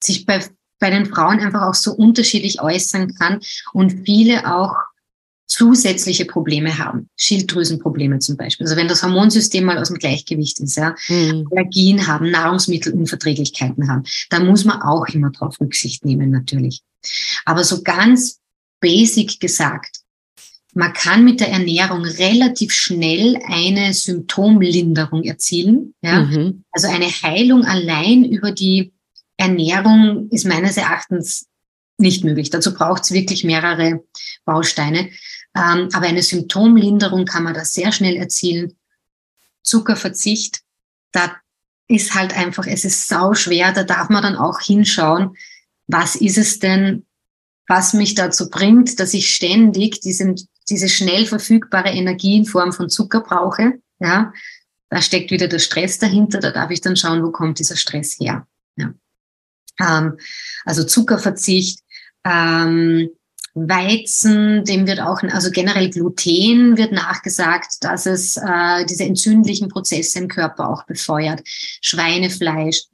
sich 0.03 0.27
bei, 0.27 0.45
bei 0.81 0.91
den 0.91 1.07
Frauen 1.07 1.39
einfach 1.39 1.63
auch 1.63 1.75
so 1.75 1.93
unterschiedlich 1.93 2.61
äußern 2.61 3.15
kann 3.15 3.39
und 3.73 4.05
viele 4.05 4.53
auch 4.53 4.75
zusätzliche 5.47 6.25
Probleme 6.25 6.77
haben. 6.79 7.09
Schilddrüsenprobleme 7.17 8.19
zum 8.19 8.37
Beispiel. 8.37 8.67
Also 8.67 8.77
wenn 8.77 8.89
das 8.89 9.05
Hormonsystem 9.05 9.63
mal 9.63 9.79
aus 9.79 9.91
dem 9.91 9.99
Gleichgewicht 9.99 10.59
ist, 10.59 10.77
ja, 10.77 10.97
mhm. 11.07 11.47
Allergien 11.53 12.09
haben, 12.09 12.33
Nahrungsmittelunverträglichkeiten 12.33 13.89
haben, 13.89 14.03
da 14.31 14.41
muss 14.41 14.65
man 14.65 14.83
auch 14.83 15.07
immer 15.07 15.31
drauf 15.31 15.61
Rücksicht 15.61 16.05
nehmen, 16.05 16.33
natürlich. 16.33 16.83
Aber 17.45 17.63
so 17.63 17.85
ganz 17.85 18.41
basic 18.85 19.41
gesagt, 19.41 20.01
man 20.75 20.93
kann 20.93 21.25
mit 21.25 21.41
der 21.41 21.49
Ernährung 21.49 22.05
relativ 22.05 22.75
schnell 22.75 23.39
eine 23.47 23.95
Symptomlinderung 23.95 25.23
erzielen. 25.23 25.95
Ja? 26.03 26.21
Mhm. 26.21 26.65
Also 26.71 26.89
eine 26.89 27.07
Heilung 27.07 27.65
allein 27.65 28.25
über 28.25 28.53
die 28.53 28.93
Ernährung 29.39 30.29
ist 30.31 30.45
meines 30.45 30.77
Erachtens 30.77 31.47
nicht 31.97 32.25
möglich. 32.25 32.51
Dazu 32.51 32.75
braucht 32.75 33.05
es 33.05 33.13
wirklich 33.13 33.45
mehrere 33.45 34.05
Bausteine. 34.45 35.11
Ähm, 35.57 35.89
aber 35.93 36.07
eine 36.07 36.23
Symptomlinderung 36.23 37.25
kann 37.25 37.45
man 37.45 37.55
da 37.55 37.65
sehr 37.65 37.91
schnell 37.91 38.17
erzielen. 38.17 38.77
Zuckerverzicht, 39.63 40.61
da 41.13 41.37
ist 41.89 42.15
halt 42.15 42.37
einfach, 42.37 42.67
es 42.67 42.85
ist 42.85 43.09
sau 43.09 43.33
schwer. 43.35 43.73
Da 43.73 43.85
darf 43.85 44.11
man 44.11 44.23
dann 44.23 44.37
auch 44.37 44.61
hinschauen, 44.61 45.37
was 45.87 46.17
ist 46.17 46.37
es 46.37 46.59
denn, 46.59 47.07
was 47.67 47.95
mich 47.95 48.15
dazu 48.15 48.51
bringt, 48.51 49.01
dass 49.01 49.15
ich 49.15 49.33
ständig 49.33 50.01
diesen, 50.01 50.37
diese 50.69 50.89
schnell 50.89 51.27
verfügbare 51.27 51.91
Energie 51.91 52.37
in 52.37 52.45
Form 52.45 52.73
von 52.73 52.91
Zucker 52.91 53.21
brauche. 53.21 53.75
Ja, 53.99 54.33
da 54.91 55.01
steckt 55.01 55.31
wieder 55.31 55.49
der 55.49 55.59
Stress 55.59 55.99
dahinter. 55.99 56.41
Da 56.41 56.51
darf 56.51 56.71
ich 56.71 56.81
dann 56.81 56.97
schauen, 56.97 57.23
wo 57.23 57.31
kommt 57.31 57.59
dieser 57.59 57.77
Stress 57.77 58.19
her. 58.21 58.47
Ja. 58.77 58.95
Ähm, 59.81 60.19
also 60.65 60.85
Zuckerverzicht, 60.85 61.81
ähm, 62.25 63.11
Weizen, 63.55 64.65
dem 64.65 64.87
wird 64.87 65.01
auch, 65.01 65.23
also 65.23 65.51
generell 65.53 65.89
Gluten 65.89 66.77
wird 66.77 66.91
nachgesagt, 66.91 67.77
dass 67.83 68.05
es 68.05 68.37
äh, 68.37 68.85
diese 68.85 69.05
entzündlichen 69.05 69.69
Prozesse 69.69 70.19
im 70.19 70.29
Körper 70.29 70.69
auch 70.69 70.85
befeuert. 70.87 71.41
Schweinefleisch, 71.45 72.87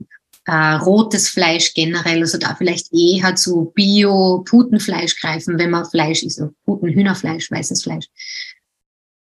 äh, 0.47 0.75
rotes 0.75 1.29
Fleisch 1.29 1.75
generell, 1.75 2.21
also 2.21 2.39
da 2.39 2.55
vielleicht 2.55 2.93
eher 2.93 3.35
zu 3.37 3.73
Bio-Putenfleisch 3.75 5.17
greifen, 5.21 5.59
wenn 5.59 5.71
man 5.71 5.89
Fleisch 5.89 6.23
isst, 6.23 6.41
also 6.41 6.53
Puten-Hühnerfleisch, 6.65 7.51
weißes 7.51 7.83
Fleisch. 7.83 8.07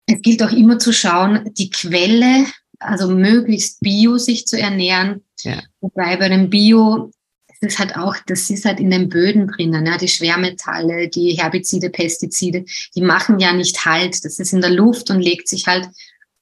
Es 0.05 0.21
gilt 0.21 0.43
auch 0.43 0.51
immer 0.51 0.79
zu 0.79 0.93
schauen, 0.93 1.49
die 1.57 1.69
Quelle, 1.69 2.45
also 2.79 3.09
möglichst 3.09 3.79
bio 3.81 4.17
sich 4.17 4.45
zu 4.45 4.59
ernähren. 4.59 5.23
Ja. 5.41 5.61
Wobei 5.79 6.17
bei 6.17 6.29
dem 6.29 6.49
Bio, 6.49 7.11
das 7.47 7.73
ist 7.73 7.79
halt 7.79 7.95
auch, 7.95 8.15
das 8.27 8.49
ist 8.49 8.65
halt 8.65 8.79
in 8.79 8.91
den 8.91 9.09
Böden 9.09 9.47
drinnen, 9.47 9.85
ja, 9.85 9.97
die 9.97 10.07
Schwermetalle, 10.07 11.07
die 11.07 11.33
Herbizide, 11.33 11.89
Pestizide, 11.89 12.65
die 12.95 13.01
machen 13.01 13.39
ja 13.39 13.53
nicht 13.53 13.85
Halt. 13.85 14.23
Das 14.25 14.39
ist 14.39 14.53
in 14.53 14.61
der 14.61 14.71
Luft 14.71 15.09
und 15.09 15.21
legt 15.21 15.47
sich 15.47 15.67
halt. 15.67 15.87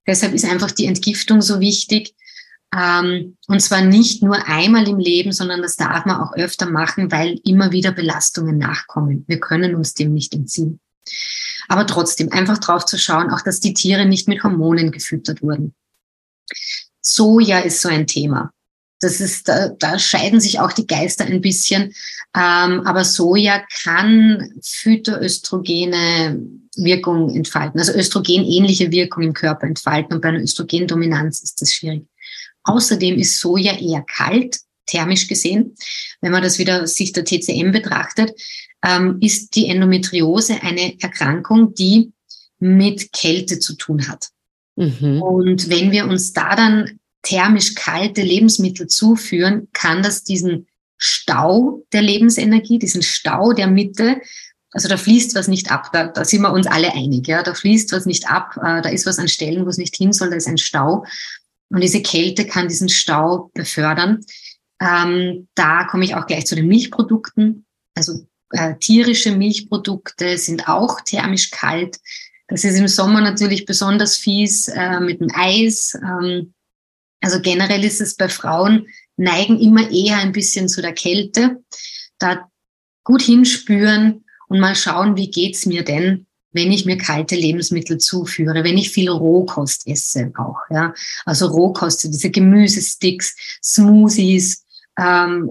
Deshalb 0.08 0.34
ist 0.34 0.46
einfach 0.46 0.72
die 0.72 0.86
Entgiftung 0.86 1.42
so 1.42 1.60
wichtig, 1.60 2.16
und 2.72 3.62
zwar 3.62 3.82
nicht 3.82 4.22
nur 4.22 4.48
einmal 4.48 4.88
im 4.88 5.00
Leben, 5.00 5.32
sondern 5.32 5.62
das 5.64 5.76
darf 5.76 6.06
man 6.06 6.22
auch 6.22 6.34
öfter 6.34 6.70
machen, 6.70 7.12
weil 7.12 7.40
immer 7.44 7.72
wieder 7.72 7.92
Belastungen 7.92 8.60
nachkommen. 8.60 9.26
Wir 9.28 9.40
können 9.40 9.74
uns 9.74 9.96
dem 9.96 10.14
nicht 10.14 10.36
entziehen. 10.36 10.80
Aber 11.68 11.88
trotzdem 11.88 12.32
einfach 12.32 12.60
drauf 12.60 12.86
zu 12.86 13.00
schauen, 13.00 13.32
auch 13.32 13.42
dass 13.42 13.60
die 13.60 13.74
Tiere 13.74 14.06
nicht 14.06 14.28
mit 14.28 14.44
Hormonen 14.44 14.92
gefüttert 14.92 15.42
wurden. 15.42 15.74
Soja 17.02 17.60
ist 17.60 17.82
so 17.82 17.90
ein 17.90 18.06
Thema. 18.06 18.52
das 19.00 19.22
ist, 19.22 19.48
da, 19.48 19.70
da 19.70 19.98
scheiden 19.98 20.42
sich 20.42 20.60
auch 20.60 20.74
die 20.74 20.86
Geister 20.86 21.26
ein 21.26 21.42
bisschen. 21.42 21.94
Ähm, 22.36 22.82
aber 22.86 23.06
Soja 23.06 23.64
kann 23.82 24.60
phytoöstrogene 24.62 26.40
Wirkung 26.76 27.34
entfalten, 27.36 27.80
also 27.80 27.94
östrogenähnliche 27.94 28.92
Wirkung 28.92 29.24
im 29.24 29.34
Körper 29.34 29.68
entfalten. 29.68 30.14
Und 30.14 30.22
bei 30.22 30.30
einer 30.30 30.42
Östrogendominanz 30.42 31.42
ist 31.42 31.62
das 31.62 31.74
schwierig. 31.74 32.06
Außerdem 32.70 33.18
ist 33.18 33.40
Soja 33.40 33.78
eher 33.80 34.04
kalt, 34.04 34.60
thermisch 34.86 35.28
gesehen. 35.28 35.76
Wenn 36.22 36.32
man 36.32 36.44
das 36.44 36.60
wieder 36.60 36.84
aus 36.84 36.96
Sicht 36.96 37.16
der 37.16 37.26
TCM 37.26 37.72
betrachtet, 37.72 38.32
ähm, 38.86 39.18
ist 39.22 39.56
die 39.56 39.68
Endometriose 39.68 40.62
eine 40.62 41.00
Erkrankung, 41.02 41.74
die 41.74 42.12
mit 42.60 43.12
Kälte 43.12 43.58
zu 43.58 43.74
tun 43.74 44.08
hat. 44.08 44.28
Mhm. 44.76 45.22
Und 45.22 45.70
wenn 45.70 45.92
wir 45.92 46.06
uns 46.06 46.34
da 46.34 46.56
dann 46.56 47.00
thermisch 47.24 47.74
kalte 47.74 48.22
Lebensmittel 48.22 48.88
zuführen, 48.88 49.68
kann 49.74 50.04
das 50.04 50.24
diesen 50.24 50.68
Stau 50.98 51.84
der 51.92 52.04
Lebensenergie, 52.04 52.78
diesen 52.78 53.02
Stau 53.02 53.54
der 53.54 53.68
Mitte, 53.68 54.22
also 54.72 54.88
da 54.88 54.98
fließt 54.98 55.34
was 55.36 55.48
nicht 55.48 55.72
ab, 55.72 55.90
da, 55.94 56.08
da 56.08 56.24
sind 56.24 56.42
wir 56.42 56.54
uns 56.54 56.68
alle 56.68 56.94
einig, 56.94 57.28
ja, 57.28 57.42
da 57.42 57.54
fließt 57.54 57.92
was 57.92 58.06
nicht 58.06 58.30
ab, 58.30 58.56
äh, 58.58 58.82
da 58.82 58.90
ist 58.90 59.06
was 59.06 59.18
an 59.18 59.28
Stellen, 59.28 59.66
wo 59.66 59.70
es 59.70 59.78
nicht 59.78 59.96
hin 59.96 60.14
soll, 60.14 60.30
da 60.30 60.36
ist 60.36 60.48
ein 60.48 60.58
Stau. 60.58 61.06
Und 61.70 61.82
diese 61.82 62.02
Kälte 62.02 62.46
kann 62.46 62.68
diesen 62.68 62.90
Stau 62.90 63.52
befördern. 63.54 64.26
Ähm, 64.82 65.48
da 65.56 65.86
komme 65.86 66.06
ich 66.06 66.16
auch 66.16 66.26
gleich 66.26 66.46
zu 66.46 66.56
den 66.56 66.68
Milchprodukten. 66.68 67.66
Also 67.96 68.28
äh, 68.52 68.76
tierische 68.80 69.36
Milchprodukte 69.36 70.38
sind 70.38 70.68
auch 70.68 71.02
thermisch 71.02 71.52
kalt. 71.52 71.98
Das 72.48 72.64
ist 72.64 72.78
im 72.78 72.88
Sommer 72.88 73.22
natürlich 73.22 73.66
besonders 73.66 74.18
fies 74.18 74.68
äh, 74.70 75.00
mit 75.00 75.22
dem 75.22 75.30
Eis. 75.34 75.94
Ähm, 76.02 76.54
also 77.22 77.42
generell 77.42 77.84
ist 77.84 78.02
es 78.02 78.16
bei 78.16 78.30
Frauen 78.30 78.88
neigen 79.18 79.60
immer 79.60 79.92
eher 79.92 80.18
ein 80.18 80.32
bisschen 80.32 80.70
zu 80.70 80.82
der 80.82 80.94
Kälte. 80.94 81.62
Da 82.18 82.50
gut 83.04 83.22
hinspüren 83.22 84.24
und 84.48 84.60
mal 84.60 84.76
schauen, 84.76 85.16
wie 85.18 85.30
geht's 85.30 85.66
mir 85.66 85.84
denn, 85.84 86.26
wenn 86.52 86.72
ich 86.72 86.86
mir 86.86 86.98
kalte 86.98 87.36
Lebensmittel 87.36 87.98
zuführe, 87.98 88.64
wenn 88.64 88.78
ich 88.78 88.90
viel 88.90 89.10
Rohkost 89.10 89.88
esse 89.88 90.32
auch, 90.38 90.60
ja. 90.70 90.94
Also 91.26 91.48
Rohkost, 91.48 92.04
diese 92.04 92.30
Gemüsesticks, 92.30 93.36
Smoothies, 93.64 94.66
ähm, 94.98 95.50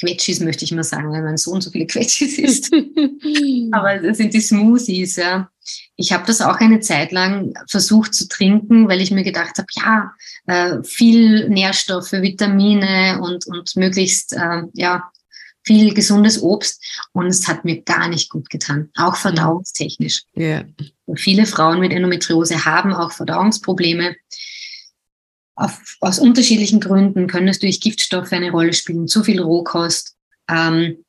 Quetschis 0.00 0.40
möchte 0.40 0.64
ich 0.64 0.72
mal 0.72 0.82
sagen, 0.82 1.12
weil 1.12 1.22
mein 1.22 1.36
Sohn 1.36 1.60
so 1.60 1.70
viele 1.70 1.86
Quetschis 1.86 2.38
isst. 2.38 2.72
Aber 3.72 3.98
das 3.98 4.16
sind 4.16 4.32
die 4.32 4.40
Smoothies, 4.40 5.16
ja. 5.16 5.50
Ich 5.96 6.12
habe 6.12 6.26
das 6.26 6.40
auch 6.40 6.56
eine 6.56 6.80
Zeit 6.80 7.12
lang 7.12 7.52
versucht 7.68 8.14
zu 8.14 8.26
trinken, 8.26 8.88
weil 8.88 9.00
ich 9.00 9.10
mir 9.10 9.22
gedacht 9.22 9.58
habe, 9.58 9.66
ja, 9.72 10.12
äh, 10.46 10.82
viel 10.82 11.48
Nährstoffe, 11.50 12.12
Vitamine 12.12 13.20
und, 13.22 13.46
und 13.46 13.76
möglichst, 13.76 14.32
äh, 14.32 14.62
ja, 14.72 15.10
viel 15.70 15.94
gesundes 15.94 16.42
Obst. 16.42 16.82
Und 17.12 17.26
es 17.26 17.46
hat 17.46 17.64
mir 17.64 17.80
gar 17.82 18.08
nicht 18.08 18.28
gut 18.28 18.50
getan, 18.50 18.90
auch 18.96 19.14
verdauungstechnisch. 19.14 20.24
Yeah. 20.36 20.64
Viele 21.14 21.46
Frauen 21.46 21.78
mit 21.78 21.92
Endometriose 21.92 22.64
haben 22.64 22.92
auch 22.92 23.12
Verdauungsprobleme. 23.12 24.16
Auf, 25.54 25.96
aus 26.00 26.18
unterschiedlichen 26.18 26.80
Gründen 26.80 27.28
können 27.28 27.46
es 27.46 27.60
durch 27.60 27.80
Giftstoffe 27.80 28.32
eine 28.32 28.50
Rolle 28.50 28.72
spielen, 28.72 29.06
zu 29.06 29.22
viel 29.22 29.40
Rohkost. 29.40 30.16
Ähm, 30.48 31.04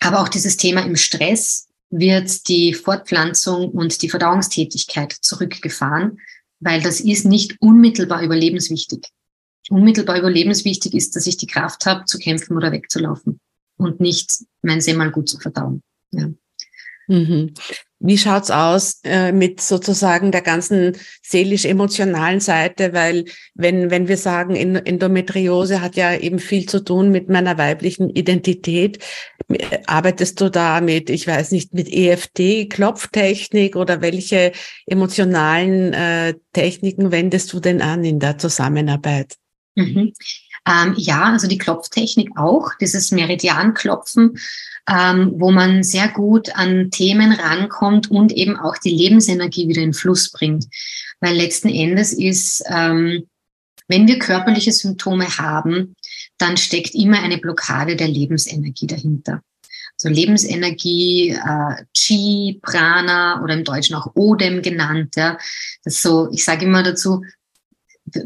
aber 0.00 0.20
auch 0.20 0.28
dieses 0.28 0.56
Thema 0.56 0.80
im 0.80 0.96
Stress 0.96 1.68
wird 1.90 2.48
die 2.48 2.74
Fortpflanzung 2.74 3.70
und 3.70 4.02
die 4.02 4.08
Verdauungstätigkeit 4.08 5.12
zurückgefahren, 5.12 6.18
weil 6.58 6.82
das 6.82 6.98
ist 6.98 7.24
nicht 7.24 7.54
unmittelbar 7.60 8.22
überlebenswichtig. 8.22 9.06
Unmittelbar 9.70 10.18
überlebenswichtig 10.18 10.92
ist, 10.94 11.14
dass 11.14 11.28
ich 11.28 11.36
die 11.36 11.46
Kraft 11.46 11.86
habe, 11.86 12.04
zu 12.06 12.18
kämpfen 12.18 12.56
oder 12.56 12.72
wegzulaufen 12.72 13.38
und 13.82 14.00
nicht 14.00 14.44
mein 14.62 14.80
Semmel 14.80 15.10
gut 15.10 15.28
zu 15.28 15.38
verdauen. 15.38 15.82
Ja. 16.12 16.28
Mhm. 17.08 17.52
Wie 17.98 18.18
schaut's 18.18 18.50
aus 18.50 19.00
äh, 19.04 19.32
mit 19.32 19.60
sozusagen 19.60 20.32
der 20.32 20.40
ganzen 20.40 20.96
seelisch-emotionalen 21.22 22.40
Seite? 22.40 22.92
Weil 22.92 23.26
wenn, 23.54 23.90
wenn 23.90 24.08
wir 24.08 24.16
sagen, 24.16 24.56
Endometriose 24.56 25.80
hat 25.80 25.96
ja 25.96 26.14
eben 26.14 26.38
viel 26.38 26.66
zu 26.66 26.82
tun 26.82 27.10
mit 27.10 27.28
meiner 27.28 27.58
weiblichen 27.58 28.10
Identität, 28.10 28.98
arbeitest 29.86 30.40
du 30.40 30.50
da 30.50 30.80
mit, 30.80 31.10
ich 31.10 31.26
weiß 31.26 31.52
nicht, 31.52 31.74
mit 31.74 31.92
EFT, 31.92 32.70
Klopftechnik 32.70 33.76
oder 33.76 34.00
welche 34.00 34.52
emotionalen 34.86 35.92
äh, 35.92 36.34
Techniken 36.52 37.12
wendest 37.12 37.52
du 37.52 37.60
denn 37.60 37.82
an 37.82 38.04
in 38.04 38.18
der 38.18 38.38
Zusammenarbeit? 38.38 39.36
Mhm. 39.74 40.12
Ähm, 40.66 40.94
ja, 40.96 41.24
also 41.24 41.48
die 41.48 41.58
Klopftechnik 41.58 42.30
auch, 42.36 42.70
dieses 42.80 43.10
Meridianklopfen 43.10 44.38
ähm, 44.88 45.32
wo 45.36 45.50
man 45.52 45.82
sehr 45.82 46.08
gut 46.08 46.54
an 46.56 46.90
Themen 46.90 47.32
rankommt 47.32 48.10
und 48.10 48.32
eben 48.32 48.58
auch 48.58 48.76
die 48.78 48.90
Lebensenergie 48.90 49.68
wieder 49.68 49.82
in 49.82 49.94
Fluss 49.94 50.30
bringt. 50.30 50.66
Weil 51.20 51.36
letzten 51.36 51.68
Endes 51.68 52.12
ist, 52.12 52.64
ähm, 52.66 53.24
wenn 53.88 54.08
wir 54.08 54.18
körperliche 54.18 54.72
Symptome 54.72 55.38
haben, 55.38 55.94
dann 56.38 56.56
steckt 56.56 56.94
immer 56.94 57.20
eine 57.22 57.38
Blockade 57.38 57.94
der 57.94 58.08
Lebensenergie 58.08 58.86
dahinter. 58.86 59.42
So 59.96 60.08
Lebensenergie, 60.08 61.30
äh, 61.30 62.54
Prana 62.60 63.40
oder 63.42 63.54
im 63.54 63.62
Deutschen 63.62 63.94
auch 63.94 64.16
Odem 64.16 64.62
genannt. 64.62 65.14
Ja. 65.16 65.38
Das 65.84 66.02
so, 66.02 66.28
ich 66.32 66.44
sage 66.44 66.64
immer 66.64 66.82
dazu, 66.82 67.22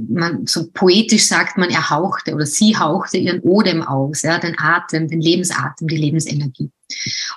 man 0.08 0.46
so 0.46 0.66
poetisch 0.72 1.26
sagt 1.26 1.58
man, 1.58 1.70
er 1.70 1.90
hauchte 1.90 2.34
oder 2.34 2.46
sie 2.46 2.76
hauchte 2.76 3.18
ihren 3.18 3.40
Odem 3.40 3.82
aus, 3.82 4.22
ja, 4.22 4.38
den 4.38 4.58
Atem, 4.58 5.08
den 5.08 5.20
Lebensatem, 5.20 5.88
die 5.88 5.96
Lebensenergie. 5.96 6.70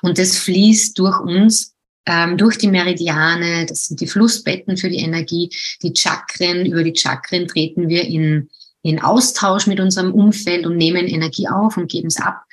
Und 0.01 0.17
das 0.17 0.37
fließt 0.37 0.97
durch 0.97 1.19
uns, 1.19 1.75
ähm, 2.05 2.37
durch 2.37 2.57
die 2.57 2.69
Meridiane, 2.69 3.65
das 3.65 3.85
sind 3.85 4.01
die 4.01 4.07
Flussbetten 4.07 4.77
für 4.77 4.89
die 4.89 4.99
Energie, 4.99 5.49
die 5.83 5.93
Chakren, 5.95 6.65
über 6.65 6.83
die 6.83 6.95
Chakren 6.95 7.47
treten 7.47 7.89
wir 7.89 8.03
in, 8.03 8.49
in 8.81 9.01
Austausch 9.01 9.67
mit 9.67 9.79
unserem 9.79 10.13
Umfeld 10.13 10.65
und 10.65 10.77
nehmen 10.77 11.07
Energie 11.07 11.47
auf 11.47 11.77
und 11.77 11.91
geben 11.91 12.07
es 12.07 12.17
ab. 12.17 12.43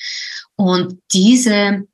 Und 0.56 0.98
diese 1.12 1.86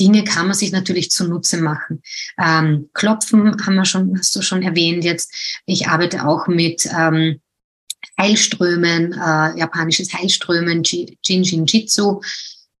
Dinge 0.00 0.24
kann 0.24 0.46
man 0.46 0.54
sich 0.54 0.72
natürlich 0.72 1.10
zunutze 1.10 1.58
machen. 1.58 2.02
Ähm, 2.42 2.88
Klopfen 2.94 3.54
haben 3.64 3.74
wir 3.74 3.84
schon, 3.84 4.16
hast 4.18 4.34
du 4.34 4.42
schon 4.42 4.62
erwähnt 4.62 5.04
jetzt. 5.04 5.32
Ich 5.66 5.88
arbeite 5.88 6.26
auch 6.26 6.46
mit 6.48 6.88
ähm, 6.96 7.40
Heilströmen, 8.18 9.12
äh, 9.12 9.58
japanisches 9.58 10.12
Heilströmen, 10.14 10.82
Jin 10.82 11.66
Jitsu, 11.66 12.20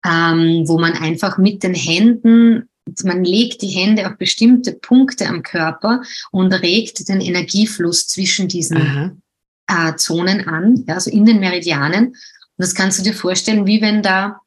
ähm, 0.04 0.64
wo 0.66 0.78
man 0.78 0.94
einfach 0.94 1.36
mit 1.38 1.62
den 1.62 1.74
Händen 1.74 2.66
man 3.04 3.24
legt 3.24 3.62
die 3.62 3.68
Hände 3.68 4.08
auf 4.08 4.16
bestimmte 4.16 4.72
Punkte 4.72 5.28
am 5.28 5.42
Körper 5.42 6.02
und 6.30 6.52
regt 6.52 7.08
den 7.08 7.20
Energiefluss 7.20 8.08
zwischen 8.08 8.48
diesen 8.48 9.22
äh, 9.66 9.94
Zonen 9.96 10.46
an, 10.48 10.84
ja, 10.86 10.94
also 10.94 11.10
in 11.10 11.24
den 11.24 11.40
Meridianen. 11.40 12.08
Und 12.08 12.16
das 12.56 12.74
kannst 12.74 12.98
du 12.98 13.02
dir 13.02 13.14
vorstellen, 13.14 13.66
wie 13.66 13.80
wenn 13.80 14.02
da, 14.02 14.40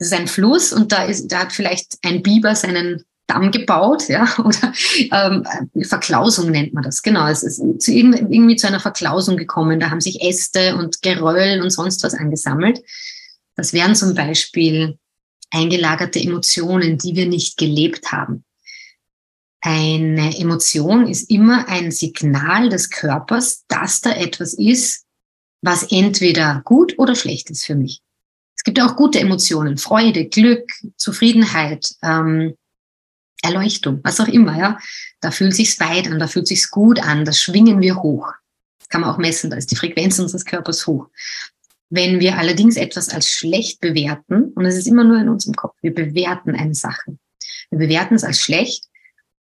das 0.00 0.08
ist 0.08 0.14
ein 0.14 0.28
Fluss 0.28 0.72
und 0.72 0.92
da 0.92 1.04
ist, 1.04 1.28
da 1.28 1.40
hat 1.40 1.52
vielleicht 1.52 1.98
ein 2.02 2.22
Biber 2.22 2.56
seinen 2.56 3.04
Damm 3.26 3.52
gebaut, 3.52 4.08
ja, 4.08 4.26
oder 4.38 4.72
ähm, 5.12 5.44
Verklausung 5.84 6.50
nennt 6.50 6.72
man 6.72 6.82
das. 6.82 7.02
Genau, 7.02 7.28
es 7.28 7.42
ist 7.42 7.60
zu 7.82 7.92
irgendwie 7.92 8.56
zu 8.56 8.66
einer 8.66 8.80
Verklausung 8.80 9.36
gekommen. 9.36 9.78
Da 9.78 9.90
haben 9.90 10.00
sich 10.00 10.22
Äste 10.22 10.74
und 10.76 11.02
Geröll 11.02 11.60
und 11.60 11.70
sonst 11.70 12.02
was 12.02 12.14
angesammelt. 12.14 12.82
Das 13.56 13.74
wären 13.74 13.94
zum 13.94 14.14
Beispiel 14.14 14.98
eingelagerte 15.50 16.18
Emotionen, 16.18 16.96
die 16.96 17.14
wir 17.14 17.26
nicht 17.26 17.58
gelebt 17.58 18.10
haben. 18.10 18.44
Eine 19.60 20.38
Emotion 20.38 21.06
ist 21.06 21.30
immer 21.30 21.68
ein 21.68 21.90
Signal 21.90 22.70
des 22.70 22.88
Körpers, 22.88 23.64
dass 23.68 24.00
da 24.00 24.12
etwas 24.12 24.54
ist, 24.54 25.04
was 25.60 25.82
entweder 25.92 26.62
gut 26.64 26.98
oder 26.98 27.14
schlecht 27.14 27.50
ist 27.50 27.66
für 27.66 27.74
mich. 27.74 28.00
Es 28.60 28.64
gibt 28.64 28.78
auch 28.78 28.94
gute 28.94 29.18
Emotionen, 29.18 29.78
Freude, 29.78 30.26
Glück, 30.26 30.70
Zufriedenheit, 30.98 31.94
ähm, 32.02 32.58
Erleuchtung, 33.42 34.00
was 34.04 34.20
auch 34.20 34.28
immer, 34.28 34.58
ja. 34.58 34.78
Da 35.22 35.30
fühlt 35.30 35.54
sich's 35.54 35.80
weit 35.80 36.08
an, 36.08 36.18
da 36.18 36.26
fühlt 36.26 36.46
sich's 36.46 36.70
gut 36.70 37.02
an, 37.02 37.24
das 37.24 37.40
schwingen 37.40 37.80
wir 37.80 38.02
hoch. 38.02 38.30
Das 38.78 38.90
kann 38.90 39.00
man 39.00 39.08
auch 39.08 39.16
messen, 39.16 39.48
da 39.48 39.56
ist 39.56 39.70
die 39.70 39.76
Frequenz 39.76 40.18
unseres 40.18 40.44
Körpers 40.44 40.86
hoch. 40.86 41.08
Wenn 41.88 42.20
wir 42.20 42.36
allerdings 42.36 42.76
etwas 42.76 43.08
als 43.08 43.30
schlecht 43.30 43.80
bewerten, 43.80 44.52
und 44.54 44.66
es 44.66 44.76
ist 44.76 44.86
immer 44.86 45.04
nur 45.04 45.16
in 45.16 45.30
unserem 45.30 45.54
Kopf, 45.54 45.76
wir 45.80 45.94
bewerten 45.94 46.54
eine 46.54 46.74
Sache. 46.74 47.16
Wir 47.70 47.78
bewerten 47.78 48.14
es 48.14 48.24
als 48.24 48.42
schlecht. 48.42 48.84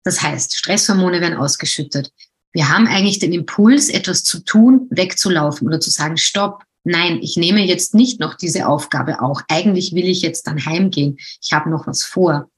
Das 0.05 0.21
heißt, 0.21 0.59
Stresshormone 0.59 1.23
werden 1.23 1.39
ausgeschüttet. 1.39 2.13
Wir 2.53 2.69
haben 2.69 2.87
eigentlich 2.87 3.19
den 3.19 3.33
Impuls, 3.33 3.89
etwas 3.89 4.25
zu 4.25 4.41
tun, 4.41 4.89
wegzulaufen 4.91 5.67
oder 5.67 5.81
zu 5.81 5.89
sagen, 5.89 6.19
stopp, 6.19 6.67
nein, 6.87 7.19
ich 7.21 7.37
nehme 7.37 7.65
jetzt 7.65 7.95
nicht 7.95 8.21
noch 8.21 8.35
diese 8.35 8.69
Aufgabe 8.69 9.21
auch. 9.21 9.43
Eigentlich 9.49 9.95
will 9.95 10.07
ich 10.07 10.23
jetzt 10.23 10.47
dann 10.47 10.65
heimgehen. 10.65 11.19
Ich 11.43 11.53
habe 11.53 11.69
noch 11.69 11.87
was 11.87 12.05
vor. 12.05 12.51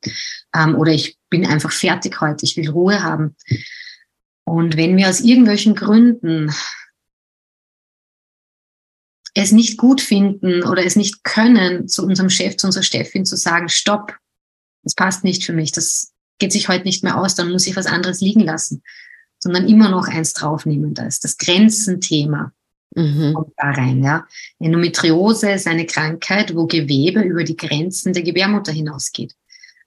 Ähm, 0.54 0.74
oder 0.76 0.92
ich 0.92 1.16
bin 1.30 1.46
einfach 1.46 1.72
fertig 1.72 2.20
heute. 2.20 2.44
Ich 2.44 2.56
will 2.56 2.70
Ruhe 2.70 3.02
haben. 3.02 3.36
Und 4.44 4.76
wenn 4.76 4.96
wir 4.96 5.08
aus 5.08 5.20
irgendwelchen 5.20 5.74
Gründen 5.74 6.52
es 9.34 9.52
nicht 9.52 9.78
gut 9.78 10.00
finden 10.00 10.62
oder 10.62 10.84
es 10.84 10.96
nicht 10.96 11.22
können, 11.24 11.88
zu 11.88 12.04
unserem 12.04 12.30
Chef, 12.30 12.56
zu 12.56 12.66
unserer 12.66 12.82
Chefin 12.82 13.24
zu 13.24 13.36
sagen, 13.36 13.68
stopp, 13.68 14.16
das 14.82 14.94
passt 14.94 15.24
nicht 15.24 15.44
für 15.44 15.52
mich, 15.52 15.72
das 15.72 16.12
geht 16.38 16.52
sich 16.52 16.68
heute 16.68 16.84
nicht 16.84 17.04
mehr 17.04 17.18
aus, 17.18 17.34
dann 17.34 17.50
muss 17.50 17.66
ich 17.66 17.76
was 17.76 17.86
anderes 17.86 18.20
liegen 18.20 18.40
lassen, 18.40 18.82
sondern 19.38 19.68
immer 19.68 19.90
noch 19.90 20.08
eins 20.08 20.32
draufnehmen. 20.32 20.94
Da 20.94 21.06
ist 21.06 21.24
das 21.24 21.36
Grenzenthema. 21.36 22.52
Mhm. 22.94 23.34
Kommt 23.34 23.52
da 23.56 23.70
rein, 23.70 24.02
ja. 24.02 24.26
Endometriose 24.58 25.50
ist 25.50 25.66
eine 25.66 25.86
Krankheit, 25.86 26.54
wo 26.54 26.66
Gewebe 26.66 27.20
über 27.20 27.44
die 27.44 27.56
Grenzen 27.56 28.12
der 28.12 28.22
Gebärmutter 28.22 28.72
hinausgeht. 28.72 29.34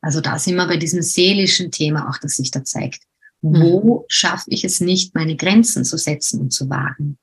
Also 0.01 0.21
da 0.21 0.39
sind 0.39 0.55
wir 0.55 0.67
bei 0.67 0.77
diesem 0.77 1.01
seelischen 1.01 1.71
Thema 1.71 2.09
auch, 2.09 2.17
das 2.17 2.35
sich 2.35 2.51
da 2.51 2.63
zeigt. 2.63 3.03
Wo 3.41 4.01
mhm. 4.01 4.05
schaffe 4.07 4.49
ich 4.49 4.63
es 4.63 4.81
nicht, 4.81 5.15
meine 5.15 5.35
Grenzen 5.35 5.83
zu 5.83 5.97
setzen 5.97 6.41
und 6.41 6.51
zu 6.51 6.69
wagen? 6.69 7.17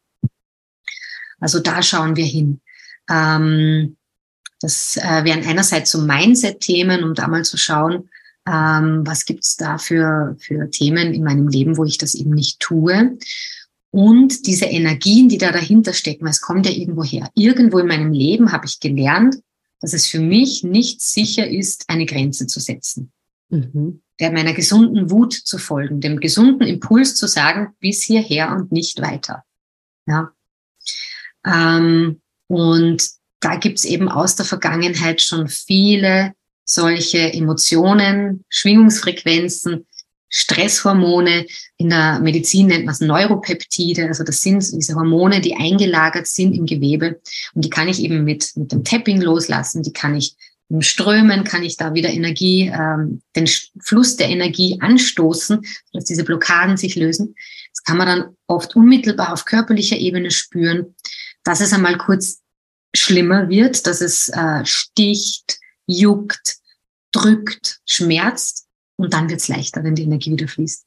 Also 1.40 1.60
da 1.60 1.82
schauen 1.82 2.16
wir 2.16 2.24
hin. 2.24 2.60
Ähm, 3.08 3.96
das 4.60 4.96
äh, 4.96 5.24
wären 5.24 5.46
einerseits 5.46 5.92
so 5.92 6.02
Mindset-Themen, 6.02 7.04
um 7.04 7.14
da 7.14 7.28
mal 7.28 7.44
zu 7.44 7.56
schauen, 7.56 8.10
ähm, 8.46 9.06
was 9.06 9.24
gibt's 9.24 9.56
da 9.56 9.78
für, 9.78 10.36
für 10.40 10.70
Themen 10.70 11.14
in 11.14 11.22
meinem 11.22 11.48
Leben, 11.48 11.76
wo 11.76 11.84
ich 11.84 11.98
das 11.98 12.14
eben 12.14 12.30
nicht 12.30 12.58
tue. 12.58 13.18
Und 13.90 14.46
diese 14.46 14.66
Energien, 14.66 15.28
die 15.28 15.38
da 15.38 15.50
dahinter 15.50 15.92
stecken, 15.92 16.26
es 16.26 16.40
kommt 16.40 16.66
ja 16.66 16.72
irgendwo 16.72 17.04
her. 17.04 17.30
Irgendwo 17.34 17.78
in 17.78 17.86
meinem 17.86 18.12
Leben 18.12 18.52
habe 18.52 18.66
ich 18.66 18.80
gelernt, 18.80 19.36
dass 19.80 19.92
es 19.92 20.06
für 20.06 20.20
mich 20.20 20.62
nicht 20.62 21.00
sicher 21.00 21.48
ist, 21.48 21.84
eine 21.88 22.04
Grenze 22.04 22.46
zu 22.46 22.60
setzen. 22.60 23.12
Mhm. 23.48 24.02
Der 24.20 24.32
meiner 24.32 24.52
gesunden 24.52 25.10
Wut 25.10 25.32
zu 25.32 25.58
folgen, 25.58 26.00
dem 26.00 26.20
gesunden 26.20 26.66
Impuls 26.66 27.14
zu 27.14 27.26
sagen, 27.26 27.74
bis 27.78 28.02
hierher 28.02 28.52
und 28.52 28.72
nicht 28.72 29.00
weiter. 29.00 29.44
Ja. 30.06 30.32
Ähm, 31.46 32.20
und 32.48 33.08
da 33.40 33.56
gibt's 33.56 33.84
eben 33.84 34.08
aus 34.08 34.36
der 34.36 34.44
Vergangenheit 34.44 35.22
schon 35.22 35.48
viele 35.48 36.34
solche 36.64 37.32
Emotionen, 37.32 38.44
Schwingungsfrequenzen, 38.50 39.86
Stresshormone. 40.28 41.46
In 41.76 41.90
der 41.90 42.20
Medizin 42.20 42.66
nennt 42.66 42.84
man 42.84 42.94
es 42.94 43.00
Neuropeptide. 43.00 44.06
Also 44.06 44.24
das 44.24 44.42
sind 44.42 44.64
diese 44.72 44.94
Hormone, 44.94 45.40
die 45.40 45.56
eingelagert 45.56 46.26
sind 46.26 46.54
im 46.54 46.66
Gewebe. 46.66 47.20
Und 47.54 47.64
die 47.64 47.70
kann 47.70 47.88
ich 47.88 48.00
eben 48.00 48.24
mit, 48.24 48.52
mit 48.56 48.72
dem 48.72 48.84
Tapping 48.84 49.20
loslassen. 49.20 49.82
Die 49.82 49.92
kann 49.92 50.14
ich 50.14 50.34
im 50.70 50.82
Strömen, 50.82 51.44
kann 51.44 51.62
ich 51.62 51.76
da 51.76 51.94
wieder 51.94 52.10
Energie, 52.10 52.70
ähm, 52.72 53.22
den 53.34 53.48
Fluss 53.80 54.16
der 54.16 54.28
Energie 54.28 54.78
anstoßen, 54.80 55.60
dass 55.92 56.04
diese 56.04 56.24
Blockaden 56.24 56.76
sich 56.76 56.94
lösen. 56.94 57.34
Das 57.72 57.84
kann 57.84 57.96
man 57.96 58.06
dann 58.06 58.36
oft 58.46 58.76
unmittelbar 58.76 59.32
auf 59.32 59.46
körperlicher 59.46 59.96
Ebene 59.96 60.30
spüren, 60.30 60.94
dass 61.42 61.60
es 61.60 61.72
einmal 61.72 61.96
kurz 61.96 62.40
schlimmer 62.94 63.48
wird, 63.48 63.86
dass 63.86 64.00
es 64.02 64.28
äh, 64.28 64.64
sticht, 64.64 65.58
juckt, 65.86 66.58
drückt, 67.12 67.78
schmerzt 67.86 68.67
und 68.98 69.14
dann 69.14 69.30
wird 69.30 69.40
es 69.40 69.48
leichter, 69.48 69.82
wenn 69.84 69.94
die 69.94 70.02
Energie 70.02 70.32
wieder 70.32 70.48
fließt. 70.48 70.84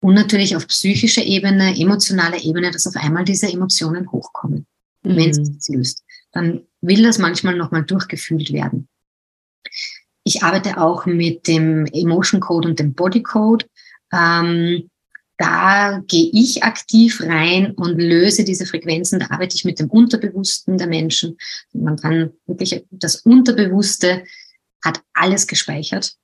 Und 0.00 0.14
natürlich 0.14 0.56
auf 0.56 0.66
psychischer 0.66 1.22
Ebene, 1.22 1.78
emotionaler 1.78 2.42
Ebene, 2.42 2.72
dass 2.72 2.86
auf 2.88 2.96
einmal 2.96 3.24
diese 3.24 3.46
Emotionen 3.46 4.10
hochkommen, 4.10 4.66
mhm. 5.04 5.16
wenn 5.16 5.30
es 5.30 5.36
sich 5.36 5.76
löst. 5.76 6.02
Dann 6.32 6.62
will 6.80 7.02
das 7.02 7.18
manchmal 7.18 7.56
nochmal 7.56 7.84
durchgefühlt 7.84 8.52
werden. 8.52 8.88
Ich 10.24 10.42
arbeite 10.42 10.78
auch 10.78 11.06
mit 11.06 11.46
dem 11.46 11.86
Emotion 11.86 12.40
Code 12.40 12.68
und 12.68 12.78
dem 12.78 12.94
Body 12.94 13.22
Code. 13.22 13.66
Ähm, 14.12 14.90
da 15.36 16.00
gehe 16.06 16.30
ich 16.32 16.62
aktiv 16.62 17.20
rein 17.20 17.72
und 17.72 18.00
löse 18.00 18.44
diese 18.44 18.66
Frequenzen. 18.66 19.20
Da 19.20 19.30
arbeite 19.30 19.56
ich 19.56 19.64
mit 19.64 19.78
dem 19.78 19.90
Unterbewussten 19.90 20.78
der 20.78 20.86
Menschen. 20.86 21.36
Man 21.72 21.96
kann 21.96 22.32
wirklich 22.46 22.84
das 22.90 23.16
Unterbewusste 23.16 24.24
hat 24.84 25.00
alles 25.12 25.46
gespeichert. 25.46 26.16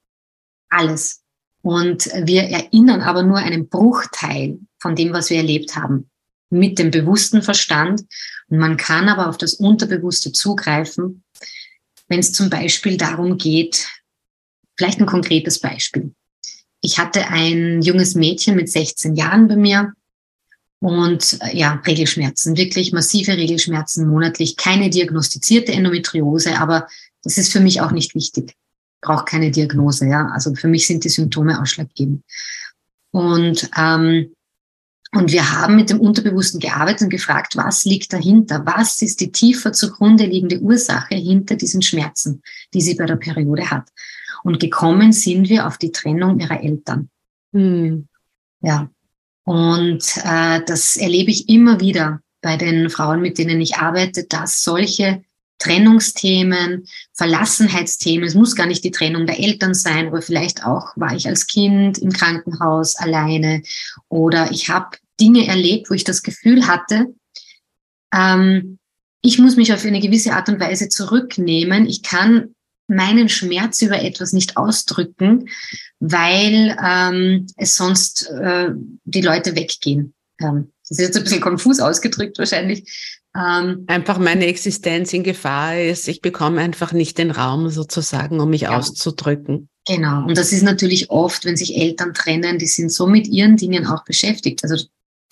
Alles. 0.69 1.23
Und 1.63 2.07
wir 2.25 2.45
erinnern 2.45 3.01
aber 3.01 3.23
nur 3.23 3.39
einen 3.39 3.69
Bruchteil 3.69 4.59
von 4.79 4.95
dem, 4.95 5.13
was 5.13 5.31
wir 5.31 5.39
erlebt 5.39 5.77
haben, 5.77 6.09
mit 6.51 6.79
dem 6.79 6.91
bewussten 6.91 7.43
Verstand. 7.43 8.03
Und 8.49 8.59
man 8.59 8.77
kann 8.77 9.09
aber 9.09 9.29
auf 9.29 9.39
das 9.39 9.55
Unterbewusste 9.55 10.33
zugreifen, 10.33 11.25
wenn 12.09 12.21
es 12.21 12.33
zum 12.33 12.49
Beispiel 12.49 12.97
darum 12.97 13.37
geht, 13.37 13.87
vielleicht 14.77 15.01
ein 15.01 15.07
konkretes 15.07 15.59
Beispiel. 15.59 16.15
Ich 16.81 16.99
hatte 16.99 17.29
ein 17.29 17.83
junges 17.83 18.15
Mädchen 18.15 18.55
mit 18.55 18.71
16 18.71 19.17
Jahren 19.17 19.49
bei 19.49 19.57
mir 19.57 19.93
und 20.81 21.39
ja, 21.53 21.83
Regelschmerzen, 21.85 22.57
wirklich 22.57 22.93
massive 22.93 23.37
Regelschmerzen 23.37 24.09
monatlich, 24.09 24.57
keine 24.57 24.91
diagnostizierte 24.91 25.73
Endometriose, 25.73 26.59
aber 26.59 26.87
das 27.25 27.37
ist 27.37 27.53
für 27.53 27.61
mich 27.61 27.81
auch 27.81 27.91
nicht 27.91 28.15
wichtig. 28.15 28.55
Braucht 29.01 29.27
keine 29.27 29.51
Diagnose, 29.51 30.07
ja. 30.09 30.29
Also 30.29 30.55
für 30.55 30.69
mich 30.69 30.87
sind 30.87 31.05
die 31.05 31.09
Symptome 31.09 31.61
ausschlaggebend. 31.61 32.25
Und, 33.11 33.71
ähm, 33.77 34.35
und 35.13 35.33
wir 35.33 35.53
haben 35.53 35.77
mit 35.77 35.91
dem 35.91 36.01
Unterbewussten 36.01 36.61
gearbeitet 36.61 37.03
und 37.03 37.11
gefragt, 37.11 37.57
was 37.57 37.85
liegt 37.85 38.13
dahinter? 38.13 38.63
Was 38.67 39.01
ist 39.01 39.21
die 39.21 39.33
tiefer 39.33 39.73
zugrunde 39.73 40.27
liegende 40.27 40.61
Ursache 40.61 41.15
hinter 41.15 41.57
diesen 41.57 41.81
Schmerzen, 41.81 42.43
die 42.75 42.83
sie 42.83 42.95
bei 42.95 43.07
der 43.07 43.17
Periode 43.17 43.71
hat? 43.71 43.89
Und 44.45 44.61
gekommen 44.61 45.13
sind 45.13 45.49
wir 45.49 45.67
auf 45.67 45.79
die 45.79 45.93
Trennung 45.93 46.39
ihrer 46.41 46.63
Eltern. 46.63 47.09
Hm. 47.53 48.09
Ja. 48.61 48.91
Und 49.45 50.05
äh, 50.25 50.61
das 50.67 50.97
erlebe 50.97 51.31
ich 51.31 51.49
immer 51.49 51.81
wieder 51.81 52.21
bei 52.43 52.57
den 52.57 52.91
Frauen, 52.91 53.21
mit 53.21 53.39
denen 53.39 53.61
ich 53.61 53.77
arbeite, 53.77 54.25
dass 54.25 54.63
solche 54.63 55.23
Trennungsthemen, 55.59 56.87
Verlassenheitsthemen. 57.15 58.27
Es 58.27 58.35
muss 58.35 58.55
gar 58.55 58.67
nicht 58.67 58.85
die 58.85 58.91
Trennung 58.91 59.27
der 59.27 59.41
Eltern 59.41 59.75
sein, 59.75 60.09
aber 60.09 60.23
vielleicht 60.23 60.65
auch 60.65 60.97
war 60.97 61.15
ich 61.15 61.27
als 61.27 61.47
Kind 61.47 61.99
im 61.99 62.13
Krankenhaus 62.13 62.97
alleine 62.97 63.63
oder 64.09 64.51
ich 64.53 64.69
habe 64.69 64.97
Dinge 65.21 65.47
erlebt, 65.47 65.91
wo 65.91 65.95
ich 65.95 66.05
das 66.05 66.23
Gefühl 66.23 66.67
hatte, 66.67 67.07
ähm, 68.15 68.79
ich 69.21 69.39
muss 69.39 69.57
mich 69.57 69.73
auf 69.73 69.85
eine 69.85 70.01
gewisse 70.01 70.33
Art 70.33 70.49
und 70.49 70.61
Weise 70.61 70.89
zurücknehmen. 70.89 71.87
Ich 71.87 72.03
kann 72.03 72.55
meinen 72.87 73.29
Schmerz 73.29 73.83
über 73.83 74.03
etwas 74.03 74.33
nicht 74.33 74.57
ausdrücken, 74.57 75.49
weil 76.01 76.77
ähm, 76.83 77.47
es 77.57 77.75
sonst 77.75 78.29
äh, 78.31 78.71
die 79.05 79.21
Leute 79.21 79.57
weggehen. 79.57 80.15
Ähm, 80.41 80.73
das 80.89 80.99
ist 80.99 81.05
jetzt 81.05 81.17
ein 81.19 81.25
bisschen 81.25 81.41
konfus 81.41 81.81
ausgedrückt 81.81 82.39
wahrscheinlich, 82.39 83.18
ähm, 83.37 83.85
einfach 83.87 84.19
meine 84.19 84.47
Existenz 84.47 85.13
in 85.13 85.23
Gefahr 85.23 85.79
ist. 85.79 86.09
Ich 86.09 86.21
bekomme 86.21 86.61
einfach 86.61 86.93
nicht 86.93 87.19
den 87.19 87.31
Raum 87.31 87.69
sozusagen, 87.69 88.41
um 88.41 88.51
mich 88.51 88.63
ja. 88.63 88.77
auszudrücken. 88.77 89.69
Genau. 89.87 90.25
Und 90.27 90.37
das 90.37 90.53
ist 90.53 90.63
natürlich 90.63 91.11
oft, 91.11 91.45
wenn 91.45 91.57
sich 91.57 91.77
Eltern 91.77 92.15
trennen, 92.15 92.59
die 92.59 92.67
sind 92.67 92.93
so 92.93 93.07
mit 93.07 93.27
ihren 93.27 93.57
Dingen 93.57 93.87
auch 93.87 94.05
beschäftigt. 94.05 94.63
Also 94.63 94.85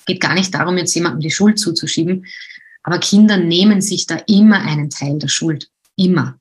geht 0.07 0.21
gar 0.21 0.35
nicht 0.35 0.55
darum, 0.55 0.79
jetzt 0.79 0.95
jemandem 0.95 1.21
die 1.21 1.31
Schuld 1.31 1.59
zuzuschieben. 1.59 2.27
Aber 2.83 2.99
Kinder 2.99 3.37
nehmen 3.37 3.81
sich 3.81 4.07
da 4.07 4.17
immer 4.27 4.61
einen 4.61 4.91
Teil 4.91 5.19
der 5.19 5.29
Schuld. 5.29 5.69
Immer 5.97 6.39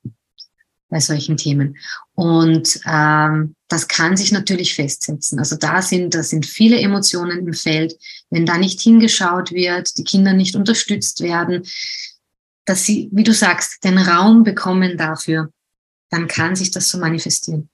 bei 0.90 1.00
solchen 1.00 1.38
Themen. 1.38 1.78
Und 2.14 2.80
ähm, 2.86 3.56
das 3.68 3.88
kann 3.88 4.16
sich 4.16 4.32
natürlich 4.32 4.76
festsetzen. 4.76 5.40
Also 5.40 5.56
da 5.56 5.82
sind, 5.82 6.14
da 6.14 6.24
sind 6.24 6.46
viele 6.46 6.80
Emotionen 6.80 7.48
im 7.48 7.54
Feld. 7.54 7.96
Wenn 8.30 8.46
da 8.46 8.58
nicht 8.58 8.80
hingeschaut 8.80 9.52
wird, 9.52 9.98
die 9.98 10.04
Kinder 10.04 10.34
nicht 10.34 10.56
unterstützt 10.56 11.22
werden, 11.22 11.64
dass 12.66 12.86
sie, 12.86 13.10
wie 13.12 13.24
du 13.24 13.34
sagst, 13.34 13.84
den 13.84 13.98
Raum 13.98 14.44
bekommen 14.44 14.98
dafür, 14.98 15.52
dann 16.10 16.28
kann 16.28 16.56
sich 16.56 16.72
das 16.72 16.90
so 16.90 16.98
manifestieren. 16.98 17.70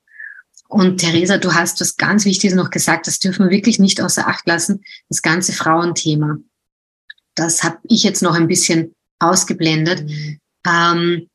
Und 0.68 0.98
Theresa, 0.98 1.36
du 1.36 1.52
hast 1.52 1.80
was 1.82 1.96
ganz 1.96 2.24
Wichtiges 2.24 2.56
noch 2.56 2.70
gesagt, 2.70 3.06
das 3.06 3.18
dürfen 3.18 3.44
wir 3.44 3.50
wirklich 3.50 3.78
nicht 3.78 4.00
außer 4.00 4.26
Acht 4.26 4.46
lassen, 4.46 4.82
das 5.10 5.20
ganze 5.20 5.52
Frauenthema. 5.52 6.38
Das 7.34 7.62
habe 7.62 7.78
ich 7.84 8.02
jetzt 8.02 8.22
noch 8.22 8.34
ein 8.34 8.48
bisschen 8.48 8.94
ausgeblendet. 9.18 10.08
Mhm. 10.08 10.38
Ähm, 10.66 11.28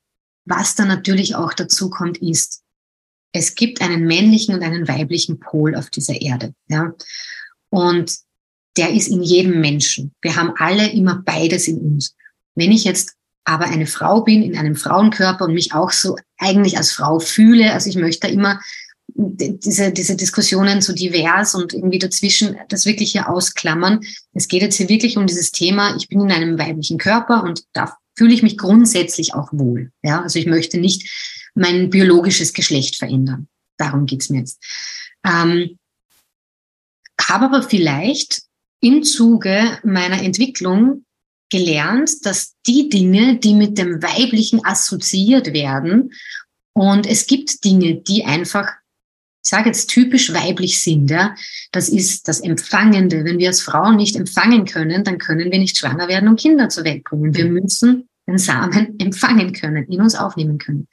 was 0.48 0.76
da 0.76 0.86
natürlich 0.86 1.36
auch 1.36 1.54
dazu 1.54 1.89
kommt, 1.89 2.18
ist, 2.20 2.64
es 3.34 3.56
gibt 3.56 3.82
einen 3.82 4.06
männlichen 4.06 4.56
und 4.56 4.64
einen 4.64 4.88
weiblichen 4.88 5.39
Pol 5.39 5.76
auf 5.76 5.89
dieser 5.89 6.22
Erde. 6.22 6.54
Ja? 6.68 6.93
Und 7.70 8.16
der 8.78 8.93
ist 8.93 9.08
in 9.08 9.22
jedem 9.22 9.60
Menschen. 9.60 10.14
Wir 10.22 10.36
haben 10.36 10.54
alle 10.58 10.89
immer 10.91 11.22
beides 11.26 11.68
in 11.68 11.80
uns. 11.80 12.16
Wenn 12.56 12.72
ich 12.72 12.84
jetzt 12.84 13.14
aber 13.43 13.66
eine 13.66 13.88
Frau 13.88 14.22
bin 14.22 14.43
in 14.43 14.58
einem 14.58 14.76
Frauenkörper 14.76 15.45
und 15.45 15.54
mich 15.54 15.74
auch 15.74 15.91
so 15.91 16.18
eigentlich 16.38 16.78
als 16.78 16.91
Frau 16.91 17.20
fühle, 17.20 17.74
also 17.74 17.89
ich 17.89 17.95
möchte 17.95 18.28
immer 18.28 18.60
diese, 19.08 19.91
diese 19.91 20.16
Diskussionen 20.16 20.82
so 20.82 20.93
divers 20.93 21.56
und 21.56 21.74
irgendwie 21.74 22.00
dazwischen 22.00 22.58
das 22.70 22.86
wirklich 22.86 23.14
hier 23.14 23.30
ausklammern. 23.30 24.02
Es 24.34 24.48
geht 24.48 24.62
jetzt 24.62 24.76
hier 24.76 24.89
wirklich 24.89 25.18
um 25.18 25.26
dieses 25.26 25.52
Thema, 25.52 25.95
ich 25.95 26.08
bin 26.08 26.22
in 26.22 26.32
einem 26.32 26.60
weiblichen 26.60 26.98
Körper 26.98 27.43
und 27.43 27.64
da 27.74 27.98
fühle 28.18 28.34
ich 28.34 28.43
mich 28.43 28.57
grundsätzlich 28.57 29.34
auch 29.34 29.49
wohl. 29.51 29.91
Ja, 30.03 30.22
also 30.22 30.39
ich 30.39 30.47
möchte 30.47 30.80
nicht 30.80 31.09
mein 31.55 31.89
biologisches 31.89 32.53
Geschlecht 32.53 32.95
verändern. 32.95 33.47
Darum 33.78 34.05
geht's 34.05 34.30
mir 34.30 34.39
jetzt. 34.39 34.61
Ähm, 35.26 35.78
habe 37.22 37.45
aber 37.45 37.63
vielleicht 37.63 38.43
im 38.80 39.03
Zuge 39.03 39.80
meiner 39.84 40.22
Entwicklung 40.22 41.05
gelernt, 41.49 42.26
dass 42.26 42.55
die 42.65 42.89
Dinge, 42.89 43.38
die 43.38 43.53
mit 43.53 43.78
dem 43.78 44.01
Weiblichen 44.03 44.65
assoziiert 44.65 45.53
werden, 45.53 46.11
und 46.78 47.07
es 47.07 47.26
gibt 47.26 47.65
Dinge, 47.65 47.95
die 47.95 48.24
einfach, 48.24 48.68
ich 49.43 49.49
sage 49.49 49.70
jetzt 49.70 49.89
typisch 49.89 50.32
weiblich 50.32 50.80
sind, 50.80 51.09
ja, 51.09 51.34
das 51.72 51.89
ist 51.89 52.28
das 52.28 52.39
Empfangende. 52.39 53.26
Wenn 53.26 53.39
wir 53.39 53.47
als 53.47 53.61
Frauen 53.61 53.95
nicht 53.95 54.15
empfangen 54.15 54.65
können, 54.65 55.03
dann 55.03 55.18
können 55.18 55.51
wir 55.51 55.57
nicht 55.57 55.76
schwanger 55.76 56.07
werden 56.07 56.30
und 56.30 56.39
Kinder 56.39 56.70
zur 56.70 56.84
Welt 56.84 57.03
bringen. 57.03 57.34
Wir 57.34 57.45
müssen 57.45 58.07
den 58.28 58.38
Samen 58.38 58.95
empfangen 58.99 59.53
können, 59.53 59.86
in 59.86 60.01
uns 60.01 60.15
aufnehmen 60.15 60.57
können. 60.57 60.88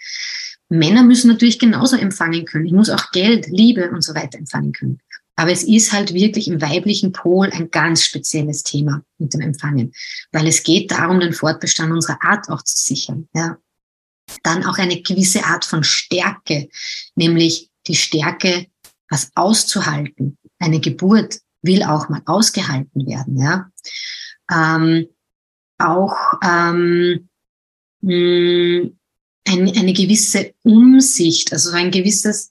Männer 0.69 1.03
müssen 1.03 1.29
natürlich 1.29 1.59
genauso 1.59 1.97
empfangen 1.97 2.45
können. 2.45 2.67
Ich 2.67 2.73
muss 2.73 2.91
auch 2.91 3.11
Geld, 3.13 3.47
Liebe 3.49 3.91
und 3.91 4.03
so 4.03 4.15
weiter 4.15 4.39
empfangen 4.39 4.73
können. 4.73 5.01
Aber 5.37 5.51
es 5.51 5.65
ist 5.65 5.93
halt 5.93 6.15
wirklich 6.15 6.49
im 6.49 6.61
weiblichen 6.63 7.13
Pol 7.13 7.51
ein 7.51 7.71
ganz 7.71 8.05
spezielles 8.05 8.63
Thema 8.63 9.03
mit 9.19 9.35
dem 9.35 9.41
Empfangen, 9.41 9.93
weil 10.33 10.47
es 10.47 10.63
geht 10.63 10.93
darum, 10.93 11.21
den 11.21 11.33
Fortbestand 11.33 11.93
unserer 11.93 12.23
Art 12.23 12.49
auch 12.49 12.63
zu 12.63 12.77
sichern. 12.77 13.29
Ja. 13.35 13.59
Dann 14.43 14.65
auch 14.65 14.79
eine 14.79 15.03
gewisse 15.03 15.45
Art 15.45 15.65
von 15.65 15.83
Stärke, 15.83 16.69
nämlich 17.15 17.69
die 17.87 17.97
Stärke, 17.97 18.67
was 19.11 19.31
auszuhalten. 19.35 20.39
Eine 20.59 20.81
Geburt 20.81 21.41
will 21.63 21.83
auch 21.83 22.09
mal 22.09 22.23
ausgehalten 22.27 23.07
werden. 23.07 23.39
Ja. 23.39 23.71
Ähm, 24.51 25.09
auch 25.89 26.17
ähm, 26.43 27.29
mh, 28.01 28.13
hm, 28.13 28.99
ein, 29.47 29.77
eine 29.77 29.93
gewisse 29.93 30.55
Umsicht, 30.63 31.53
also 31.53 31.71
ein 31.73 31.91
gewisses 31.91 32.51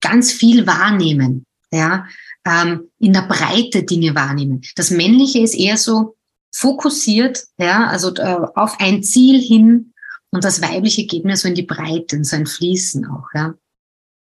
ganz 0.00 0.32
viel 0.32 0.66
Wahrnehmen 0.66 1.46
ja, 1.74 2.06
ähm, 2.44 2.90
in 2.98 3.12
der 3.12 3.22
Breite 3.22 3.82
Dinge 3.82 4.14
wahrnehmen. 4.14 4.62
Das 4.76 4.90
Männliche 4.90 5.40
ist 5.40 5.54
eher 5.54 5.76
so 5.76 6.16
fokussiert, 6.50 7.44
ja, 7.58 7.86
also 7.88 8.14
äh, 8.14 8.46
auf 8.54 8.78
ein 8.80 9.02
Ziel 9.02 9.40
hin 9.40 9.92
und 10.30 10.44
das 10.44 10.62
Weibliche 10.62 11.06
geht 11.06 11.24
mir 11.24 11.36
so 11.36 11.48
in 11.48 11.54
die 11.54 11.62
Breite, 11.62 12.16
in 12.16 12.24
so 12.24 12.36
ein 12.36 12.46
Fließen 12.46 13.06
auch, 13.06 13.26
ja. 13.34 13.54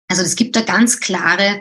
Also 0.08 0.22
es 0.22 0.34
gibt 0.34 0.56
da 0.56 0.62
ganz 0.62 0.98
klare 0.98 1.60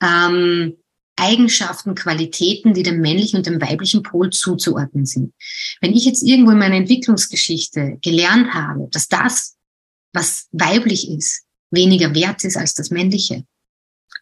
ähm, 0.00 0.76
Eigenschaften, 1.18 1.94
Qualitäten, 1.94 2.74
die 2.74 2.82
dem 2.82 3.00
männlichen 3.00 3.38
und 3.38 3.46
dem 3.46 3.60
weiblichen 3.60 4.02
Pol 4.02 4.30
zuzuordnen 4.30 5.06
sind. 5.06 5.34
Wenn 5.80 5.94
ich 5.94 6.04
jetzt 6.04 6.22
irgendwo 6.22 6.52
in 6.52 6.58
meiner 6.58 6.76
Entwicklungsgeschichte 6.76 7.98
gelernt 8.00 8.54
habe, 8.54 8.88
dass 8.90 9.08
das, 9.08 9.56
was 10.12 10.48
weiblich 10.52 11.08
ist, 11.10 11.44
weniger 11.70 12.14
wert 12.14 12.44
ist 12.44 12.56
als 12.56 12.74
das 12.74 12.90
männliche, 12.90 13.44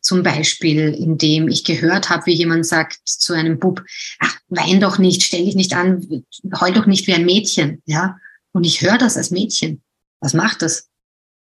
zum 0.07 0.22
Beispiel, 0.22 0.94
indem 0.94 1.49
ich 1.49 1.64
gehört 1.64 2.11
habe, 2.11 2.26
wie 2.26 2.34
jemand 2.34 2.64
sagt 2.64 3.01
zu 3.05 3.32
einem 3.32 3.59
Bub, 3.59 3.82
ach, 4.20 4.38
wein 4.49 4.80
doch 4.80 4.99
nicht, 4.99 5.22
stell 5.22 5.44
dich 5.44 5.57
nicht 5.57 5.74
an, 5.74 6.24
heul 6.61 6.72
doch 6.72 6.86
nicht 6.86 7.07
wie 7.07 7.14
ein 7.14 7.24
Mädchen, 7.24 7.82
ja. 7.86 8.18
Und 8.53 8.64
ich 8.64 8.80
höre 8.80 8.99
das 8.99 9.16
als 9.16 9.30
Mädchen. 9.30 9.82
Was 10.20 10.32
macht 10.32 10.62
das? 10.62 10.88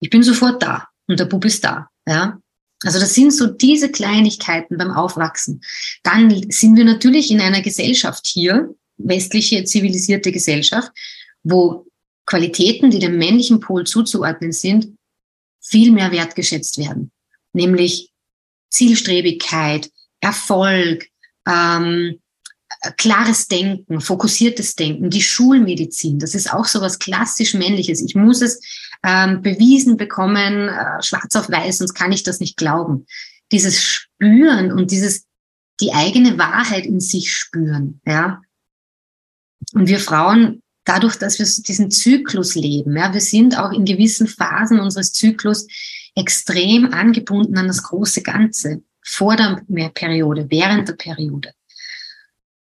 Ich 0.01 0.11
bin 0.11 0.23
sofort 0.23 0.63
da 0.63 0.89
und 1.07 1.21
der 1.21 1.27
Bub 1.27 1.45
ist 1.45 1.63
da, 1.65 1.89
ja. 2.09 2.41
Also 2.83 3.01
das 3.01 3.15
sind 3.15 3.33
so 3.33 3.47
diese 3.47 3.91
Kleinigkeiten 3.91 4.77
beim 4.77 4.91
Aufwachsen. 4.91 5.63
Dann 6.03 6.51
sind 6.51 6.77
wir 6.77 6.85
natürlich 6.85 7.31
in 7.31 7.41
einer 7.41 7.63
Gesellschaft 7.63 8.27
hier, 8.27 8.75
westliche 8.97 9.65
zivilisierte 9.65 10.33
Gesellschaft, 10.33 10.91
wo 11.43 11.87
Qualitäten, 12.27 12.91
die 12.91 12.99
dem 12.99 13.19
männlichen 13.19 13.61
Pol 13.61 13.85
zuzuordnen 13.85 14.53
sind, 14.53 14.97
viel 15.61 15.93
mehr 15.93 16.13
wertgeschätzt 16.13 16.79
werden. 16.79 17.11
Nämlich 17.53 18.11
Zielstrebigkeit, 18.71 19.91
Erfolg, 20.21 21.09
ähm, 21.47 22.21
klares 22.97 23.49
Denken, 23.49 24.01
fokussiertes 24.01 24.75
Denken, 24.75 25.11
die 25.11 25.23
Schulmedizin, 25.23 26.19
das 26.19 26.35
ist 26.35 26.53
auch 26.53 26.67
so 26.67 26.81
was 26.81 26.99
klassisch 26.99 27.55
männliches. 27.55 28.03
Ich 28.03 28.15
muss 28.15 28.43
es 28.43 28.61
ähm, 29.05 29.43
bewiesen 29.43 29.97
bekommen, 29.97 30.69
äh, 30.69 31.03
schwarz 31.03 31.37
auf 31.37 31.51
weiß, 31.51 31.79
sonst 31.79 31.95
kann 31.95 32.13
ich 32.13 32.23
das 32.23 32.41
nicht 32.41 32.57
glauben. 32.57 33.07
Dieses 33.53 33.83
Spüren 33.83 34.73
und 34.73 34.91
dieses 34.91 35.27
die 35.81 35.93
eigene 35.93 36.39
Wahrheit 36.39 36.87
in 36.87 37.01
sich 37.01 37.33
spüren, 37.33 38.01
ja. 38.07 38.41
Und 39.73 39.89
wir 39.89 39.99
Frauen, 39.99 40.63
dadurch, 40.85 41.17
dass 41.17 41.39
wir 41.39 41.47
diesen 41.47 41.91
Zyklus 41.91 42.55
leben, 42.55 42.97
ja, 42.97 43.13
wir 43.13 43.21
sind 43.21 43.59
auch 43.59 43.73
in 43.73 43.85
gewissen 43.85 44.27
Phasen 44.27 44.81
unseres 44.81 45.13
Zyklus 45.13 45.67
extrem 46.15 46.93
angebunden 46.93 47.59
an 47.59 47.67
das 47.67 47.83
große 47.83 48.23
Ganze, 48.23 48.83
vor 49.05 49.37
der 49.37 49.89
Periode, 49.91 50.47
während 50.49 50.89
der 50.89 50.95
Periode. 50.95 51.53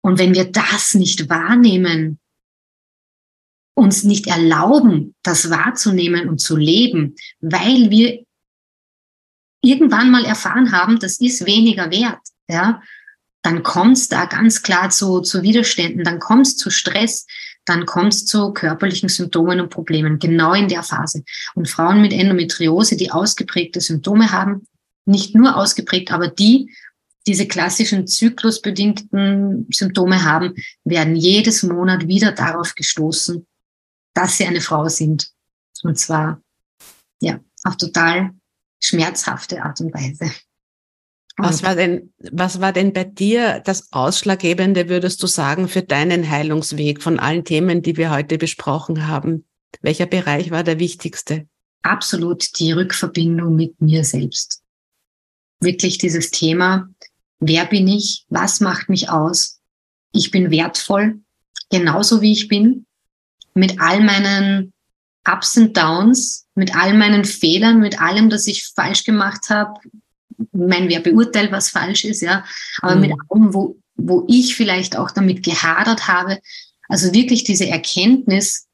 Und 0.00 0.18
wenn 0.18 0.34
wir 0.34 0.50
das 0.50 0.94
nicht 0.94 1.28
wahrnehmen, 1.28 2.18
uns 3.74 4.04
nicht 4.04 4.26
erlauben, 4.28 5.14
das 5.22 5.50
wahrzunehmen 5.50 6.28
und 6.28 6.40
zu 6.40 6.56
leben, 6.56 7.16
weil 7.40 7.90
wir 7.90 8.24
irgendwann 9.62 10.10
mal 10.10 10.24
erfahren 10.24 10.72
haben, 10.72 10.98
das 10.98 11.20
ist 11.20 11.46
weniger 11.46 11.90
wert, 11.90 12.20
ja, 12.48 12.80
dann 13.42 13.62
kommt 13.62 13.96
es 13.96 14.08
da 14.08 14.24
ganz 14.24 14.62
klar 14.62 14.90
zu, 14.90 15.20
zu 15.20 15.42
Widerständen, 15.42 16.04
dann 16.04 16.18
kommt 16.18 16.46
es 16.46 16.56
zu 16.56 16.70
Stress, 16.70 17.26
dann 17.66 17.84
kommt 17.84 18.14
es 18.14 18.26
zu 18.26 18.52
körperlichen 18.52 19.08
Symptomen 19.08 19.60
und 19.60 19.70
Problemen, 19.70 20.18
genau 20.18 20.54
in 20.54 20.68
der 20.68 20.82
Phase. 20.82 21.24
Und 21.54 21.68
Frauen 21.68 22.00
mit 22.00 22.12
Endometriose, 22.12 22.96
die 22.96 23.10
ausgeprägte 23.10 23.80
Symptome 23.80 24.32
haben, 24.32 24.66
nicht 25.06 25.34
nur 25.34 25.56
ausgeprägt, 25.56 26.12
aber 26.12 26.28
die 26.28 26.74
diese 27.26 27.46
klassischen 27.46 28.06
zyklusbedingten 28.06 29.66
Symptome 29.70 30.24
haben, 30.24 30.54
werden 30.84 31.16
jedes 31.16 31.62
Monat 31.62 32.06
wieder 32.06 32.32
darauf 32.32 32.74
gestoßen, 32.74 33.46
dass 34.14 34.38
sie 34.38 34.46
eine 34.46 34.60
Frau 34.60 34.88
sind. 34.88 35.30
Und 35.82 35.98
zwar, 35.98 36.40
ja, 37.20 37.40
auf 37.64 37.76
total 37.76 38.30
schmerzhafte 38.82 39.62
Art 39.62 39.80
und 39.80 39.92
Weise. 39.92 40.32
Was 41.36 41.64
war 41.64 41.74
denn, 41.74 42.12
was 42.30 42.60
war 42.60 42.72
denn 42.72 42.92
bei 42.92 43.02
dir 43.02 43.60
das 43.64 43.92
Ausschlaggebende, 43.92 44.88
würdest 44.88 45.20
du 45.22 45.26
sagen, 45.26 45.68
für 45.68 45.82
deinen 45.82 46.30
Heilungsweg 46.30 47.02
von 47.02 47.18
allen 47.18 47.44
Themen, 47.44 47.82
die 47.82 47.96
wir 47.96 48.12
heute 48.12 48.38
besprochen 48.38 49.08
haben? 49.08 49.44
Welcher 49.82 50.06
Bereich 50.06 50.52
war 50.52 50.62
der 50.62 50.78
wichtigste? 50.78 51.48
Absolut 51.82 52.58
die 52.60 52.70
Rückverbindung 52.70 53.56
mit 53.56 53.80
mir 53.80 54.04
selbst. 54.04 54.62
Wirklich 55.60 55.98
dieses 55.98 56.30
Thema, 56.30 56.88
wer 57.40 57.66
bin 57.66 57.88
ich? 57.88 58.26
Was 58.28 58.60
macht 58.60 58.88
mich 58.88 59.10
aus? 59.10 59.60
Ich 60.12 60.30
bin 60.30 60.52
wertvoll, 60.52 61.20
genauso 61.68 62.22
wie 62.22 62.32
ich 62.32 62.46
bin, 62.46 62.86
mit 63.54 63.80
all 63.80 64.02
meinen 64.02 64.72
Ups 65.26 65.56
und 65.56 65.76
Downs, 65.76 66.46
mit 66.54 66.76
all 66.76 66.94
meinen 66.94 67.24
Fehlern, 67.24 67.80
mit 67.80 68.00
allem, 68.00 68.28
das 68.30 68.46
ich 68.46 68.72
falsch 68.74 69.04
gemacht 69.04 69.48
habe, 69.48 69.80
ich 70.36 70.46
meine, 70.52 70.88
wer 70.88 71.00
beurteilt, 71.00 71.52
was 71.52 71.70
falsch 71.70 72.04
ist, 72.04 72.20
ja, 72.20 72.44
aber 72.82 72.96
mhm. 72.96 73.00
mit 73.00 73.12
allem, 73.12 73.54
wo, 73.54 73.78
wo 73.96 74.24
ich 74.28 74.56
vielleicht 74.56 74.96
auch 74.96 75.10
damit 75.10 75.42
gehadert 75.42 76.08
habe, 76.08 76.40
also 76.88 77.12
wirklich 77.12 77.44
diese 77.44 77.68
Erkenntnis 77.68 78.66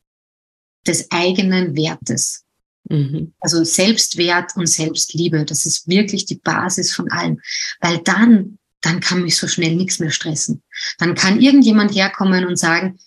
des 0.87 1.11
eigenen 1.11 1.77
Wertes. 1.77 2.45
Mhm. 2.89 3.35
Also 3.41 3.63
Selbstwert 3.63 4.57
und 4.57 4.67
Selbstliebe, 4.67 5.45
das 5.45 5.67
ist 5.67 5.89
wirklich 5.89 6.25
die 6.25 6.37
Basis 6.37 6.93
von 6.93 7.11
allem. 7.11 7.41
Weil 7.81 7.99
dann, 7.99 8.59
dann 8.81 9.01
kann 9.01 9.23
mich 9.23 9.37
so 9.37 9.47
schnell 9.47 9.77
nichts 9.77 10.01
mehr 10.01 10.11
stressen. 10.11 10.63
Dann 10.99 11.15
kann 11.15 11.41
irgendjemand 11.41 11.95
herkommen 11.95 12.47
und 12.47 12.57
sagen, 12.57 12.99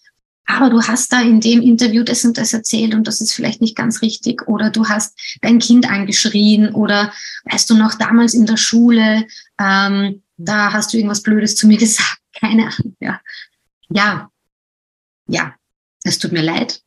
aber 0.45 0.69
du 0.69 0.81
hast 0.81 1.13
da 1.13 1.21
in 1.21 1.39
dem 1.39 1.61
Interview 1.61 2.03
das 2.03 2.25
und 2.25 2.37
das 2.37 2.53
erzählt 2.53 2.93
und 2.95 3.07
das 3.07 3.21
ist 3.21 3.33
vielleicht 3.33 3.61
nicht 3.61 3.75
ganz 3.75 4.01
richtig. 4.01 4.47
Oder 4.47 4.69
du 4.69 4.87
hast 4.87 5.17
dein 5.41 5.59
Kind 5.59 5.89
angeschrien 5.89 6.73
oder 6.73 7.13
weißt 7.45 7.69
du 7.69 7.75
noch 7.75 7.95
damals 7.95 8.33
in 8.33 8.45
der 8.45 8.57
Schule, 8.57 9.25
ähm, 9.59 10.21
da 10.37 10.73
hast 10.73 10.93
du 10.93 10.97
irgendwas 10.97 11.23
Blödes 11.23 11.55
zu 11.55 11.67
mir 11.67 11.77
gesagt, 11.79 12.19
keine 12.33 12.63
Ahnung, 12.63 12.95
ja. 12.99 13.21
Ja, 13.89 14.31
ja, 15.27 15.55
es 16.03 16.17
tut 16.17 16.31
mir 16.31 16.41
leid. 16.41 16.81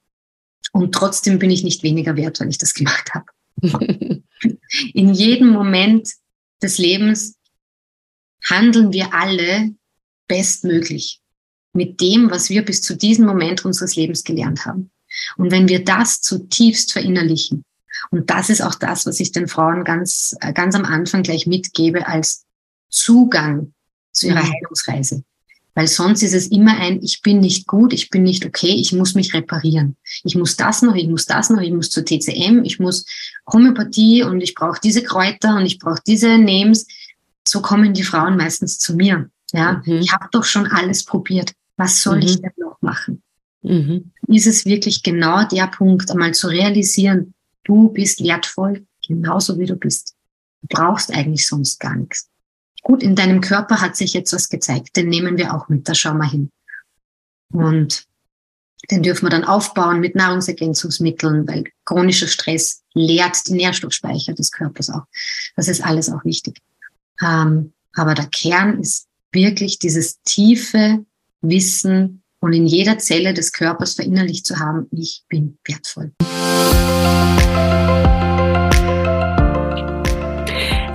Und 0.73 0.93
trotzdem 0.93 1.39
bin 1.39 1.51
ich 1.51 1.63
nicht 1.65 1.83
weniger 1.83 2.17
wert, 2.17 2.41
weil 2.41 2.49
ich 2.49 2.59
das 2.59 2.75
gemacht 2.75 3.13
habe. 3.15 3.27
in 4.93 5.15
jedem 5.15 5.49
Moment 5.49 6.11
des 6.63 6.79
Lebens 6.79 7.37
handeln 8.45 8.93
wir 8.93 9.15
alle 9.15 9.75
bestmöglich 10.27 11.21
mit 11.77 12.01
dem, 12.01 12.31
was 12.31 12.51
wir 12.51 12.65
bis 12.65 12.83
zu 12.83 12.97
diesem 12.97 13.27
Moment 13.27 13.65
unseres 13.65 13.97
Lebens 13.97 14.25
gelernt 14.25 14.67
haben. 14.67 14.91
Und 15.37 15.51
wenn 15.51 15.69
wir 15.69 15.85
das 15.85 16.21
zutiefst 16.21 16.93
verinnerlichen, 16.93 17.65
und 18.11 18.31
das 18.31 18.51
ist 18.51 18.63
auch 18.63 18.75
das, 18.75 19.07
was 19.07 19.21
ich 19.21 19.33
den 19.33 19.49
Frauen 19.49 19.85
ganz, 19.85 20.37
äh, 20.41 20.53
ganz 20.53 20.75
am 20.75 20.85
Anfang 20.85 21.23
gleich 21.23 21.47
mitgebe 21.47 22.07
als 22.07 22.45
Zugang 22.89 23.73
zu 24.13 24.27
ihrer 24.27 24.43
mhm. 24.43 24.53
Heilungsreise. 24.53 25.25
Weil 25.75 25.89
sonst 25.89 26.23
ist 26.23 26.33
es 26.33 26.47
immer 26.47 26.79
ein, 26.79 27.03
ich 27.03 27.21
bin 27.21 27.41
nicht 27.41 27.67
gut, 27.67 27.93
ich 27.93 28.09
bin 28.09 28.23
nicht 28.23 28.47
okay, 28.47 28.75
ich 28.75 28.95
muss 28.95 29.15
mich 29.15 29.35
reparieren. 29.35 29.97
Ich 30.25 30.35
muss 30.35 30.57
das 30.57 30.81
noch, 30.81 30.95
ich 30.95 31.07
muss 31.07 31.27
das 31.27 31.51
noch, 31.51 31.61
ich 31.61 31.71
muss 31.71 31.91
zur 31.91 32.03
TCM, 32.03 32.65
ich 32.65 32.81
muss 32.81 33.05
Homöopathie 33.53 34.23
und 34.23 34.41
ich 34.41 34.55
brauche 34.55 34.81
diese 34.83 35.03
Kräuter 35.03 35.57
und 35.57 35.67
ich 35.67 35.79
brauche 35.79 36.01
diese 36.07 36.39
Names. 36.39 36.87
So 37.47 37.61
kommen 37.61 37.93
die 37.93 38.05
Frauen 38.05 38.39
meistens 38.39 38.79
zu 38.79 38.97
mir. 38.97 39.29
Ja, 39.53 39.83
mhm. 39.85 39.99
ich 39.99 40.13
habe 40.13 40.29
doch 40.33 40.45
schon 40.45 40.67
alles 40.67 41.05
probiert. 41.05 41.53
Was 41.77 42.03
soll 42.03 42.17
mhm. 42.17 42.23
ich 42.23 42.41
denn 42.41 42.53
noch 42.59 42.81
machen? 42.81 43.23
Mhm. 43.63 44.13
Ist 44.29 44.47
es 44.47 44.65
wirklich 44.65 45.03
genau 45.03 45.47
der 45.47 45.67
Punkt, 45.67 46.11
einmal 46.11 46.35
zu 46.35 46.49
realisieren, 46.49 47.35
du 47.65 47.89
bist 47.91 48.23
wertvoll, 48.23 48.87
genauso 49.07 49.59
wie 49.59 49.67
du 49.67 49.77
bist. 49.77 50.15
Du 50.63 50.69
brauchst 50.77 51.13
eigentlich 51.13 51.47
sonst 51.47 51.79
gar 51.81 51.97
nichts. 51.97 52.29
Gut, 52.83 53.03
in 53.03 53.17
deinem 53.17 53.41
Körper 53.41 53.81
hat 53.81 53.97
sich 53.97 54.13
jetzt 54.13 54.33
was 54.33 54.49
gezeigt, 54.49 54.97
den 54.97 55.09
nehmen 55.09 55.37
wir 55.37 55.55
auch 55.55 55.69
mit, 55.69 55.89
da 55.89 55.95
schauen 55.95 56.19
wir 56.19 56.31
hin. 56.31 56.51
Und 57.53 58.07
den 58.91 59.03
dürfen 59.03 59.27
wir 59.27 59.31
dann 59.31 59.45
aufbauen 59.45 60.01
mit 60.01 60.15
Nahrungsergänzungsmitteln, 60.15 61.49
weil 61.49 61.65
chronischer 61.85 62.29
Stress 62.29 62.83
leert 62.95 63.49
die 63.49 63.55
Nährstoffspeicher 63.55 64.35
des 64.35 64.53
Körpers 64.53 64.91
auch. 64.91 65.03
Das 65.57 65.67
ist 65.67 65.85
alles 65.85 66.09
auch 66.11 66.25
wichtig. 66.25 66.61
Ähm, 67.21 67.73
aber 67.95 68.15
der 68.15 68.27
Kern 68.27 68.81
ist 68.81 69.09
wirklich 69.33 69.79
dieses 69.79 70.21
tiefe 70.23 71.05
Wissen 71.49 72.23
und 72.41 72.53
in 72.53 72.67
jeder 72.67 72.99
Zelle 72.99 73.35
des 73.35 73.53
Körpers 73.53 73.95
verinnerlicht 73.95 74.47
zu 74.47 74.59
haben, 74.59 74.87
ich 74.91 75.25
bin 75.29 75.59
wertvoll. 75.67 76.13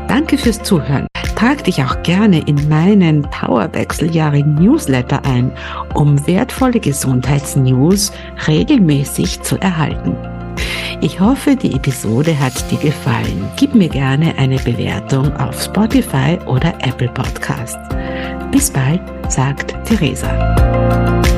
Danke 0.08 0.38
fürs 0.38 0.62
Zuhören. 0.64 1.08
Trag 1.36 1.64
dich 1.64 1.84
auch 1.84 2.04
gerne 2.04 2.48
in 2.48 2.70
meinen 2.70 3.24
Powerwechseljahre 3.24 4.44
Newsletter 4.44 5.26
ein, 5.26 5.52
um 5.96 6.26
wertvolle 6.28 6.80
Gesundheitsnews 6.80 8.12
regelmäßig 8.48 9.42
zu 9.42 9.58
erhalten. 9.58 10.16
Ich 11.02 11.20
hoffe, 11.20 11.56
die 11.56 11.74
Episode 11.74 12.40
hat 12.40 12.70
dir 12.70 12.78
gefallen. 12.78 13.50
Gib 13.56 13.74
mir 13.74 13.90
gerne 13.90 14.38
eine 14.38 14.58
Bewertung 14.58 15.36
auf 15.38 15.60
Spotify 15.60 16.38
oder 16.46 16.76
Apple 16.84 17.10
Podcasts. 17.10 17.80
Bis 18.52 18.70
bald, 18.70 19.02
sagt 19.30 19.74
Theresa. 19.86 21.31